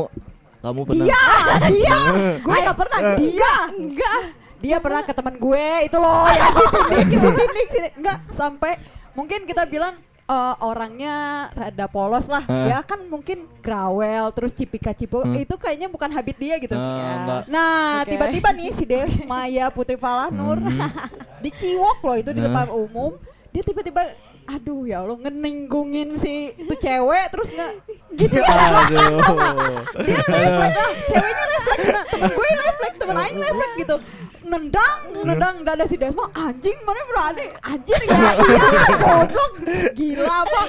kamu 0.59 0.81
pernah. 0.85 1.05
Dia, 1.05 1.22
dia. 1.75 1.98
Gue 2.38 2.55
gak 2.57 2.77
pernah. 2.77 2.98
Eh. 3.01 3.16
Dia, 3.20 3.55
enggak. 3.68 4.20
Dia 4.62 4.79
pernah 4.79 5.03
ke 5.03 5.11
teman 5.11 5.35
gue 5.35 5.66
itu 5.83 5.96
loh 5.96 6.25
yang 6.29 6.53
si 6.53 6.64
tindik, 6.64 7.07
si 7.12 7.29
tindik, 7.29 7.68
sini. 7.68 7.88
Enggak, 7.94 8.18
sampai 8.31 8.72
mungkin 9.12 9.42
kita 9.42 9.66
bilang 9.66 9.94
eh, 10.22 10.55
orangnya 10.61 11.14
rada 11.53 11.87
polos 11.87 12.25
lah. 12.25 12.40
Eh. 12.42 12.70
Ya 12.70 12.79
kan 12.81 13.03
mungkin 13.05 13.51
grawel 13.59 14.31
terus 14.31 14.51
cipika 14.51 14.90
cipu 14.90 15.20
Hmm. 15.20 15.35
itu 15.37 15.55
kayaknya 15.57 15.87
bukan 15.87 16.09
habit 16.09 16.37
dia 16.37 16.57
gitu. 16.57 16.72
Eh, 16.72 16.79
Ya. 16.79 17.11
enggak. 17.18 17.42
Nah, 17.46 17.77
Oke. 18.01 18.09
tiba-tiba 18.09 18.48
nih 18.53 18.70
si 18.70 18.85
Deus 18.85 19.18
Maya 19.22 19.66
Putri 19.68 19.94
Falanur 19.94 20.57
Hmm. 20.57 20.79
diciwok 21.44 21.98
loh 22.01 22.16
itu 22.16 22.31
di 22.31 22.38
Nah. 22.38 22.46
depan 22.48 22.66
umum. 22.70 23.18
Dia 23.51 23.61
tiba-tiba 23.61 24.03
aduh 24.44 24.83
ya 24.83 24.98
Allah 25.01 25.18
ngeninggungin 25.20 26.18
si 26.18 26.51
itu 26.53 26.75
cewek 26.75 27.31
terus 27.31 27.46
nggak 27.48 27.72
gitu 28.12 28.37
ya 28.37 28.51
Aduh. 28.51 29.87
dia 30.03 30.18
refleks 30.18 30.83
ceweknya 31.07 31.44
refleks 31.48 31.87
nah, 31.87 32.05
temen 32.05 32.27
gue 32.29 32.48
refleks 32.59 32.96
temen 32.98 33.16
aing 33.18 33.38
refleks 33.38 33.75
gitu 33.79 33.96
nendang 34.42 34.98
nendang 35.22 35.57
dada 35.62 35.85
si 35.85 35.94
Desma 35.94 36.26
anjing 36.33 36.74
mana 36.83 37.00
berani 37.05 37.44
anjir 37.62 38.00
ya 38.02 38.14
iya 38.42 38.66
goblok 38.92 39.52
gila 39.92 40.35
apa 40.42 40.61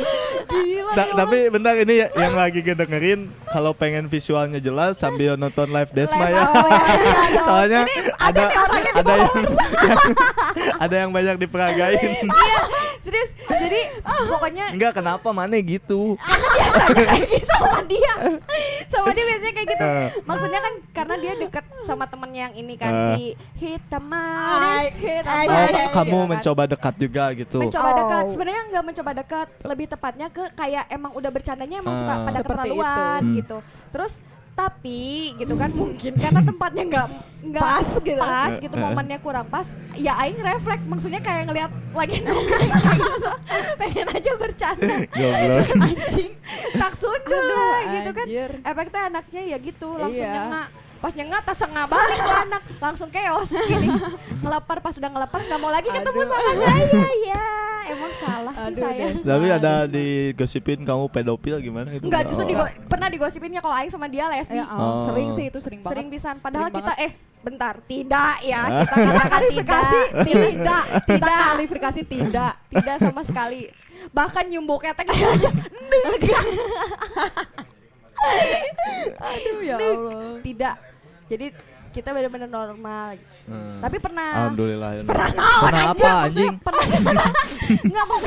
gila 0.45 0.91
Ta- 0.93 1.01
nih 1.01 1.13
tapi 1.15 1.37
bentar 1.49 1.73
ini 1.75 1.95
ya- 1.99 2.11
yang 2.13 2.33
lagi 2.33 2.59
ngedengerin 2.59 3.21
kalau 3.49 3.71
pengen 3.71 4.05
visualnya 4.05 4.57
jelas 4.57 4.95
sambil 4.95 5.33
nonton 5.35 5.69
live 5.69 5.89
Desma 5.91 6.25
ya. 6.27 6.43
Oh, 6.43 6.65
iya, 6.65 6.81
iya. 6.97 7.41
Soalnya 7.41 7.81
ada 8.17 8.43
ada 8.91 9.13
yang 9.15 9.35
ada 10.83 10.95
yang 10.97 11.11
banyak 11.11 11.35
diperagain. 11.37 11.97
Iya, 12.23 12.59
serius. 12.99 13.31
Jadi 13.45 13.79
pokoknya 14.03 14.73
Enggak 14.73 14.93
kenapa 14.95 15.29
mana 15.29 15.53
gitu. 15.59 16.17
biasanya 16.17 17.05
kayak 17.05 17.29
gitu 17.31 17.53
sama 17.53 17.81
dia. 17.85 18.13
Sama 18.87 19.09
dia 19.11 19.23
biasanya 19.23 19.53
kayak 19.53 19.67
gitu. 19.69 19.85
Eh. 19.85 20.07
Maksudnya 20.25 20.59
kan 20.59 20.72
dia 21.35 21.41
dekat 21.43 21.65
sama 21.81 22.05
temennya 22.05 22.41
yang 22.43 22.55
ini 22.55 22.73
kan 22.75 22.91
Eh. 22.91 23.07
si 23.11 23.23
hitam 23.57 24.03
manis, 24.03 24.93
hitam 24.95 25.45
Oh, 25.45 25.89
kamu 25.91 26.15
kan. 26.15 26.27
mencoba 26.29 26.63
dekat 26.67 26.93
juga 26.97 27.23
gitu. 27.33 27.57
mencoba 27.59 27.85
Oh. 27.85 27.95
dekat 27.97 28.23
sebenarnya 28.29 28.61
nggak 28.69 28.83
mencoba 28.85 29.11
dekat 29.15 29.47
lebih 29.63 29.85
tepatnya 29.87 30.27
ke 30.27 30.43
kayak 30.53 30.85
emang 30.87 31.11
udah 31.11 31.29
bercandanya 31.29 31.77
emang 31.79 31.95
suka 31.95 32.11
Ah. 32.11 32.19
pada 32.21 32.37
Seperti 32.37 32.45
keterlaluan 32.45 32.93
itu. 33.15 33.23
Hmm. 33.23 33.35
gitu 33.35 33.57
terus 33.89 34.13
tapi 34.53 35.01
gitu 35.35 35.53
kan 35.55 35.73
mungkin 35.73 36.13
karena 36.13 36.37
tempatnya 36.39 36.83
nggak 36.85 37.07
nggak 37.43 37.63
Pas 37.63 37.89
gitu. 37.97 38.21
pas 38.21 38.51
gitu 38.55 38.69
Eh, 38.69 38.77
eh. 38.77 38.85
momennya 38.85 39.17
kurang 39.17 39.47
pas 39.47 39.65
ya 39.95 40.13
aing 40.15 40.37
refleks 40.37 40.85
maksudnya 40.85 41.17
kayak 41.19 41.49
ngelihat 41.49 41.71
lagi 41.91 42.21
nongkrong 42.23 42.69
kayak 42.69 42.93
gitu 42.93 43.31
pengen 43.75 44.07
aja 44.11 44.31
bercanda 44.37 44.95
Goblok. 45.09 45.73
anjing 45.75 46.31
tak 46.71 46.93
sundul 46.93 47.45
lah 47.49 47.79
gitu 47.91 48.09
kan 48.11 48.25
efeknya 48.61 49.01
anaknya 49.07 49.41
ya 49.43 49.57
gitu 49.59 49.89
langsung 49.91 50.21
Iya. 50.21 50.33
nyengak 50.37 50.67
pas 51.03 51.11
nyengak 51.11 51.43
tas 51.43 51.59
nggak 51.59 51.83
balik 51.85 52.15
tuh 52.17 52.35
anak 52.39 52.61
langsung 52.79 53.09
chaos 53.11 53.51
gini 53.51 53.91
ngelepar 54.41 54.79
pas 54.79 54.95
udah 54.95 55.09
ngelepar 55.11 55.39
nggak 55.43 55.59
mau 55.59 55.67
lagi 55.67 55.91
ketemu 55.91 56.15
Aduh. 56.15 56.31
sama 56.31 56.51
saya 56.63 57.03
ya 57.21 57.45
emang 57.85 58.13
salah 58.15 58.53
sih 58.53 58.63
Aduh, 58.65 58.79
saya. 58.79 59.05
Des. 59.05 59.19
Tapi 59.21 59.47
ada 59.49 59.73
digosipin 59.85 60.79
kamu 60.81 61.03
pedofil 61.09 61.59
gimana 61.59 61.91
itu? 61.91 62.07
Enggak, 62.07 62.23
justru 62.25 62.47
digo- 62.47 62.71
pernah 62.87 63.11
digosipinnya 63.11 63.59
kalau 63.59 63.75
Aing 63.75 63.91
sama 63.91 64.07
dia 64.07 64.31
lesbi. 64.31 64.55
Ya, 64.55 64.63
oh, 64.65 65.03
sering 65.05 65.35
sih 65.35 65.51
itu 65.51 65.59
sering 65.59 65.83
banget. 65.83 65.91
Sering 65.91 66.07
pisan. 66.07 66.35
Padahal 66.39 66.71
Sering 66.71 66.79
kita 66.79 66.93
banget. 66.95 67.03
eh 67.03 67.11
bentar, 67.43 67.73
tidak 67.83 68.35
ya. 68.39 68.61
Hah? 68.63 68.79
Kita 68.79 68.95
katakan 68.95 69.29
Kualifikasi 69.35 69.99
tidak. 70.07 70.23
tidak, 70.23 70.83
kita 71.03 71.27
Tidak. 71.67 72.03
tidak. 72.15 72.51
Tidak 72.71 72.95
sama 73.03 73.21
sekali. 73.21 73.67
Bahkan 74.09 74.43
nyumbo 74.47 74.79
ketek 74.79 75.07
aja. 75.11 75.51
Aduh 79.19 79.59
ya 79.61 79.75
Allah. 79.75 80.39
Tidak. 80.39 80.75
Jadi 81.25 81.47
kita 81.93 82.09
benar-benar 82.09 82.49
normal. 82.49 83.21
Hmm. 83.45 83.77
Tapi 83.77 83.97
pernah 84.01 84.49
Alhamdulillah. 84.49 84.91
ya. 84.91 85.01
pernah 85.05 85.29
naon 85.29 85.63
Pernah 85.67 85.83
aja, 85.83 86.09
apa 86.09 86.25
anjing? 86.25 86.53
Pernah 86.57 86.85
Enggak 87.83 88.05
mau 88.07 88.17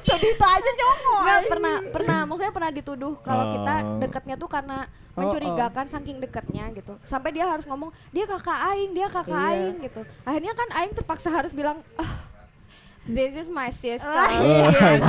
Sedita 0.00 0.46
aja 0.48 0.70
nyongok. 0.70 1.20
Enggak 1.20 1.40
pernah 1.44 1.76
pernah 1.92 2.18
maksudnya 2.30 2.52
pernah 2.52 2.70
dituduh 2.70 3.14
kalau 3.20 3.44
Oh. 3.44 3.52
kita 3.58 3.74
dekatnya 4.00 4.36
tuh 4.36 4.48
karena 4.48 4.78
Oh, 5.10 5.26
mencurigakan 5.26 5.90
saking 5.90 6.22
dekatnya 6.22 6.70
gitu. 6.70 6.94
Sampai 7.02 7.34
dia 7.34 7.42
harus 7.42 7.66
ngomong 7.66 7.90
dia 8.08 8.24
kakak 8.24 8.56
aing, 8.72 8.94
dia 8.94 9.10
kakak 9.10 9.34
Iya. 9.34 9.50
aing 9.52 9.76
gitu. 9.82 10.00
Akhirnya 10.22 10.52
kan 10.54 10.68
aing 10.72 10.94
terpaksa 10.94 11.28
harus 11.28 11.50
bilang 11.50 11.82
ah 11.98 12.12
This 13.02 13.32
is 13.34 13.48
my 13.48 13.72
sister. 13.72 14.06
Oh, 14.06 14.38
Iya. 14.44 15.00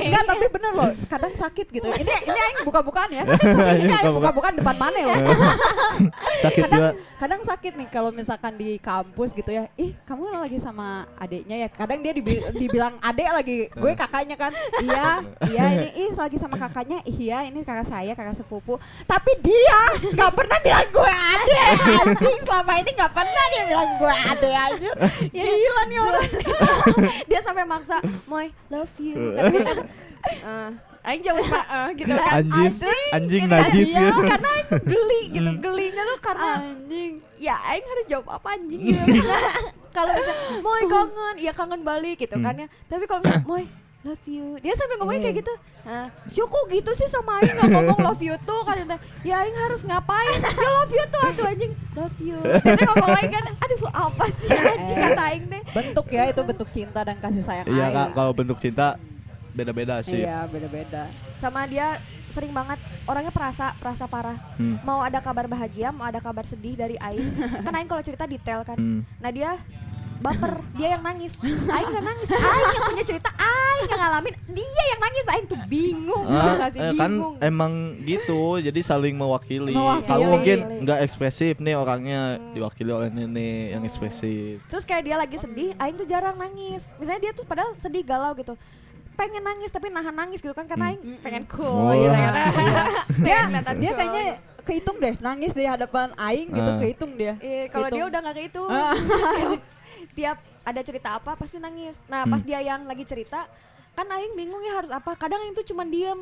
Enggak, 0.00 0.24
tapi 0.24 0.46
bener 0.48 0.72
loh, 0.72 0.90
kadang 1.06 1.30
sakit 1.30 1.66
gitu. 1.68 1.84
Ini 1.84 2.08
ini 2.24 2.38
aing 2.40 2.60
buka-bukaan 2.62 3.10
ya. 3.10 3.22
Aing 3.22 3.84
Ini 3.84 3.92
aing 3.92 4.10
buka-buka. 4.10 4.32
buka-bukaan 4.32 4.54
depan 4.56 4.76
mana 4.76 4.98
loh. 5.02 5.16
Sakit 6.42 6.58
juga. 6.58 6.66
kadang 6.66 6.82
kadang 7.16 7.40
sakit 7.44 7.72
nih 7.76 7.88
kalau 7.88 8.10
misalkan 8.10 8.56
di 8.56 8.74
kampus 8.76 9.30
gitu 9.30 9.46
ya 9.48 9.70
ih 9.76 9.94
kamu 10.02 10.26
lagi 10.34 10.58
sama 10.58 11.06
adiknya 11.14 11.54
ya 11.56 11.68
kadang 11.70 12.02
dia 12.02 12.10
dibi- 12.10 12.42
dibilang 12.52 12.98
adek 12.98 13.28
lagi 13.30 13.56
gue 13.70 13.92
kakaknya 13.94 14.34
kan 14.34 14.50
iya 14.82 15.22
iya 15.46 15.64
ini 15.72 15.88
ih 15.94 16.10
lagi 16.12 16.34
sama 16.34 16.58
kakaknya 16.58 16.98
iya 17.06 17.46
ini 17.46 17.62
kakak 17.62 17.86
saya 17.86 18.12
kakak 18.12 18.34
sepupu 18.34 18.74
tapi 19.04 19.38
dia 19.38 19.78
nggak 20.02 20.32
pernah 20.34 20.58
bilang 20.58 20.88
gue 20.90 21.12
adek 21.12 21.62
anjing 21.78 22.38
selama 22.42 22.72
ini 22.74 22.90
nggak 22.90 23.12
pernah 23.12 23.44
dia 23.46 23.62
bilang 23.64 23.90
gue 23.94 24.14
adek 24.26 24.54
aja 24.56 24.90
ya 25.30 25.44
gila 25.46 25.82
nih 25.84 25.98
orang 26.00 26.26
dia 27.30 27.40
sampai 27.40 27.64
maksa, 27.64 27.98
"Moy, 28.24 28.50
love 28.68 28.92
you." 28.98 29.16
Eh, 30.22 30.70
aing 31.02 31.18
jawab 31.18 31.42
"Pak," 31.42 31.66
eh, 31.66 31.88
gitu 31.98 32.14
kan. 32.14 32.46
Anjing, 32.46 32.70
anjing 33.10 33.44
najis 33.50 33.90
Iya, 33.90 34.06
ya. 34.06 34.14
karena 34.14 34.48
aing 34.54 34.68
tuh 34.70 34.82
geli 34.86 35.22
gitu. 35.34 35.50
Hmm. 35.50 35.58
Gelinya 35.58 36.02
tuh 36.06 36.18
karena 36.22 36.48
anjing 36.62 37.12
ya 37.36 37.54
aing 37.66 37.82
harus 37.82 38.06
jawab 38.06 38.26
apa 38.30 38.48
anjing 38.54 38.80
gitu. 38.86 39.02
kalau 39.90 40.14
bisa 40.14 40.32
moy 40.62 40.82
kangen, 40.86 41.34
ya 41.36 41.50
kangen 41.50 41.82
balik 41.82 42.22
gitu 42.22 42.38
Hmm. 42.38 42.46
kan 42.46 42.54
ya. 42.54 42.68
Tapi 42.86 43.04
kalau 43.10 43.22
moy 43.42 43.66
love 44.02 44.24
you. 44.26 44.58
Dia 44.58 44.74
sambil 44.74 44.98
ngomongnya 44.98 45.22
kayak 45.24 45.36
gitu. 45.40 45.54
Nah, 45.82 46.06
syuku 46.26 46.58
gitu 46.70 46.90
sih 46.92 47.06
sama 47.06 47.38
aing 47.38 47.54
nggak 47.54 47.70
ngomong 47.70 47.98
love 48.02 48.22
you 48.22 48.34
tuh 48.42 48.60
kan 48.62 48.78
ya 49.22 49.34
aing 49.40 49.56
harus 49.56 49.82
ngapain? 49.82 50.38
Ya 50.42 50.68
love 50.74 50.90
you 50.90 51.04
tuh 51.06 51.20
atuh 51.22 51.44
anjing. 51.46 51.72
Love 51.94 52.18
you. 52.18 52.38
Jadi 52.38 52.82
ngomong 52.82 53.10
lagi 53.10 53.28
kan, 53.30 53.44
aduh 53.50 53.80
apa 53.90 54.24
sih 54.28 54.48
anjing 54.50 54.98
kata 54.98 55.22
aing 55.28 55.44
teh. 55.46 55.62
bentuk 55.72 56.06
ya 56.08 56.22
itu 56.26 56.40
bentuk 56.42 56.68
cinta 56.68 57.00
dan 57.00 57.16
kasih 57.18 57.42
sayang 57.42 57.66
Iya 57.66 57.86
aing. 57.88 57.94
kak, 57.94 58.08
kalau 58.12 58.30
bentuk 58.32 58.58
cinta 58.58 58.98
beda-beda 59.52 60.00
sih. 60.00 60.24
iya 60.24 60.48
beda-beda 60.48 61.12
Sama 61.36 61.68
dia 61.68 62.00
sering 62.26 62.50
banget 62.50 62.80
orangnya 63.04 63.28
perasa, 63.28 63.76
perasa 63.76 64.08
parah. 64.08 64.38
Hmm. 64.56 64.80
Mau 64.80 64.98
ada 64.98 65.20
kabar 65.20 65.44
bahagia, 65.44 65.92
mau 65.92 66.08
ada 66.08 66.18
kabar 66.18 66.42
sedih 66.42 66.74
dari 66.74 66.96
aing. 66.96 67.28
Kan 67.66 67.72
aing 67.72 67.86
kalau 67.86 68.00
cerita 68.00 68.24
detail 68.24 68.64
kan. 68.64 68.78
Hmm. 68.78 69.04
Nah 69.20 69.28
dia 69.28 69.58
baper, 70.22 70.62
dia 70.78 70.94
yang 70.96 71.02
nangis. 71.02 71.36
Aing 71.42 71.88
nggak 71.90 72.04
nangis, 72.06 72.28
Aing 72.30 72.68
yang 72.72 72.84
punya 72.88 73.04
cerita, 73.04 73.28
Aing 73.34 73.90
ngalamin, 74.12 74.34
dia 74.46 74.82
yang 74.86 75.00
nangis. 75.00 75.24
Aing 75.24 75.46
tuh 75.46 75.60
bingung, 75.64 76.24
Ah, 76.26 76.54
kasih 76.60 76.78
eh, 76.78 76.92
kan 76.92 77.08
bingung. 77.10 77.34
emang 77.40 77.72
gitu, 78.02 78.42
jadi 78.58 78.80
saling 78.80 79.14
mewakili. 79.14 79.72
Mewakili. 79.72 80.04
Kamu 80.06 80.24
mungkin 80.28 80.58
nggak 80.82 80.98
ekspresif 81.02 81.56
nih 81.56 81.74
orangnya 81.74 82.20
Hmm. 82.34 82.52
diwakili 82.52 82.90
oleh 82.90 83.08
nenek 83.08 83.64
yang 83.70 83.82
ekspresif. 83.82 84.60
Terus 84.66 84.84
kayak 84.84 85.02
dia 85.02 85.16
lagi 85.16 85.36
sedih, 85.36 85.72
Aing 85.76 85.96
tuh 85.96 86.04
jarang 86.04 86.36
nangis. 86.36 86.92
Misalnya 86.96 87.20
dia 87.22 87.32
tuh 87.32 87.42
padahal 87.42 87.72
sedih 87.74 88.02
galau 88.02 88.34
gitu. 88.34 88.52
Pengen 89.12 89.40
nangis 89.40 89.68
tapi 89.68 89.88
nahan 89.88 90.12
nangis 90.12 90.38
gitu 90.38 90.52
kan 90.52 90.64
karena 90.64 90.88
Hmm. 90.88 90.92
Aing 90.94 91.16
pengen 91.18 91.44
cool 91.46 91.92
gitu 91.94 92.12
kan. 92.12 92.32
dia 93.18 93.36
Pengen 93.38 93.48
kelihatan 93.50 93.74
dia 93.74 93.88
cool. 93.88 93.98
kayaknya 93.98 94.24
kehitung 94.62 94.96
deh 94.96 95.14
nangis 95.18 95.52
di 95.52 95.64
hadapan 95.64 96.14
aing 96.14 96.48
gitu 96.48 96.70
Ah. 96.70 96.78
kehitung 96.78 97.12
dia 97.14 97.34
Iya, 97.36 97.66
kalau 97.68 97.88
dia 97.88 98.04
udah 98.06 98.20
nggak 98.20 98.36
itu. 98.44 98.62
Ah. 98.64 98.94
Tiap 100.12 100.36
ada 100.62 100.80
cerita 100.80 101.08
apa 101.12 101.34
pasti 101.34 101.58
nangis. 101.58 101.98
Nah, 102.06 102.22
pas 102.24 102.38
Hmm. 102.38 102.46
dia 102.46 102.60
yang 102.60 102.84
lagi 102.84 103.02
cerita, 103.02 103.46
kan 103.92 104.06
aing 104.08 104.34
bingung 104.34 104.62
ya 104.62 104.72
harus 104.74 104.90
apa. 104.90 105.12
Kadang 105.14 105.40
aing 105.40 105.54
tuh 105.54 105.64
cuman 105.64 105.86
diem. 105.86 106.20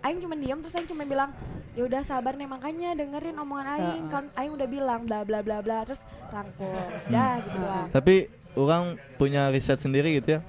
Aing 0.00 0.18
cuman 0.18 0.36
diem 0.36 0.58
terus 0.60 0.74
aing 0.74 0.86
cuma 0.86 1.02
bilang, 1.02 1.32
"Ya 1.72 1.82
udah 1.82 2.02
sabar 2.02 2.34
nih 2.34 2.44
makanya 2.44 2.92
dengerin 2.94 3.34
omongan 3.34 3.66
aing. 3.74 4.04
Kan 4.06 4.24
aing 4.34 4.52
udah 4.52 4.66
bilang 4.66 5.00
bla 5.02 5.22
bla 5.22 5.40
bla 5.40 5.58
bla." 5.58 5.82
Terus 5.82 6.02
rangkul. 6.28 6.70
Dah 7.08 7.40
gitu 7.40 7.56
Ah. 7.56 7.62
doang. 7.62 7.86
Tapi 7.90 8.14
orang 8.54 8.84
punya 9.14 9.48
riset 9.48 9.76
sendiri 9.76 10.14
gitu 10.14 10.36
ya. 10.36 10.40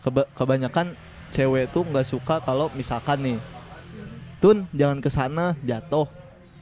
Keba- 0.00 0.28
kebanyakan 0.32 0.92
cewek 1.30 1.70
tuh 1.70 1.82
nggak 1.82 2.04
suka 2.04 2.38
kalau 2.38 2.68
misalkan 2.72 3.18
nih, 3.20 3.38
Tun 4.36 4.68
jangan 4.70 5.00
ke 5.00 5.08
sana 5.08 5.56
jatuh. 5.60 6.04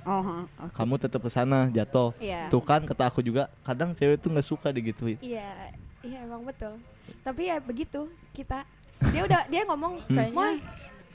oh 0.02 0.22
oke. 0.56 0.70
Kamu 0.72 0.94
tetap 0.96 1.18
ke 1.18 1.28
sana 1.28 1.66
jatuh. 1.68 2.14
Iya. 2.16 2.46
Tuh 2.46 2.58
kan 2.58 2.82
kata 2.82 3.06
aku 3.06 3.20
juga 3.20 3.50
kadang 3.60 3.90
cewek 3.92 4.16
tuh 4.16 4.30
nggak 4.30 4.46
suka 4.46 4.70
digituin. 4.70 5.18
Iya, 5.18 5.74
iya 6.00 6.18
emang 6.22 6.42
betul. 6.42 6.78
Tapi 7.20 7.50
ya 7.50 7.58
begitu 7.58 8.06
kita. 8.30 8.62
Dia 9.08 9.22
udah 9.24 9.40
dia 9.46 9.62
ngomong, 9.64 9.92
Hmm. 10.00 10.12
Kayaknya- 10.12 10.36
"Moy, 10.36 10.54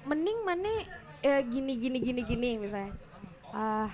mending 0.05 0.39
mana 0.41 0.71
eh, 1.19 1.41
gini 1.43 1.73
gini 1.75 1.97
gini 1.97 2.21
gini 2.21 2.49
misalnya." 2.57 2.91
Ah, 3.47 3.87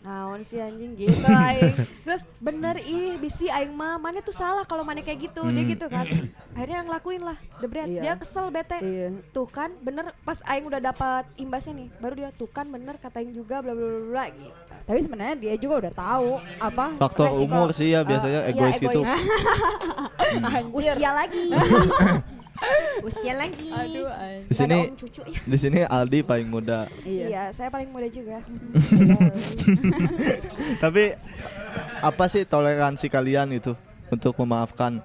naon 0.00 0.40
sih 0.40 0.56
anjing 0.56 0.96
gitu 0.96 1.12
aing. 1.22 1.76
Terus 2.04 2.24
bener 2.38 2.80
ih 2.80 3.14
bisi 3.16 3.46
aing 3.46 3.70
mah 3.70 3.96
mana 3.96 4.18
tuh 4.18 4.32
salah 4.32 4.64
kalau 4.64 4.80
mana 4.80 4.98
kayak 4.98 5.20
gitu. 5.22 5.44
Dia 5.46 5.60
Hmm. 5.60 5.70
gitu 5.70 5.86
kan. 5.86 6.06
Akhirnya 6.50 6.76
yang 6.78 6.88
ngelakuin 6.88 7.20
lah. 7.20 7.36
Debret. 7.58 7.84
Iya. 7.86 8.00
Dia 8.02 8.14
kesel 8.16 8.48
bete. 8.48 8.80
iya 8.80 9.12
Tuh 9.30 9.44
kan 9.44 9.70
bener 9.78 10.16
pas 10.20 10.40
aing 10.42 10.64
udah 10.64 10.80
dapat 10.80 11.28
imbasnya 11.36 11.76
nih, 11.76 11.88
baru 11.94 12.14
dia 12.16 12.30
tuh 12.32 12.48
kan 12.48 12.64
bener 12.66 12.96
kata 12.96 13.20
aing 13.20 13.30
juga 13.30 13.60
bla 13.60 13.70
bla 13.70 13.86
bla 13.86 14.00
bla 14.06 14.24
gitu. 14.30 14.50
tapi 14.80 15.00
sebenarnya 15.00 15.36
dia 15.38 15.54
juga 15.54 15.74
udah 15.78 15.92
tahu 15.92 16.30
apa 16.58 16.86
Faktor 16.98 17.30
Resiko. 17.30 17.46
umur 17.46 17.68
sih 17.70 17.94
ya 17.94 18.02
biasanya 18.02 18.42
iya, 18.42 18.50
egois 18.50 18.74
gitu. 18.76 19.00
egois. 19.00 19.22
anjir 20.50 20.72
Usia 20.74 21.10
lagi. 21.12 21.42
Usia 23.00 23.32
lagi. 23.34 23.68
aduh. 23.68 24.08
Di 24.44 24.54
sini 24.54 24.78
cucu 24.92 25.22
ya. 25.24 25.40
di 25.40 25.56
sini 25.56 25.78
Aldi 25.82 26.20
paling 26.20 26.44
muda. 26.44 26.84
iya 27.02 27.26
Iya, 27.26 27.42
saya 27.50 27.68
paling 27.68 27.88
muda 27.88 28.06
juga. 28.06 28.44
Tapi 30.82 31.16
apa 32.00 32.24
sih 32.26 32.44
toleransi 32.44 33.06
kalian 33.06 33.52
itu 33.52 33.72
untuk 34.08 34.36
memaafkan 34.36 35.00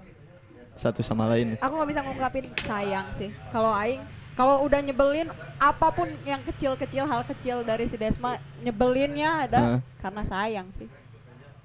satu 0.76 1.00
sama 1.00 1.28
lain? 1.28 1.56
Aku 1.58 1.74
nggak 1.74 1.90
bisa 1.90 2.02
ngungkapin. 2.04 2.46
sayang 2.62 3.08
sih 3.14 3.32
kalau 3.50 3.72
aing 3.72 4.04
kalau 4.36 4.60
udah 4.62 4.84
nyebelin 4.84 5.32
apa 5.56 5.88
pun 5.90 6.12
yang 6.24 6.44
kecil-kecil 6.44 7.08
hal 7.08 7.24
kecil 7.24 7.64
dari 7.64 7.88
si 7.88 7.96
Desma 7.96 8.36
nyebelinnya 8.60 9.48
ada 9.48 9.60
Heeh. 9.62 9.80
karena 9.98 10.24
sayang 10.24 10.68
sih 10.68 10.92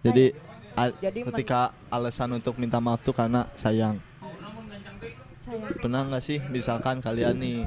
Jadi 0.01 0.31
a- 0.73 0.95
Jadi 0.95 1.27
ketika 1.27 1.61
alasan 1.89 2.31
untuk 2.33 2.55
minta 2.55 2.79
maaf 2.79 3.03
tuh 3.03 3.13
karena 3.13 3.51
sayang. 3.53 3.99
Saya. 5.51 5.67
Pernah 5.77 6.01
nggak 6.07 6.23
sih 6.23 6.39
misalkan 6.47 6.97
kalian 6.99 7.35
nih 7.35 7.67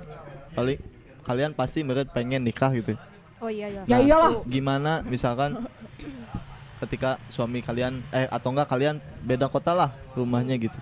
paling 0.52 0.80
kalian 1.22 1.52
pasti 1.52 1.84
meret 1.84 2.08
pengen 2.10 2.40
nikah 2.42 2.72
gitu. 2.72 2.96
Oh 3.38 3.48
iya 3.48 3.68
iya. 3.68 3.82
Ya 3.86 3.98
iyalah. 4.00 4.40
Gimana 4.46 5.04
misalkan 5.04 5.68
ketika 6.80 7.16
suami 7.28 7.60
kalian 7.60 8.04
eh 8.10 8.28
atau 8.28 8.52
enggak 8.52 8.68
kalian 8.68 9.00
beda 9.20 9.48
kota 9.48 9.72
lah 9.72 9.92
rumahnya 10.14 10.56
gitu. 10.58 10.80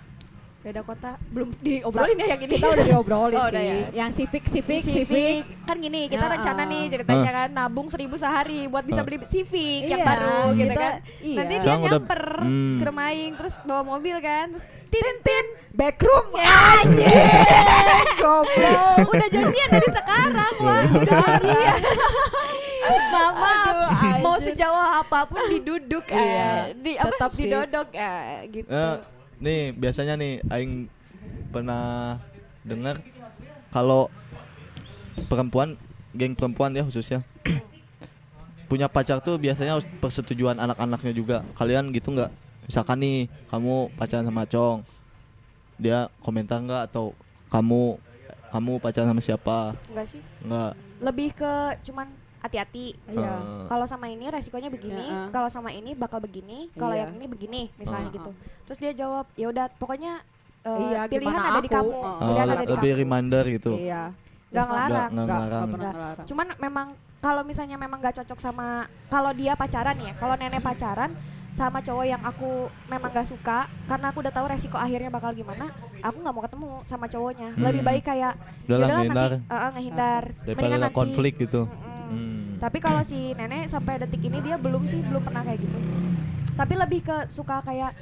Beda 0.61 0.85
kota 0.85 1.17
belum 1.33 1.57
diobrolin 1.57 2.21
ya 2.21 2.37
yang 2.37 2.41
ini. 2.45 2.53
kita 2.53 2.69
udah 2.69 2.85
diobrolin 2.85 3.33
Oh, 3.35 3.49
sih 3.49 3.57
udah 3.57 3.63
ya. 3.65 3.77
yang 3.97 4.09
civic 4.13 4.45
civic 4.45 4.85
Civic. 4.85 5.41
Kan 5.65 5.81
gini, 5.81 6.05
kita 6.05 6.21
Ya, 6.21 6.33
rencana 6.37 6.61
nih 6.69 6.83
ceritanya 6.85 7.31
kan 7.35 7.49
nabung 7.49 7.89
seribu 7.89 8.13
sehari 8.13 8.69
buat 8.69 8.85
bisa 8.85 9.01
beli 9.01 9.25
Civic 9.25 9.89
yang 9.89 10.01
Iya, 10.01 10.05
baru 10.05 10.37
gitu 10.53 10.69
kita- 10.69 10.77
kan. 10.79 10.93
iya. 11.17 11.37
Nanti 11.41 11.49
dia 11.51 11.61
Sekarang 11.65 11.81
udah- 11.81 11.91
nyamper 11.97 12.23
Hmm. 12.45 12.77
ke 12.77 12.83
rumah 12.85 13.09
terus 13.35 13.55
bawa 13.63 13.81
mobil 13.83 14.15
kan, 14.21 14.45
terus 14.53 14.65
tin 14.91 15.17
tin. 15.23 15.45
backroom 15.71 16.27
goblok. 18.21 19.08
Udah 19.08 19.27
janjian 19.32 19.69
dari 19.71 19.89
sekarang, 19.89 20.54
wah. 20.60 20.84
Udah 20.84 21.19
iya. 21.41 21.73
Mama 23.12 23.54
Aduh, 23.71 23.89
mau 24.19 24.36
anjir. 24.36 24.51
sejauh 24.51 24.75
apa 24.75 25.19
pun 25.32 25.41
diduduk 25.47 26.06
Iya, 26.12 26.19
eh, 26.19 26.75
di 26.75 26.91
apa? 26.99 27.08
Tetap 27.13 27.32
didodok 27.34 27.88
eh, 27.95 28.51
gitu. 28.51 28.67
Eh, 28.67 28.95
nih 29.39 29.62
biasanya 29.73 30.13
nih 30.19 30.43
aing 30.49 30.91
pernah 31.49 32.17
dengar 32.62 32.99
kalau 33.71 34.12
perempuan 35.32 35.80
geng 36.12 36.36
perempuan 36.36 36.75
ya 36.75 36.84
khususnya 36.84 37.23
punya 38.69 38.91
pacar 38.91 39.23
tuh 39.23 39.39
biasanya 39.39 39.80
harus 39.80 39.88
persetujuan 40.04 40.60
anak-anaknya 40.60 41.13
juga. 41.15 41.38
Kalian 41.56 41.95
gitu 41.95 42.12
nggak 42.12 42.32
misalkan 42.63 42.97
nih 42.97 43.19
kamu 43.47 43.76
pacaran 43.93 44.24
sama 44.24 44.43
cong 44.43 44.78
dia 45.76 46.06
komentar 46.19 46.58
nggak 46.58 46.84
atau 46.88 47.12
kamu 47.47 47.97
kamu 48.47 48.71
pacaran 48.78 49.08
sama 49.08 49.21
siapa 49.21 49.58
Enggak 49.88 50.08
sih. 50.08 50.21
nggak 50.41 50.71
Lebih 51.02 51.30
ke 51.34 51.54
cuman 51.82 52.06
hati-hati. 52.38 52.97
Iya. 53.06 53.38
Eh, 53.38 53.65
Kalau 53.65 53.86
sama 53.86 54.06
ini 54.06 54.26
resikonya 54.28 54.67
begini, 54.67 54.97
Heeh. 55.00 55.30
kalau 55.30 55.45
sama 55.45 55.69
ini 55.69 55.93
bakal 55.93 56.17
begini, 56.17 56.74
kalau 56.74 56.93
Iya. 56.93 57.06
yang 57.06 57.13
ini 57.15 57.26
begini, 57.26 57.62
misalnya 57.76 58.10
Heeh. 58.10 58.17
gitu. 58.17 58.32
Terus 58.65 58.78
dia 58.78 58.91
jawab, 58.95 59.26
"Ya 59.34 59.45
udah, 59.47 59.65
pokoknya 59.71 60.26
eh, 60.62 60.78
Iya, 60.89 61.06
pilihan 61.06 61.38
ada 61.39 61.58
di 61.58 61.69
aku?" 61.69 61.76
kamu." 61.86 61.89
Oh, 61.95 62.17
Pilihan 62.19 62.47
ada 62.47 62.56
di 62.60 62.71
lebih 62.71 62.91
kamu. 62.91 63.02
reminder 63.02 63.43
gitu 63.47 63.71
Iya. 63.74 64.04
Nggak 64.10 64.17
Terus 64.52 64.65
ngelarang. 64.67 65.10
ngelarang 65.12 65.21
nggak 65.21 65.41
pernah 65.47 65.62
Nggak. 65.69 65.93
ngelarang. 65.93 66.26
Cuman 66.28 66.47
memang 66.60 66.88
kalau 67.19 67.41
misalnya 67.41 67.78
memang 67.78 67.97
gak 68.00 68.15
cocok 68.17 68.39
sama 68.41 68.67
kalau 69.08 69.30
dia 69.32 69.54
pacaran 69.54 69.93
ya, 69.95 70.13
kalau 70.15 70.34
nenek 70.34 70.60
pacaran 70.60 71.13
sama 71.51 71.83
cowok 71.83 72.05
yang 72.07 72.21
aku 72.23 72.71
memang 72.87 73.11
gak 73.11 73.27
suka 73.27 73.67
karena 73.85 74.05
aku 74.09 74.23
udah 74.23 74.33
tahu 74.33 74.45
resiko 74.47 74.79
akhirnya 74.79 75.11
bakal 75.11 75.35
gimana, 75.35 75.67
aku 75.99 76.17
nggak 76.23 76.33
mau 76.33 76.43
ketemu 76.47 76.69
sama 76.87 77.05
cowoknya. 77.11 77.49
Hmm. 77.53 77.63
Lebih 77.67 77.81
baik 77.83 78.03
kayak 78.07 78.33
udah 78.39 78.77
lah 78.79 78.87
"Yaudahlah, 78.87 78.87
ngehindar 79.03 79.31
nanti 79.35 79.51
eh, 79.51 79.69
ngehindar. 79.75 80.23
daripada 80.47 80.75
nanti." 80.79 80.95
konflik 80.95 81.33
gitu 81.43 81.61
Mm-mm. 81.67 81.91
Hmm. 82.11 82.47
Tapi 82.59 82.77
kalau 82.83 83.01
si 83.03 83.35
nenek 83.35 83.71
sampai 83.71 83.99
detik 83.99 84.21
ini 84.23 84.39
dia 84.43 84.55
belum 84.59 84.83
sih 84.87 84.99
belum 85.03 85.23
pernah 85.23 85.43
kayak 85.43 85.59
gitu. 85.59 85.79
Tapi 86.55 86.73
lebih 86.75 86.99
ke 87.03 87.17
suka 87.31 87.63
kayak 87.63 87.95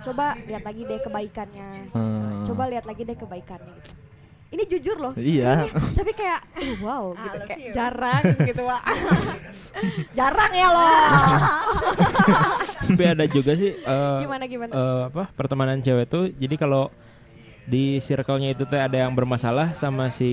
coba 0.00 0.36
lihat 0.48 0.64
lagi 0.64 0.82
deh 0.84 1.00
kebaikannya. 1.00 1.70
Hmm. 1.92 2.42
Coba 2.48 2.68
lihat 2.72 2.84
lagi 2.88 3.02
deh 3.04 3.16
kebaikannya 3.16 3.72
gitu. 3.80 4.09
Ini 4.50 4.62
jujur 4.66 4.96
loh. 4.98 5.12
iya 5.14 5.62
Tapi 5.70 6.10
kayak 6.10 6.40
uh, 6.58 6.74
wow 6.82 7.04
gitu 7.14 7.36
kayak 7.44 7.58
you. 7.60 7.70
jarang 7.70 8.22
gitu 8.42 8.62
Wak. 8.62 8.82
jarang 10.18 10.52
ya 10.52 10.68
loh. 10.68 10.90
Tapi 12.90 13.04
ada 13.06 13.24
juga 13.24 13.52
sih 13.54 13.70
eh, 13.72 14.18
gimana 14.20 14.44
gimana? 14.44 14.72
eh, 14.72 15.00
apa 15.06 15.30
pertemanan 15.30 15.78
cewek 15.78 16.06
tuh 16.06 16.26
jadi 16.32 16.54
kalau 16.56 16.90
di 17.62 18.02
circle-nya 18.02 18.50
itu 18.50 18.66
teh 18.66 18.76
ada 18.76 18.98
yang 18.98 19.14
bermasalah 19.14 19.70
sama 19.72 20.10
si 20.10 20.26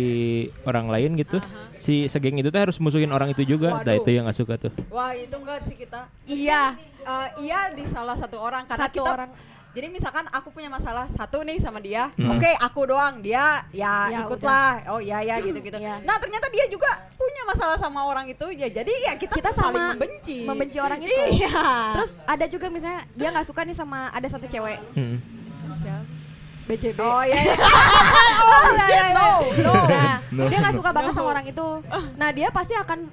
orang 0.63 0.89
lain 0.89 1.13
gitu 1.13 1.37
si 1.77 2.09
segeng 2.09 2.33
itu 2.33 2.49
teh 2.49 2.57
harus 2.57 2.81
musuhin 2.81 3.13
orang 3.13 3.29
itu 3.29 3.45
juga 3.45 3.77
nah 3.77 3.85
Waduh. 3.85 4.01
itu 4.01 4.09
yang 4.09 4.25
nggak 4.25 4.33
suka 4.35 4.57
tuh 4.57 4.73
Wah 4.89 5.13
itu 5.13 5.35
enggak 5.35 5.61
sih 5.61 5.77
kita 5.77 6.09
iya, 6.25 6.73
Eh, 7.07 7.47
Iya 7.47 7.71
di 7.71 7.85
salah 7.85 8.17
satu 8.17 8.35
orang 8.35 8.65
Karena 8.65 8.83
satu 8.83 8.99
kita 8.99 9.11
orang 9.13 9.29
Jadi 9.77 9.93
misalkan 9.93 10.25
aku 10.27 10.49
punya 10.49 10.67
masalah 10.67 11.05
satu 11.07 11.45
nih 11.45 11.61
sama 11.61 11.77
dia 11.77 12.09
Hmm. 12.17 12.33
Oke 12.33 12.49
aku 12.57 12.89
doang 12.89 13.21
Dia 13.21 13.61
ya, 13.69 14.09
Ya, 14.09 14.25
ikutlah 14.25 14.89
Oh 14.89 14.97
iya 14.97 15.21
ya 15.21 15.37
gitu-gitu 15.37 15.77
Iya. 15.77 16.01
Nah 16.01 16.17
ternyata 16.17 16.49
dia 16.49 16.65
juga 16.65 16.89
punya 17.13 17.45
masalah 17.45 17.77
sama 17.77 18.01
orang 18.01 18.25
itu 18.25 18.41
Ya 18.51 18.73
jadi 18.73 18.89
ya 19.05 19.13
kita, 19.13 19.37
Kita 19.37 19.53
saling 19.53 19.77
sama 19.77 19.93
membenci 19.93 20.49
membenci 20.49 20.77
orang 20.81 20.97
itu. 20.97 21.13
Iya 21.37 21.93
Terus 21.93 22.11
ada 22.25 22.45
juga 22.49 22.67
misalnya 22.67 23.05
dia 23.13 23.29
nggak 23.29 23.45
suka 23.45 23.61
nih 23.61 23.77
sama 23.77 24.09
ada 24.09 24.25
satu 24.25 24.49
cewek 24.49 24.81
Hmm. 24.97 25.21
BJB. 26.67 26.99
Oh 27.05 27.23
iya, 27.23 27.37
iya. 27.37 27.55
oh 27.55 28.67
shit, 28.75 29.05
no, 29.15 29.29
no. 29.61 29.73
Nah, 29.87 30.19
No. 30.35 30.51
dia 30.51 30.59
nggak 30.59 30.75
suka 30.75 30.89
banget 30.91 31.15
sama 31.15 31.27
orang 31.31 31.45
itu. 31.47 31.67
Nah, 32.19 32.29
dia 32.35 32.51
pasti 32.51 32.75
akan 32.75 33.07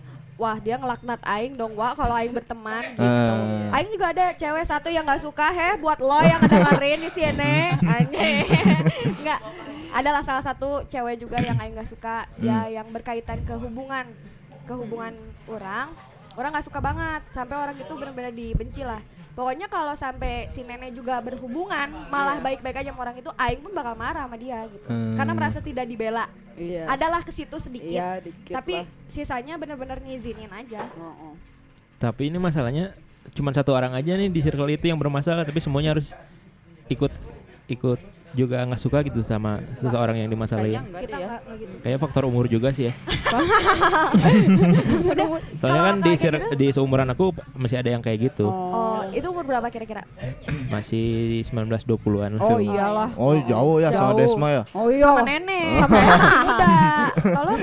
wah 0.44 0.60
dia 0.60 0.76
ngelaknat 0.76 1.24
aing 1.24 1.56
dong 1.56 1.72
wah 1.72 1.96
kalau 1.96 2.12
aing 2.20 2.36
berteman 2.36 2.84
gitu. 2.92 3.00
Ah. 3.00 3.72
Aing 3.80 3.88
juga 3.88 4.12
ada 4.12 4.36
cewek 4.36 4.64
satu 4.68 4.92
yang 4.92 5.08
nggak 5.08 5.24
suka 5.24 5.48
heh 5.48 5.80
buat 5.80 5.96
lo 6.04 6.20
yang 6.20 6.36
ngedengerin 6.44 7.00
di 7.00 7.10
sini. 7.10 7.56
Anjing. 7.80 8.44
Enggak. 9.24 9.40
Adalah 9.96 10.20
salah 10.20 10.44
satu 10.44 10.84
cewek 10.84 11.16
juga 11.16 11.40
yang 11.40 11.56
aing 11.56 11.72
nggak 11.72 11.88
suka 11.88 12.28
ya 12.44 12.68
yang 12.68 12.92
berkaitan 12.92 13.40
ke 13.48 13.56
hubungan 13.56 14.04
ke 14.68 14.72
hubungan 14.76 15.16
orang. 15.48 15.88
Orang 16.36 16.52
nggak 16.52 16.66
suka 16.68 16.84
banget 16.84 17.24
sampai 17.32 17.56
orang 17.56 17.76
itu 17.80 17.92
benar-benar 17.96 18.34
dibenci 18.36 18.84
lah. 18.84 19.00
Pokoknya 19.34 19.66
kalau 19.66 19.98
sampai 19.98 20.46
si 20.54 20.62
nenek 20.62 20.94
juga 20.94 21.18
berhubungan 21.18 21.90
malah 22.06 22.38
baik-baik 22.38 22.86
aja 22.86 22.94
sama 22.94 23.02
orang 23.02 23.18
itu, 23.18 23.30
aing 23.34 23.60
pun 23.60 23.74
bakal 23.74 23.98
marah 23.98 24.30
sama 24.30 24.38
dia 24.38 24.62
gitu. 24.70 24.86
Hmm. 24.86 25.18
Karena 25.18 25.32
merasa 25.34 25.58
tidak 25.58 25.90
dibela. 25.90 26.30
Iya. 26.54 26.86
Adalah 26.86 27.26
ke 27.26 27.34
situ 27.34 27.58
sedikit. 27.58 27.98
Iya, 27.98 28.22
dikit 28.22 28.54
tapi 28.54 28.86
lah. 28.86 29.10
sisanya 29.10 29.58
benar-benar 29.58 29.98
ngizinin 29.98 30.50
aja. 30.54 30.86
Heeh. 30.86 31.34
tapi 31.98 32.28
ini 32.28 32.36
masalahnya 32.36 32.92
cuma 33.32 33.48
satu 33.54 33.72
orang 33.72 33.96
aja 33.96 34.12
nih 34.12 34.28
di 34.28 34.40
circle 34.44 34.68
itu 34.68 34.92
yang 34.92 35.00
bermasalah 35.00 35.40
tapi 35.40 35.56
semuanya 35.56 35.96
harus 35.96 36.12
ikut 36.92 37.08
ikut 37.64 37.96
juga 38.34 38.60
nggak 38.60 38.76
suka 38.76 38.98
gitu 39.00 39.22
sama 39.22 39.58
seseorang 39.78 40.18
yang 40.18 40.26
Kayaknya 40.26 40.34
dimasalahin 40.34 40.74
enggak 40.82 41.02
Kita 41.02 41.16
ya 41.16 41.28
gitu. 41.54 41.74
kayak 41.80 41.98
faktor 41.98 42.22
umur 42.24 42.44
juga 42.46 42.68
sih 42.70 42.90
ya 42.90 42.94
Udah. 45.04 45.26
soalnya 45.54 45.82
kan 45.84 45.96
di 46.00 46.12
gitu- 46.12 46.54
di 46.54 46.66
seumuran 46.68 47.08
aku 47.08 47.24
masih 47.54 47.78
ada 47.78 47.88
yang 47.88 48.00
kayak 48.00 48.18
gitu 48.28 48.46
Oh, 48.46 49.00
itu 49.10 49.24
umur 49.24 49.44
berapa 49.44 49.66
kira-kira? 49.68 50.02
masih 50.66 51.40
19-20an 51.46 52.38
Oh 52.38 52.58
iyalah. 52.58 53.10
oh 53.14 53.34
jauh 53.40 53.76
ya 53.78 53.90
sama 53.90 54.12
Jauh. 54.12 54.18
Desma 54.20 54.48
ya 54.50 54.62
Oh 54.72 54.88
iya. 54.88 55.06
Sama 55.06 55.22
nenek, 55.22 55.66
sama 55.80 55.98
muda. 56.44 56.74
Kalau 57.14 57.54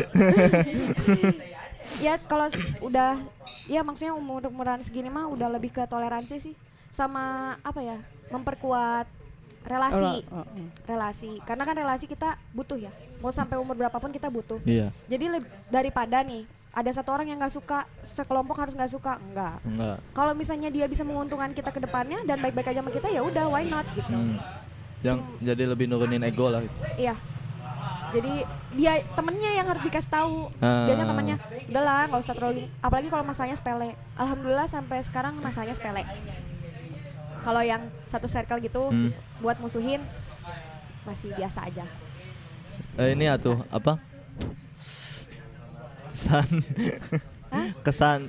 ya 1.99 2.13
kalau 2.21 2.45
udah 2.81 3.12
ya 3.67 3.81
maksudnya 3.81 4.13
umur 4.13 4.41
umuran 4.45 4.79
segini 4.79 5.07
mah 5.07 5.27
udah 5.27 5.47
lebih 5.49 5.69
ke 5.69 5.84
toleransi 5.84 6.39
sih 6.39 6.55
sama 6.89 7.55
apa 7.62 7.79
ya 7.79 7.97
memperkuat 8.29 9.05
relasi. 9.65 10.26
Oh, 10.30 10.43
oh. 10.43 10.67
relasi. 10.89 11.32
Karena 11.45 11.63
kan 11.63 11.76
relasi 11.78 12.06
kita 12.10 12.38
butuh 12.52 12.78
ya. 12.78 12.91
Mau 13.21 13.30
sampai 13.30 13.58
umur 13.62 13.78
berapapun 13.78 14.10
kita 14.10 14.28
butuh. 14.28 14.60
Iya. 14.65 14.89
Jadi 15.06 15.41
daripada 15.69 16.26
nih 16.26 16.45
ada 16.71 16.88
satu 16.95 17.12
orang 17.12 17.28
yang 17.28 17.38
nggak 17.39 17.52
suka 17.52 17.84
sekelompok 18.08 18.56
harus 18.56 18.74
nggak 18.74 18.91
suka? 18.91 19.19
Enggak 19.19 19.60
enggak 19.67 19.97
kalau 20.15 20.32
misalnya 20.32 20.71
dia 20.71 20.88
bisa 20.88 21.04
menguntungkan 21.04 21.52
kita 21.52 21.67
ke 21.67 21.84
depannya 21.84 22.24
dan 22.24 22.39
baik-baik 22.39 22.71
aja 22.71 22.80
sama 22.80 22.91
kita 22.95 23.12
ya 23.12 23.21
udah 23.28 23.45
why 23.52 23.67
not 23.67 23.84
gitu. 23.91 24.08
Hmm. 24.08 24.39
yang 25.02 25.17
jadi 25.41 25.65
lebih 25.65 25.89
nurunin 25.89 26.21
ego 26.21 26.47
lah. 26.47 26.62
Iya. 26.95 27.17
Jadi 28.12 28.43
dia 28.78 29.02
temennya 29.17 29.52
yang 29.58 29.67
harus 29.67 29.82
dikasih 29.82 30.12
tahu. 30.13 30.54
Ah. 30.62 30.86
biasanya 30.88 31.10
temennya 31.10 31.38
udahlah 31.74 32.02
nggak 32.08 32.21
usah 32.21 32.36
terlalu 32.38 32.69
apalagi 32.80 33.08
kalau 33.12 33.24
masalahnya 33.26 33.58
sepele. 33.58 33.91
Alhamdulillah 34.15 34.67
sampai 34.69 35.02
sekarang 35.04 35.41
masalahnya 35.41 35.76
sepele 35.76 36.06
kalau 37.41 37.62
yang 37.62 37.82
satu 38.06 38.25
circle 38.25 38.60
gitu 38.60 38.88
Hmm. 38.88 39.10
buat 39.38 39.58
musuhin 39.58 40.01
masih 41.01 41.34
biasa 41.34 41.65
aja 41.65 41.86
Eh, 42.93 43.12
ini 43.12 43.25
atuh 43.25 43.63
apa? 43.69 43.97
Kesan. 46.12 46.47
kesan 47.82 48.19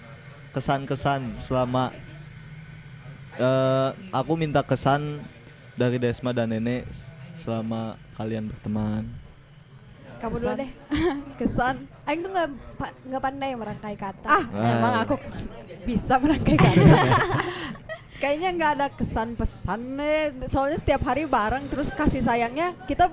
kesan-kesan 0.50 1.20
selama 1.38 1.90
eh 3.34 3.88
aku 4.10 4.32
minta 4.34 4.60
kesan 4.60 5.18
dari 5.72 5.96
Desma 5.96 6.30
dan 6.30 6.48
Nenek 6.48 6.84
selama 7.34 7.96
kalian 8.12 8.46
berteman. 8.46 9.08
kamu 10.18 10.34
dulu 10.36 10.46
Kesan. 10.46 10.60
deh 10.60 10.70
Kesan 11.40 11.76
Aing 12.04 12.20
tuh 12.20 12.30
nggak 12.30 12.48
pa- 12.76 12.94
nggak 13.02 13.22
pandai 13.22 13.50
merangkai 13.52 13.96
kata 13.96 14.26
Ah 14.28 14.44
Ah. 14.46 14.70
emang 14.70 14.94
aku 15.00 15.14
bisa 15.82 16.14
merangkai 16.16 16.54
kata 16.56 16.86
Kayaknya 18.22 18.48
nggak 18.54 18.72
ada 18.78 18.86
kesan 18.88 19.34
pesan 19.34 19.98
nih 19.98 20.46
Soalnya 20.46 20.78
setiap 20.78 21.02
hari 21.02 21.26
bareng 21.26 21.66
Terus 21.66 21.90
kasih 21.90 22.22
sayangnya 22.22 22.70
Kita 22.86 23.10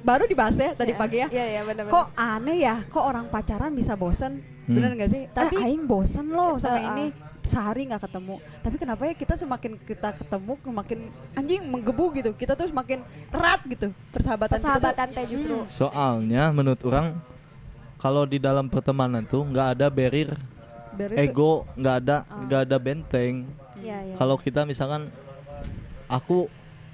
baru 0.00 0.22
dibahas 0.24 0.54
ya 0.54 0.70
tadi 0.70 0.94
pagi 0.94 1.18
ya. 1.18 1.26
Iya 1.26 1.44
iya 1.50 1.60
benar 1.66 1.90
Kok 1.90 2.06
aneh 2.14 2.62
ya? 2.62 2.78
Kok 2.86 3.04
orang 3.04 3.26
pacaran 3.26 3.74
bisa 3.74 3.98
bosen? 3.98 4.38
Hmm. 4.38 4.78
Bener 4.78 4.94
gak 4.94 5.10
sih? 5.10 5.22
Tapi 5.26 5.58
Tapi- 5.58 5.66
Aing 5.66 5.82
bosen 5.82 6.30
loh 6.30 6.54
sama 6.62 6.78
Uh-uh. 6.78 6.88
ini. 6.94 7.06
Sehari 7.42 7.86
nggak 7.86 8.06
ketemu. 8.06 8.38
Tapi 8.62 8.76
kenapa 8.78 9.02
ya 9.06 9.14
kita 9.14 9.34
semakin 9.34 9.78
kita 9.82 10.14
ketemu 10.14 10.58
Semakin 10.62 10.98
anjing 11.34 11.62
menggebu 11.66 12.04
gitu. 12.14 12.30
Kita 12.34 12.54
tuh 12.54 12.70
semakin 12.70 13.02
erat 13.30 13.62
gitu 13.66 13.90
Persahabatan, 14.10 14.58
persahabatan 14.58 15.06
teh 15.10 15.26
justru. 15.26 15.62
Soalnya 15.66 16.54
menurut 16.54 16.78
orang 16.86 17.18
kalau 17.98 18.26
di 18.26 18.38
dalam 18.38 18.70
pertemanan 18.70 19.26
tuh 19.26 19.42
nggak 19.42 19.78
ada 19.78 19.86
barrier. 19.90 20.38
Itu- 20.94 21.14
ego, 21.18 21.52
nggak 21.74 21.96
ada 22.02 22.16
Ah. 22.26 22.46
nggak 22.46 22.60
ada 22.66 22.76
benteng. 22.78 23.34
Iya 23.80 23.98
iya 24.02 24.14
Kalau 24.14 24.36
kita 24.36 24.62
misalkan 24.62 25.08
aku 26.06 26.46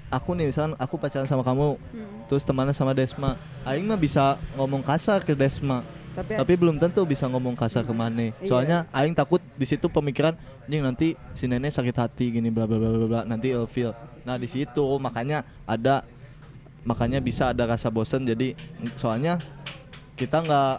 aku 0.09 0.29
nih 0.33 0.53
misalkan 0.53 0.77
aku 0.77 0.95
pacaran 0.97 1.25
sama 1.25 1.41
kamu, 1.41 1.77
Hmm. 1.77 2.29
terus 2.29 2.45
temannya 2.45 2.71
sama 2.71 2.93
Desma, 2.93 3.33
Aing 3.65 3.85
mah 3.85 3.97
bisa 3.97 4.37
ngomong 4.53 4.85
kasar 4.85 5.21
ke 5.21 5.33
Desma. 5.33 5.81
Tapi, 6.13 6.37
tapi 6.37 6.53
belum 6.53 6.77
tentu 6.77 7.01
bisa 7.09 7.25
ngomong 7.25 7.57
kasar 7.57 7.81
ke 7.81 7.89
Mane. 7.89 8.37
Iya. 8.37 8.45
Soalnya 8.45 8.77
aing 8.93 9.17
takut 9.17 9.41
di 9.57 9.65
situ 9.65 9.89
pemikiran 9.89 10.37
anjing 10.63 10.85
nanti 10.85 11.07
si 11.33 11.49
nenek 11.49 11.73
sakit 11.73 11.97
hati 11.97 12.29
gini 12.29 12.53
bla 12.53 12.69
bla 12.69 12.77
bla 12.77 12.89
bla 12.93 13.07
bla 13.09 13.21
nanti 13.25 13.49
ilfeel. 13.49 13.97
Nah, 14.21 14.37
di 14.37 14.45
situ 14.45 14.85
makanya 15.01 15.41
ada 15.65 16.05
makanya 16.85 17.17
bisa 17.17 17.49
ada 17.49 17.65
rasa 17.65 17.89
bosen 17.89 18.29
jadi 18.29 18.53
soalnya 18.93 19.41
kita 20.13 20.45
nggak 20.45 20.75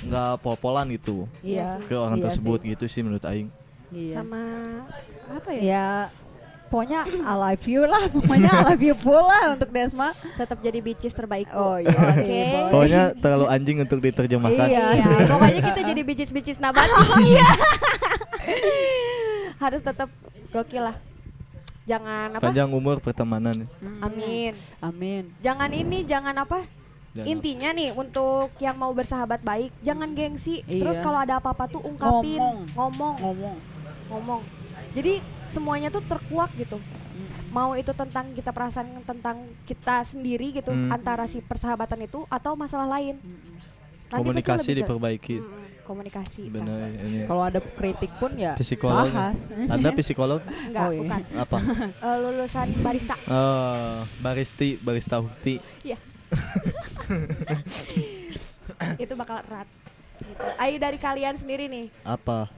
nggak 0.00 0.32
pol-polan 0.44 0.92
gitu 0.92 1.24
Iya 1.40 1.80
Iya 1.80 1.88
ke 1.88 1.94
orang 1.96 2.20
Iya 2.20 2.24
tersebut 2.28 2.60
gitu 2.60 2.84
sih 2.84 3.00
menurut 3.00 3.24
aing. 3.24 3.48
Iya. 3.90 4.14
sama 4.16 4.40
apa 5.26 5.50
ya 5.50 5.60
ya 5.60 5.86
pokoknya 6.66 7.02
I 7.02 7.34
love 7.34 7.64
you 7.64 7.82
lah 7.82 8.02
pokoknya 8.08 8.48
I 8.48 8.60
love 8.64 8.80
you 8.80 8.94
full 8.94 9.20
lah 9.20 9.52
untuk 9.52 9.68
Desma 9.68 10.14
tetap 10.32 10.56
jadi 10.58 10.78
bitches 10.78 11.10
terbaik 11.10 11.50
oh 11.50 11.76
iya 11.76 11.90
Oke. 11.90 12.22
boy. 12.22 12.70
Pokoknya 12.70 13.02
terlalu 13.14 13.46
anjing 13.48 13.76
untuk 13.80 13.98
diterjemahkan. 13.98 14.64
Iya. 14.64 14.84
Iya, 14.96 15.12
pokoknya 15.26 15.60
kita 15.64 15.80
jadi 15.84 16.00
bitches-bitches 16.00 16.58
nabati. 16.58 16.88
Iya. 17.26 17.48
Harus 19.60 19.80
tetap 19.80 20.08
gokil 20.48 20.84
lah. 20.84 20.96
jangan 21.82 22.32
apa 22.32 22.44
Panjang 22.44 22.70
umur 22.70 22.98
pertemanan. 22.98 23.66
Hmm. 23.76 23.98
amin 24.00 24.52
Amin. 24.78 25.22
jangan 25.40 25.68
ini 25.68 26.04
jangan 26.04 26.32
apa 26.36 26.64
Jangan- 27.10 27.26
intinya 27.26 27.68
nih 27.72 27.90
untuk 27.90 28.48
yang 28.56 28.76
mau 28.76 28.90
bersahabat 28.90 29.40
baik 29.40 29.68
jangan 29.80 30.08
gengsi 30.08 30.62
terus 30.62 30.94
Iya. 30.94 31.02
kalau 31.02 31.18
ada 31.18 31.36
apa-apa 31.36 31.66
tuh 31.66 31.82
ungkapin 31.82 32.38
Ngomong. 32.38 32.56
ngomong 32.70 33.14
Ngomong. 33.18 33.56
Ngomong 34.10 34.42
jadi 34.90 35.22
semuanya 35.46 35.88
tuh 35.88 36.02
terkuak 36.02 36.50
gitu 36.56 36.76
Hmm. 37.10 37.50
mau 37.50 37.70
itu 37.72 37.90
tentang 37.90 38.30
kita 38.30 38.48
perasaan 38.48 39.02
tentang 39.02 39.36
kita 39.64 40.02
sendiri 40.02 40.52
gitu 40.52 40.70
Hmm. 40.70 40.88
antara 40.88 41.24
si 41.24 41.38
persahabatan 41.40 42.00
itu 42.00 42.22
atau 42.26 42.54
masalah 42.54 42.86
lain 42.88 43.16
Hmm. 43.16 43.48
Nanti 44.10 44.20
Komunikasi 44.20 44.70
diperbaiki. 44.74 45.36
Mm-mm, 45.38 45.86
komunikasi 45.86 46.50
Benar 46.50 46.90
ini. 46.98 47.22
Kalau 47.24 47.42
ada 47.44 47.62
kritik 47.62 48.10
pun 48.12 48.34
ya 48.34 48.54
Psikolog. 48.54 49.06
bahas. 49.06 49.46
Anda 49.46 49.90
psikolog 49.92 50.42
enggak 50.66 50.82
Oh, 50.82 50.90
iya. 50.90 50.98
bukan 50.98 51.20
apa? 51.38 51.58
Eh, 52.06 52.16
lulusan 52.18 52.68
barista 52.76 53.14
Eh, 53.20 53.98
baristi, 54.18 54.74
barista 54.76 55.18
Hukti. 55.18 55.62
itu 58.96 59.12
bakal 59.14 59.42
erat 59.44 59.68
gitu. 60.20 60.42
Ayo 60.56 60.76
dari 60.76 60.98
kalian 60.98 61.34
sendiri 61.34 61.66
nih 61.66 61.86
Apa? 62.02 62.50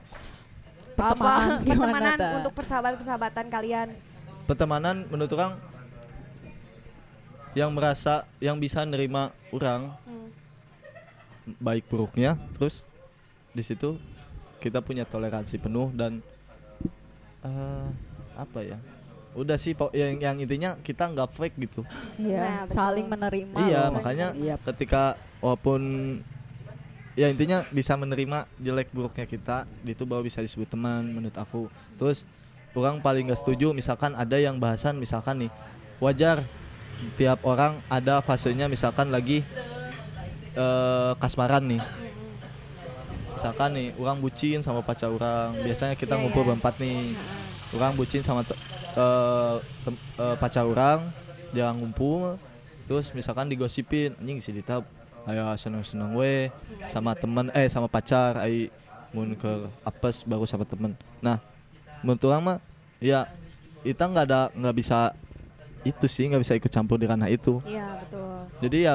Pertemanan 0.93 1.49
apa 1.51 1.65
pertemanan 1.65 2.15
Ta? 2.15 2.29
untuk 2.37 2.51
persahabatan-persahabatan 2.53 3.45
kalian 3.47 3.87
Pertemanan 4.43 4.95
menurut 5.07 5.31
orang 5.31 5.53
yang 7.53 7.69
merasa 7.69 8.25
yang 8.39 8.57
bisa 8.57 8.81
nerima 8.83 9.29
orang 9.49 9.93
Hmm. 10.03 10.29
baik 11.59 11.85
buruknya 11.85 12.33
terus 12.51 12.81
di 13.49 13.61
situ 13.61 13.99
kita 14.57 14.79
punya 14.79 15.03
toleransi 15.03 15.57
penuh 15.57 15.91
dan 15.91 16.23
eh, 17.41 17.87
apa 18.33 18.59
ya 18.63 18.77
udah 19.33 19.53
sih 19.55 19.73
po- 19.73 19.91
yang 19.91 20.15
yang 20.15 20.37
intinya 20.39 20.77
kita 20.77 21.03
nggak 21.05 21.29
fake 21.29 21.57
gitu 21.59 21.81
Iya, 22.15 22.41
Nah, 22.41 22.63
saling 22.69 23.05
menerima. 23.05 23.57
iya 23.59 23.81
loh. 23.83 23.97
makanya 23.97 24.27
Iya. 24.31 24.55
ketika 24.63 25.13
walaupun 25.39 25.81
ya 27.13 27.29
intinya 27.29 27.61
bisa 27.69 27.93
menerima 27.93 28.49
jelek 28.57 28.89
buruknya 28.89 29.25
kita. 29.25 29.65
Itu 29.85 30.03
baru 30.05 30.25
bisa 30.25 30.41
disebut 30.41 30.69
teman 30.69 31.05
menurut 31.05 31.35
aku. 31.37 31.69
Terus 31.97 32.25
orang 32.73 32.99
paling 32.99 33.29
gak 33.29 33.41
setuju 33.41 33.69
misalkan 33.71 34.17
ada 34.17 34.37
yang 34.37 34.57
bahasan 34.57 34.97
misalkan 34.97 35.45
nih 35.45 35.51
wajar 36.01 36.41
tiap 37.17 37.41
orang 37.45 37.77
ada 37.85 38.21
fasenya 38.25 38.65
misalkan 38.65 39.13
lagi 39.13 39.45
eh, 40.57 41.11
kasmaran 41.17 41.63
nih. 41.69 41.81
Misalkan 43.33 43.69
nih 43.75 43.87
orang 43.97 44.17
bucin 44.21 44.59
sama 44.61 44.81
pacar 44.85 45.09
orang. 45.09 45.57
Biasanya 45.61 45.97
kita 45.97 46.15
Iya, 46.15 46.21
ngumpul 46.25 46.41
iya. 46.45 46.47
berempat 46.53 46.73
nih. 46.79 47.17
Orang 47.73 47.93
bucin 47.97 48.21
sama 48.21 48.45
eh, 48.45 49.55
tem- 49.85 50.01
eh, 50.21 50.35
pacar 50.37 50.65
orang 50.65 51.09
jangan 51.53 51.75
ngumpul. 51.81 52.37
Terus 52.83 53.09
misalkan 53.15 53.47
digosipin 53.47 54.13
anjing 54.19 54.43
si 54.43 54.51
Dita 54.51 54.83
ayo 55.23 55.43
seneng-seneng 55.55 56.11
we 56.13 56.51
sama 56.91 57.15
temen 57.15 57.47
eh 57.55 57.67
sama 57.71 57.87
pacar 57.87 58.35
ai 58.43 58.67
mun 59.15 59.37
ke 59.37 59.51
apes 59.85 60.25
baru 60.25 60.43
sama 60.43 60.67
temen. 60.67 60.97
Nah 61.23 61.39
menurut 62.03 62.19
orang 62.27 62.41
mah 62.43 62.57
ya 62.99 63.29
kita 63.83 64.03
nggak 64.09 64.25
ada 64.27 64.41
nggak 64.51 64.75
bisa 64.75 65.15
itu 65.83 66.05
sih 66.07 66.27
nggak 66.27 66.41
bisa 66.43 66.53
ikut 66.55 66.71
campur 66.71 66.99
di 66.99 67.07
ranah 67.07 67.31
itu. 67.31 67.63
Iya 67.63 67.87
betul. 68.03 68.35
Jadi 68.67 68.77
ya 68.83 68.93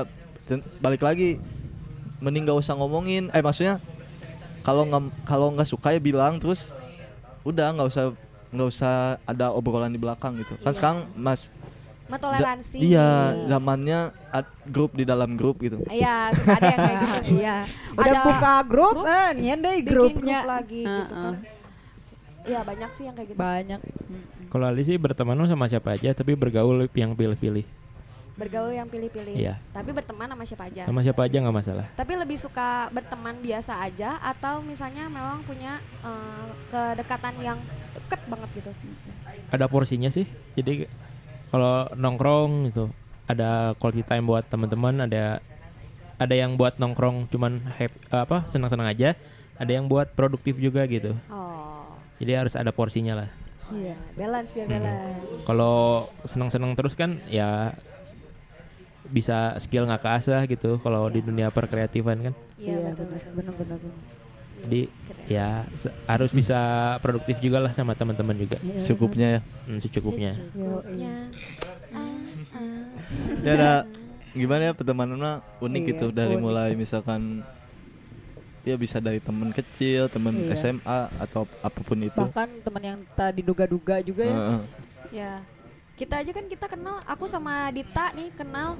balik 0.80 1.04
lagi 1.04 1.36
mending 2.18 2.48
gak 2.48 2.58
usah 2.64 2.74
ngomongin 2.74 3.30
eh 3.30 3.44
maksudnya 3.44 3.78
kalau 4.64 4.84
nggak 4.88 5.02
kalau 5.22 5.52
nggak 5.54 5.68
suka 5.68 5.94
ya 5.94 6.00
bilang 6.02 6.40
terus 6.42 6.72
udah 7.46 7.72
nggak 7.72 7.88
usah 7.88 8.04
nggak 8.48 8.68
usah 8.68 9.20
ada 9.22 9.52
obrolan 9.54 9.92
di 9.92 10.00
belakang 10.00 10.34
gitu. 10.36 10.56
Kan 10.60 10.72
Iya. 10.72 10.76
sekarang 10.76 10.98
mas 11.14 11.52
toleransi 12.16 12.76
iya 12.80 13.08
zamannya 13.44 14.00
grup 14.66 14.96
di 14.96 15.04
dalam 15.04 15.36
grup 15.36 15.60
gitu 15.60 15.84
iya 15.88 16.32
suka 16.32 16.56
ada 16.56 16.64
yang 16.66 16.80
kayak 16.80 16.98
gitu 16.98 17.16
Iya. 17.38 17.56
Udah 17.92 18.04
Ada 18.06 18.20
buka 18.24 18.54
grup, 18.64 18.96
grup, 18.96 19.04
eh 19.06 19.28
nyen 19.34 19.58
deh 19.58 19.76
bikin 19.76 19.90
grupnya. 19.90 20.38
grup 20.40 20.52
lagi 20.54 20.80
gitu 20.80 20.88
Heeh. 20.88 21.12
kan 21.12 21.34
iya 22.46 22.60
banyak 22.62 22.90
sih 22.90 23.04
yang 23.04 23.14
kayak 23.14 23.28
gitu 23.28 23.38
Banyak. 23.38 23.80
Kalau 24.48 24.64
Ali 24.64 24.80
sih 24.80 24.96
berteman 24.96 25.36
sama 25.44 25.68
siapa 25.68 25.92
aja 25.92 26.08
tapi 26.14 26.32
bergaul 26.32 26.88
yang 26.90 27.12
pilih-pilih. 27.12 27.68
bergaul 28.32 28.70
yang 28.70 28.86
pilih-pilih 28.86 29.34
Iya. 29.34 29.58
tapi 29.68 29.90
berteman 29.90 30.30
sama 30.30 30.46
siapa 30.46 30.64
aja 30.64 30.86
Sama 30.86 31.02
siapa 31.02 31.26
aja 31.26 31.36
nggak 31.36 31.52
masalah. 31.54 31.86
tapi 31.92 32.14
lebih 32.14 32.38
suka 32.38 32.86
berteman 32.88 33.34
biasa 33.36 33.82
aja 33.82 34.16
atau 34.22 34.62
misalnya 34.62 35.04
memang 35.06 35.42
punya 35.42 35.76
eh, 36.00 36.46
kedekatan 36.70 37.34
yang 37.36 37.58
deket 37.92 38.20
banget 38.24 38.48
gitu 38.54 38.70
Ada 39.48 39.64
porsinya 39.66 40.08
sih. 40.08 40.24
Jadi 40.54 40.86
kalau 41.48 41.88
nongkrong 41.96 42.72
itu 42.72 42.84
ada 43.28 43.76
quality 43.76 44.04
time 44.04 44.24
buat 44.24 44.44
teman-teman, 44.48 45.04
ada 45.04 45.40
ada 46.18 46.34
yang 46.34 46.58
buat 46.58 46.76
nongkrong 46.80 47.30
cuman 47.30 47.60
happy, 47.78 47.96
apa 48.10 48.44
senang-senang 48.50 48.88
aja, 48.90 49.14
ada 49.56 49.70
yang 49.70 49.86
buat 49.86 50.12
produktif 50.12 50.58
juga 50.58 50.84
gitu. 50.90 51.14
oh 51.30 51.94
Jadi 52.18 52.32
harus 52.34 52.54
ada 52.58 52.74
porsinya 52.74 53.24
lah. 53.24 53.30
Iya. 53.68 53.94
balance 54.16 54.50
biar 54.56 54.66
Hmm. 54.66 54.74
balance 54.80 55.44
Kalau 55.44 56.08
senang-senang 56.24 56.72
terus 56.72 56.96
kan 56.96 57.20
ya 57.28 57.76
bisa 59.08 59.56
skill 59.60 59.88
nggak 59.88 60.04
keasah 60.04 60.44
gitu 60.48 60.76
kalau 60.84 61.08
di 61.08 61.20
dunia 61.24 61.48
perkreatifan 61.48 62.32
kan. 62.32 62.34
iya 62.60 62.92
betul 62.92 63.08
betul 63.12 63.32
benar 63.56 63.80
Jadi 64.60 64.82
ya 65.26 65.48
se- 65.72 65.94
harus 66.04 66.30
bisa 66.30 66.58
produktif 66.98 67.38
juga 67.38 67.58
lah 67.58 67.70
sama 67.70 67.92
teman-teman 67.92 68.34
juga. 68.34 68.56
Iya, 68.58 68.80
cukupnya 68.84 69.28
ya 69.28 69.40
Hmm, 69.64 69.78
secukupnya. 69.78 70.30
Secukupnya. 70.32 71.14
Ya 73.38 73.52
ada 73.54 73.72
gimana 74.30 74.62
ya 74.62 74.72
pertemanannya 74.72 75.32
unik 75.58 75.80
Iya, 75.80 75.88
gitu 75.90 76.06
dari 76.10 76.34
unik. 76.34 76.42
mulai 76.42 76.70
misalkan 76.74 77.40
ya 78.62 78.76
bisa 78.76 78.98
dari 78.98 79.16
teman 79.18 79.48
kecil 79.50 80.06
teman 80.06 80.36
Iya. 80.36 80.52
SMA 80.54 80.84
atau 81.16 81.48
apa 81.58 81.80
pun 81.80 81.96
itu 81.98 82.12
Bahkan 82.14 82.48
teman 82.60 82.82
yang 82.82 82.98
tadi 83.10 83.40
duga-duga 83.40 84.02
juga 84.02 84.22
ya. 84.22 84.34
Heeh. 84.34 84.60
ya 85.10 85.32
kita 85.94 86.20
aja 86.20 86.30
kan 86.30 86.44
kita 86.44 86.66
kenal 86.68 87.00
aku 87.02 87.24
sama 87.24 87.72
Dita 87.72 88.12
nih 88.12 88.28
kenal 88.32 88.76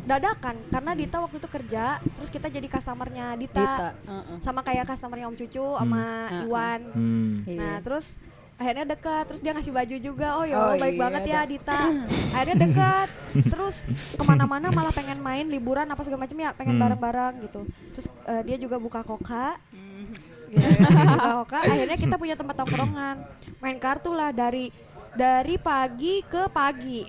dadakan 0.00 0.56
karena 0.68 0.92
Dita 0.92 1.16
waktu 1.18 1.36
itu 1.36 1.48
kerja 1.48 1.84
terus 1.98 2.28
kita 2.28 2.46
jadi 2.46 2.66
customernya 2.66 3.34
Dita, 3.34 3.58
Dita. 3.58 3.88
heeh. 4.04 4.38
sama 4.40 4.60
kayak 4.60 4.84
customernya 4.86 5.26
Om 5.26 5.36
Cucu 5.36 5.66
sama 5.74 6.04
Hmm. 6.28 6.42
Iwan 6.44 6.80
Hmm. 6.90 7.32
Iya. 7.42 7.56
Nah 7.56 7.74
terus 7.80 8.06
akhirnya 8.54 8.84
dekat 8.88 9.24
terus 9.24 9.38
dia 9.38 9.52
ngasih 9.52 9.70
baju 9.70 9.96
juga 9.96 10.28
oh 10.34 10.42
ya 10.42 10.56
Oh, 10.58 10.74
baik 10.74 10.92
iya, 10.92 11.00
banget 11.00 11.22
ya 11.24 11.38
ada. 11.38 11.46
Dita 11.46 11.78
akhirnya 12.34 12.56
dekat 12.60 13.08
terus 13.46 13.74
ke 14.12 14.22
mana-mana 14.22 14.66
malah 14.68 14.90
pengen 14.90 15.18
main 15.18 15.46
liburan 15.46 15.86
apa 15.86 16.02
segala 16.02 16.26
macam 16.26 16.36
ya 16.36 16.50
pengen 16.52 16.74
Hmm. 16.74 16.82
bareng-bareng 16.84 17.34
gitu 17.40 17.60
terus 17.92 18.06
eh, 18.24 18.42
dia 18.42 18.56
juga 18.56 18.76
buka 18.76 19.00
koka 19.00 19.54
Mhm. 19.70 20.04
gitu 20.48 20.64
ya. 20.64 20.78
buka 21.06 21.30
koka 21.38 21.58
akhirnya 21.62 21.96
kita 21.98 22.16
punya 22.16 22.34
tempat 22.34 22.54
tongkrongan 22.56 23.16
main 23.58 23.76
kartu 23.76 24.10
lah 24.10 24.30
dari 24.30 24.74
dari 25.14 25.56
pagi 25.56 26.20
ke 26.20 26.50
pagi. 26.50 27.06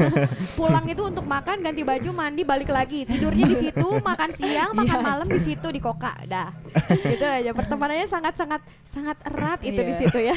Pulang 0.58 0.86
itu 0.86 1.02
untuk 1.02 1.24
makan 1.24 1.64
ganti 1.64 1.82
baju 1.82 2.10
mandi 2.12 2.42
balik 2.42 2.68
lagi. 2.68 3.02
Tidurnya 3.06 3.46
di 3.46 3.56
situ 3.56 3.88
makan 4.10 4.30
siang 4.30 4.70
makan 4.76 4.98
Iya, 5.00 5.06
malam 5.06 5.26
di 5.26 5.40
situ 5.40 5.66
di 5.70 5.80
koka 5.80 6.14
dah. 6.26 6.50
Gitu 7.10 7.24
aja. 7.24 7.50
Pertemanannya 7.50 8.06
sangat 8.06 8.34
sangat 8.36 8.60
sangat 8.84 9.16
erat 9.26 9.60
itu 9.64 9.80
di 9.80 9.92
Iya. 9.92 10.00
situ 10.00 10.18
ya. 10.20 10.36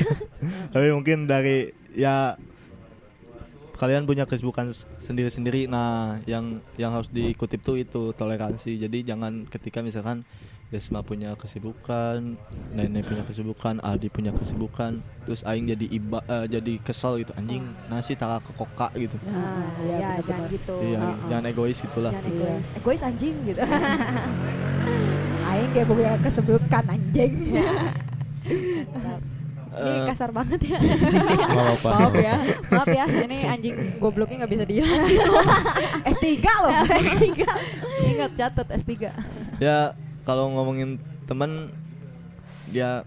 Tapi 0.71 0.87
mungkin 0.95 1.27
dari 1.27 1.69
ya 1.93 2.35
kalian 3.73 4.07
punya 4.07 4.23
kesibukan 4.23 4.71
sendiri-sendiri. 5.01 5.67
Nah 5.67 6.21
yang 6.23 6.61
yang 6.79 6.95
harus 6.95 7.11
dikutip 7.11 7.59
tuh 7.61 7.81
itu 7.81 8.15
toleransi. 8.15 8.79
Jadi 8.79 9.03
jangan 9.03 9.43
ketika 9.49 9.83
misalkan 9.83 10.23
Desma 10.73 10.99
punya 10.99 11.37
kesibukan 11.37 12.33
Nenek 12.71 13.05
punya 13.05 13.21
kesibukan 13.21 13.77
Adi 13.79 14.09
punya 14.09 14.33
kesibukan 14.33 14.97
terus 15.21 15.45
Aing 15.45 15.69
jadi 15.69 15.85
iba 15.87 16.19
eh, 16.25 16.49
jadi 16.49 16.81
kesel 16.81 17.21
gitu 17.21 17.29
anjing 17.33 17.61
nasi 17.85 18.11
tak 18.13 18.41
ke 18.41 18.51
koka 18.51 18.89
gitu 18.95 19.21
Nah, 19.23 19.69
iya, 19.79 19.93
ya, 19.93 20.07
benar-benar. 20.17 20.25
jangan 20.25 20.49
gitu. 20.49 20.75
iya 20.81 20.97
Heeh. 20.97 21.15
jangan 21.29 21.43
egois 21.45 21.77
gitulah 21.77 22.11
Jangan 22.11 22.25
Iya. 22.25 22.33
egois. 22.33 22.67
Egois 22.73 23.01
anjing 23.03 23.35
gitu. 23.45 23.61
Aing 25.45 25.69
kayak 25.69 25.85
punya 25.85 26.11
kesebutkan 26.17 26.83
anjing. 26.89 27.33
Ini 29.73 29.89
Eh, 29.89 30.05
kasar 30.05 30.29
banget 30.29 30.61
ya. 30.63 30.77
Apa-apa. 30.77 31.89
Maaf 31.97 32.13
ya. 32.15 32.35
Maaf 32.69 32.85
ya. 32.87 33.05
Ini 33.09 33.37
anjing 33.47 33.75
gobloknya 33.97 34.45
nggak 34.45 34.51
bisa 34.53 34.63
dilihat. 34.65 35.01
S3 36.13 36.29
loh. 36.45 36.71
Ingat 38.05 38.31
catat 38.35 38.67
S3. 38.75 39.09
ya 39.57 39.97
kalau 40.23 40.49
ngomongin 40.49 40.97
teman 41.23 41.71
ya 42.69 43.03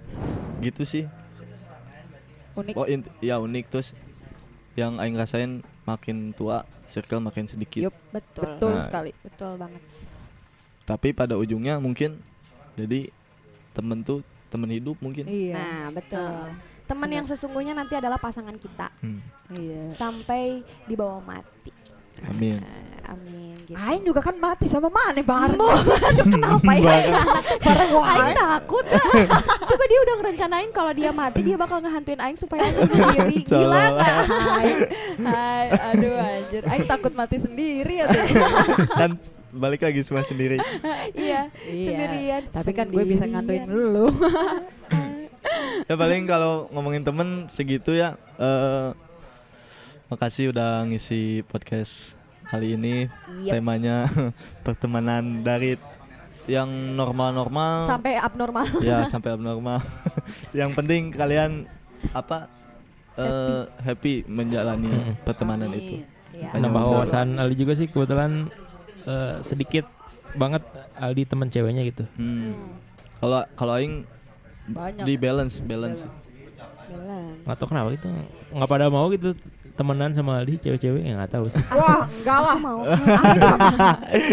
gitu 0.59 0.83
sih 0.83 1.05
Unik. 2.55 2.75
oh 2.75 2.87
ya 3.21 3.37
unik 3.37 3.65
terus 3.69 3.93
yang 4.73 4.97
Aing 4.97 5.13
rasain 5.15 5.61
makin 5.85 6.33
tua 6.33 6.65
circle 6.87 7.21
makin 7.21 7.45
sedikit 7.45 7.81
Yup, 7.83 7.97
Betul. 8.11 8.43
betul 8.47 8.71
Nah. 8.73 8.85
sekali. 8.85 9.11
Betul 9.19 9.57
banget. 9.57 9.83
tapi 10.85 11.11
pada 11.11 11.35
ujungnya 11.35 11.77
mungkin 11.77 12.23
jadi 12.75 13.11
temen 13.73 14.01
tuh 14.01 14.23
temen 14.47 14.71
hidup 14.71 14.95
mungkin 15.01 15.27
Iya. 15.27 15.57
Nah, 15.57 15.85
betul. 15.91 16.55
Teman 16.87 17.11
yang 17.11 17.27
sesungguhnya 17.27 17.75
nanti 17.75 17.93
adalah 17.93 18.17
pasangan 18.17 18.55
kita 18.55 18.89
Hmm. 19.03 19.19
Iya. 19.51 19.91
sampai 19.91 20.63
dibawa 20.87 21.19
mati. 21.21 21.75
Amin. 22.25 22.57
Eh, 22.57 23.05
amin 23.07 23.55
gitu. 23.63 23.77
Aing 23.77 24.03
juga 24.03 24.21
kan 24.21 24.35
mati 24.35 24.67
sama 24.67 24.87
Mane 24.87 25.21
bareng. 25.21 25.59
Kenapa 26.33 26.73
ya? 26.75 26.97
bareng 27.59 27.89
gua 27.91 28.03
Aing 28.05 28.23
Aing. 28.25 28.37
takut 28.37 28.85
Coba 29.69 29.85
dia 29.85 29.99
udah 30.01 30.15
ngerencanain 30.17 30.71
kalau 30.71 30.93
dia 30.93 31.11
mati 31.11 31.41
dia 31.43 31.57
bakal 31.57 31.79
ngehantuin 31.79 32.19
Aing 32.19 32.39
supaya 32.39 32.63
Aing 32.63 32.77
bunuh 32.81 33.09
diri 33.13 33.39
Gila? 33.43 33.85
Hai, 34.01 34.71
hai, 35.21 35.65
aduh 35.93 36.15
anjir. 36.17 36.63
Aing 36.65 36.87
takut 36.87 37.13
mati 37.13 37.37
sendiri 37.37 38.01
ya 38.01 38.07
tuh. 38.07 38.23
kan 38.95 39.11
balik 39.63 39.83
lagi 39.83 40.01
semua 40.01 40.21
sendiri. 40.23 40.61
Iya 41.13 41.49
Iya. 41.65 41.87
sendirian 41.89 42.43
Tapi 42.51 42.71
kan 42.71 42.87
gue 42.87 43.03
bisa 43.03 43.25
ngantuin 43.25 43.65
lu. 43.67 44.07
Ya 45.87 45.95
paling 45.95 46.27
kalau 46.27 46.67
ngomongin 46.71 47.03
temen 47.03 47.47
segitu 47.49 47.95
ya. 47.95 48.19
eh 48.37 49.06
makasih 50.07 50.55
udah 50.55 50.87
ngisi 50.87 51.43
podcast 51.47 52.15
kali 52.47 52.79
ini. 52.79 53.11
Yep. 53.43 53.53
Temanya 53.59 53.97
pertemanan 54.67 55.43
dari 55.43 55.75
yang 56.47 56.71
normal-normal 56.95 57.91
Sampai 57.91 58.15
abnormal 58.15 58.71
ya 58.79 59.03
sampai 59.13 59.35
abnormal. 59.35 59.83
yang 60.59 60.71
penting 60.71 61.11
kalian 61.11 61.67
apa 62.15 62.47
eh 63.19 63.67
happy 63.83 64.23
menjalani 64.29 64.87
Mm. 64.87 65.13
pertemanan 65.27 65.75
itu. 65.75 66.07
Iya. 66.31 66.53
Banyak 66.53 66.63
Nambah 66.63 66.83
wawasan 66.87 67.41
Aldi 67.41 67.57
juga 67.57 67.73
sih 67.75 67.89
kebetulan 67.89 68.47
eh, 69.09 69.43
sedikit 69.43 69.89
banget 70.37 70.63
Aldi 70.95 71.23
teman 71.27 71.49
ceweknya 71.49 71.83
gitu. 71.83 72.05
Hmm. 72.15 72.77
Kalau 73.19 73.43
kalau 73.57 73.73
aing 73.75 74.05
Banyak. 74.69 75.03
di 75.03 75.15
balance 75.17 75.59
balance. 75.59 76.05
Balance. 76.87 77.43
Nggak 77.43 77.57
tahu 77.59 77.69
kenapa 77.73 77.89
gitu 77.97 78.07
nggak 78.55 78.71
pada 78.71 78.87
mau 78.87 79.11
gitu 79.11 79.35
temenan 79.77 80.11
sama 80.11 80.41
Aldi 80.41 80.57
cewek-cewek 80.59 81.05
ya 81.05 81.13
nggak 81.15 81.31
tahu 81.31 81.47
sih. 81.47 81.61
Wah, 81.71 82.09
enggak 82.09 82.39
lah. 82.41 82.57
Aku 82.57 82.65
mau 82.65 82.79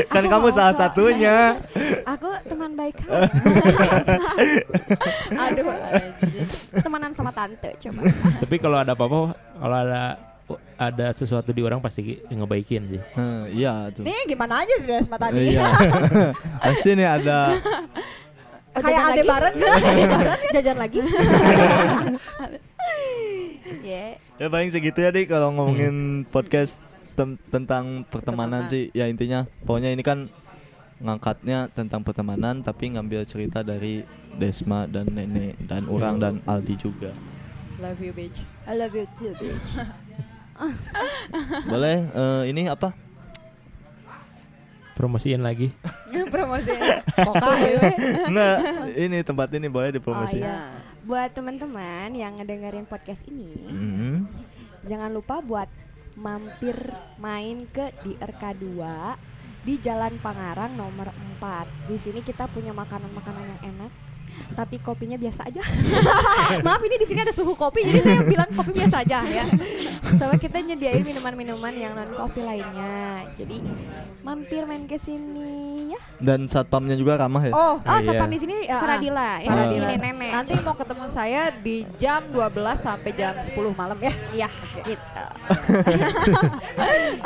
kan 0.08 0.24
Aku 0.24 0.32
kamu 0.32 0.42
mau 0.42 0.52
salah 0.52 0.72
kok. 0.72 0.80
satunya. 0.80 1.38
Aku 2.08 2.28
teman 2.48 2.72
baik 2.74 2.96
kamu. 2.98 3.12
Aduh 5.44 5.66
anjir. 5.70 6.48
Temanan 6.80 7.12
sama 7.12 7.30
tante 7.30 7.76
coba 7.78 8.02
Tapi 8.40 8.56
kalau 8.58 8.78
ada 8.78 8.92
apa-apa 8.92 9.20
kalau 9.36 9.78
ada 9.78 10.02
ada 10.76 11.08
sesuatu 11.12 11.50
di 11.50 11.60
orang 11.60 11.80
pasti 11.80 12.20
ngebaikin 12.26 12.84
sih. 12.90 13.02
Heh, 13.14 13.42
iya 13.54 13.88
tuh. 13.90 14.04
Nih 14.04 14.24
gimana 14.26 14.64
aja 14.64 14.74
sih 14.76 14.88
Desma 14.88 15.16
tadi? 15.16 15.56
Iya. 15.56 15.64
Pasti 16.64 16.90
nih 16.94 17.08
ada 17.10 17.40
Oh, 18.74 18.82
Kayak 18.82 18.90
jajan 18.90 19.06
lagi? 19.06 19.22
Aldebaran 19.22 19.54
Jajan 20.58 20.78
lagi 20.82 21.00
Ya 23.84 24.18
ya 24.36 24.48
paling 24.48 24.70
segitu 24.70 25.00
ya 25.00 25.10
deh 25.10 25.26
kalau 25.26 25.52
ngomongin 25.52 26.26
podcast 26.28 26.82
tem- 27.14 27.38
tentang 27.48 28.02
pertemanan 28.08 28.66
Pertemanan. 28.66 28.72
sih. 28.72 28.90
Ya 28.92 29.06
intinya 29.06 29.46
pokoknya 29.64 29.90
ini 29.90 30.02
kan 30.02 30.30
ngangkatnya 30.98 31.68
tentang 31.70 32.02
pertemanan 32.02 32.62
tapi 32.62 32.92
ngambil 32.92 33.24
cerita 33.24 33.60
dari 33.60 34.02
Desma 34.34 34.86
dan 34.86 35.06
Nenek 35.08 35.60
dan 35.64 35.86
orang 35.86 36.18
dan 36.18 36.34
Aldi 36.44 36.76
juga. 36.76 37.12
Love 37.78 38.00
you 38.00 38.14
bitch. 38.14 38.42
I 38.64 38.74
love 38.74 38.94
you 38.94 39.04
too 39.14 39.36
bitch 39.36 39.76
Boleh 41.68 42.08
eh, 42.08 42.44
ini 42.48 42.70
apa? 42.70 42.94
Promosiin 44.94 45.42
lagi. 45.42 45.74
Promosi. 46.34 46.70
Koka 47.28 47.50
ya. 47.60 47.82
Enggak, 48.30 48.58
ini 48.94 49.18
tempat 49.26 49.50
ini 49.52 49.66
boleh 49.66 49.90
dipromosi. 49.92 50.38
Oh, 50.38 50.46
iya. 50.46 50.70
Buat 51.04 51.36
teman-teman 51.36 52.16
yang 52.16 52.40
ngedengerin 52.40 52.88
podcast 52.88 53.28
ini 53.28 53.52
Mhm. 53.68 54.24
Jangan 54.88 55.12
lupa 55.12 55.44
buat 55.44 55.68
mampir 56.16 56.76
main 57.20 57.68
ke 57.68 57.92
di 58.08 58.16
RK2 58.16 58.80
di 59.68 59.80
Jalan 59.84 60.16
Pangarang 60.24 60.72
nomor 60.80 61.12
4. 61.12 61.68
Di 61.92 62.00
sini 62.00 62.24
kita 62.24 62.48
punya 62.48 62.72
makanan-makanan 62.72 63.46
yang 63.52 63.62
enak. 63.76 63.92
Tapi 64.54 64.78
kopinya 64.78 65.16
biasa 65.16 65.46
aja. 65.46 65.62
Maaf 66.66 66.82
ini 66.82 66.96
di 66.96 67.06
sini 67.06 67.20
ada 67.20 67.32
suhu 67.32 67.54
kopi 67.54 67.82
jadi 67.82 68.00
saya 68.00 68.22
bilang 68.22 68.50
kopi 68.50 68.72
biasa 68.72 69.02
aja 69.02 69.20
ya. 69.24 69.46
Sama 70.14 70.36
kita 70.36 70.60
nyediain 70.60 71.02
minuman-minuman 71.02 71.74
yang 71.74 71.94
non 71.94 72.10
kopi 72.10 72.40
lainnya. 72.40 73.26
Jadi 73.34 73.58
mampir 74.22 74.64
main 74.64 74.86
ke 74.86 74.96
sini 74.96 75.90
ya. 75.90 76.00
Dan 76.18 76.46
satpamnya 76.46 76.94
juga 76.94 77.18
ramah 77.18 77.42
ya. 77.42 77.52
Oh, 77.52 77.62
Oh, 77.74 77.76
Ah, 77.84 77.98
iya. 77.98 78.06
satpam 78.06 78.30
di 78.30 78.38
sini 78.38 78.56
Ya, 78.64 78.78
Faradila, 78.78 79.40
ya 79.40 79.50
Faradila. 79.50 79.88
Faradila 79.88 80.06
nenek. 80.06 80.32
nanti 80.32 80.54
mau 80.60 80.76
ketemu 80.76 81.06
saya 81.08 81.42
di 81.56 81.78
jam 81.96 82.22
12 82.30 82.54
sampai 82.78 83.12
jam 83.12 83.34
10 83.36 83.52
malam 83.74 83.98
ya. 83.98 84.14
Iya, 84.32 84.48
gitu. 84.80 85.26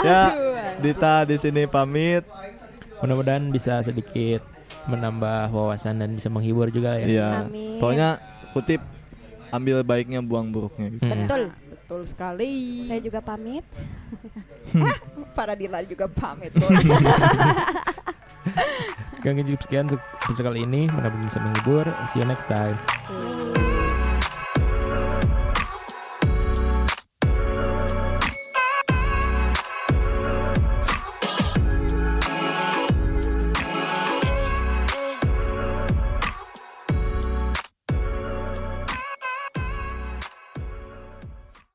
ya, 0.01 0.21
Dita 0.77 1.13
di 1.23 1.35
sini 1.35 1.63
pamit. 1.65 2.23
Mudah-mudahan 2.97 3.45
bisa 3.47 3.81
sedikit 3.81 4.41
menambah 4.87 5.51
wawasan 5.51 5.99
dan 5.99 6.15
bisa 6.15 6.31
menghibur 6.31 6.71
juga 6.71 6.97
ya. 6.97 7.05
Iya. 7.05 7.29
Amin. 7.45 7.79
Pokoknya 7.79 8.17
kutip 8.55 8.81
ambil 9.51 9.83
baiknya 9.83 10.19
buang 10.23 10.51
buruknya 10.51 10.91
gitu. 10.95 11.05
Hmm. 11.07 11.27
Betul. 11.27 11.43
Betul 11.87 12.01
sekali. 12.03 12.83
Saya 12.83 12.99
juga 12.99 13.23
pamit. 13.23 13.63
Faradila 15.35 15.79
juga 15.87 16.11
pamit. 16.11 16.51
Oke, 19.17 19.43
cukup 19.43 19.61
sekian 19.63 19.91
untuk 19.91 20.03
episode 20.23 20.51
kali 20.51 20.63
ini. 20.67 20.91
Mudah-mudahan 20.91 21.31
bisa 21.31 21.39
menghibur. 21.39 21.85
See 22.11 22.19
you 22.19 22.27
next 22.27 22.47
time. 22.47 22.75
Boleh. 23.07 23.66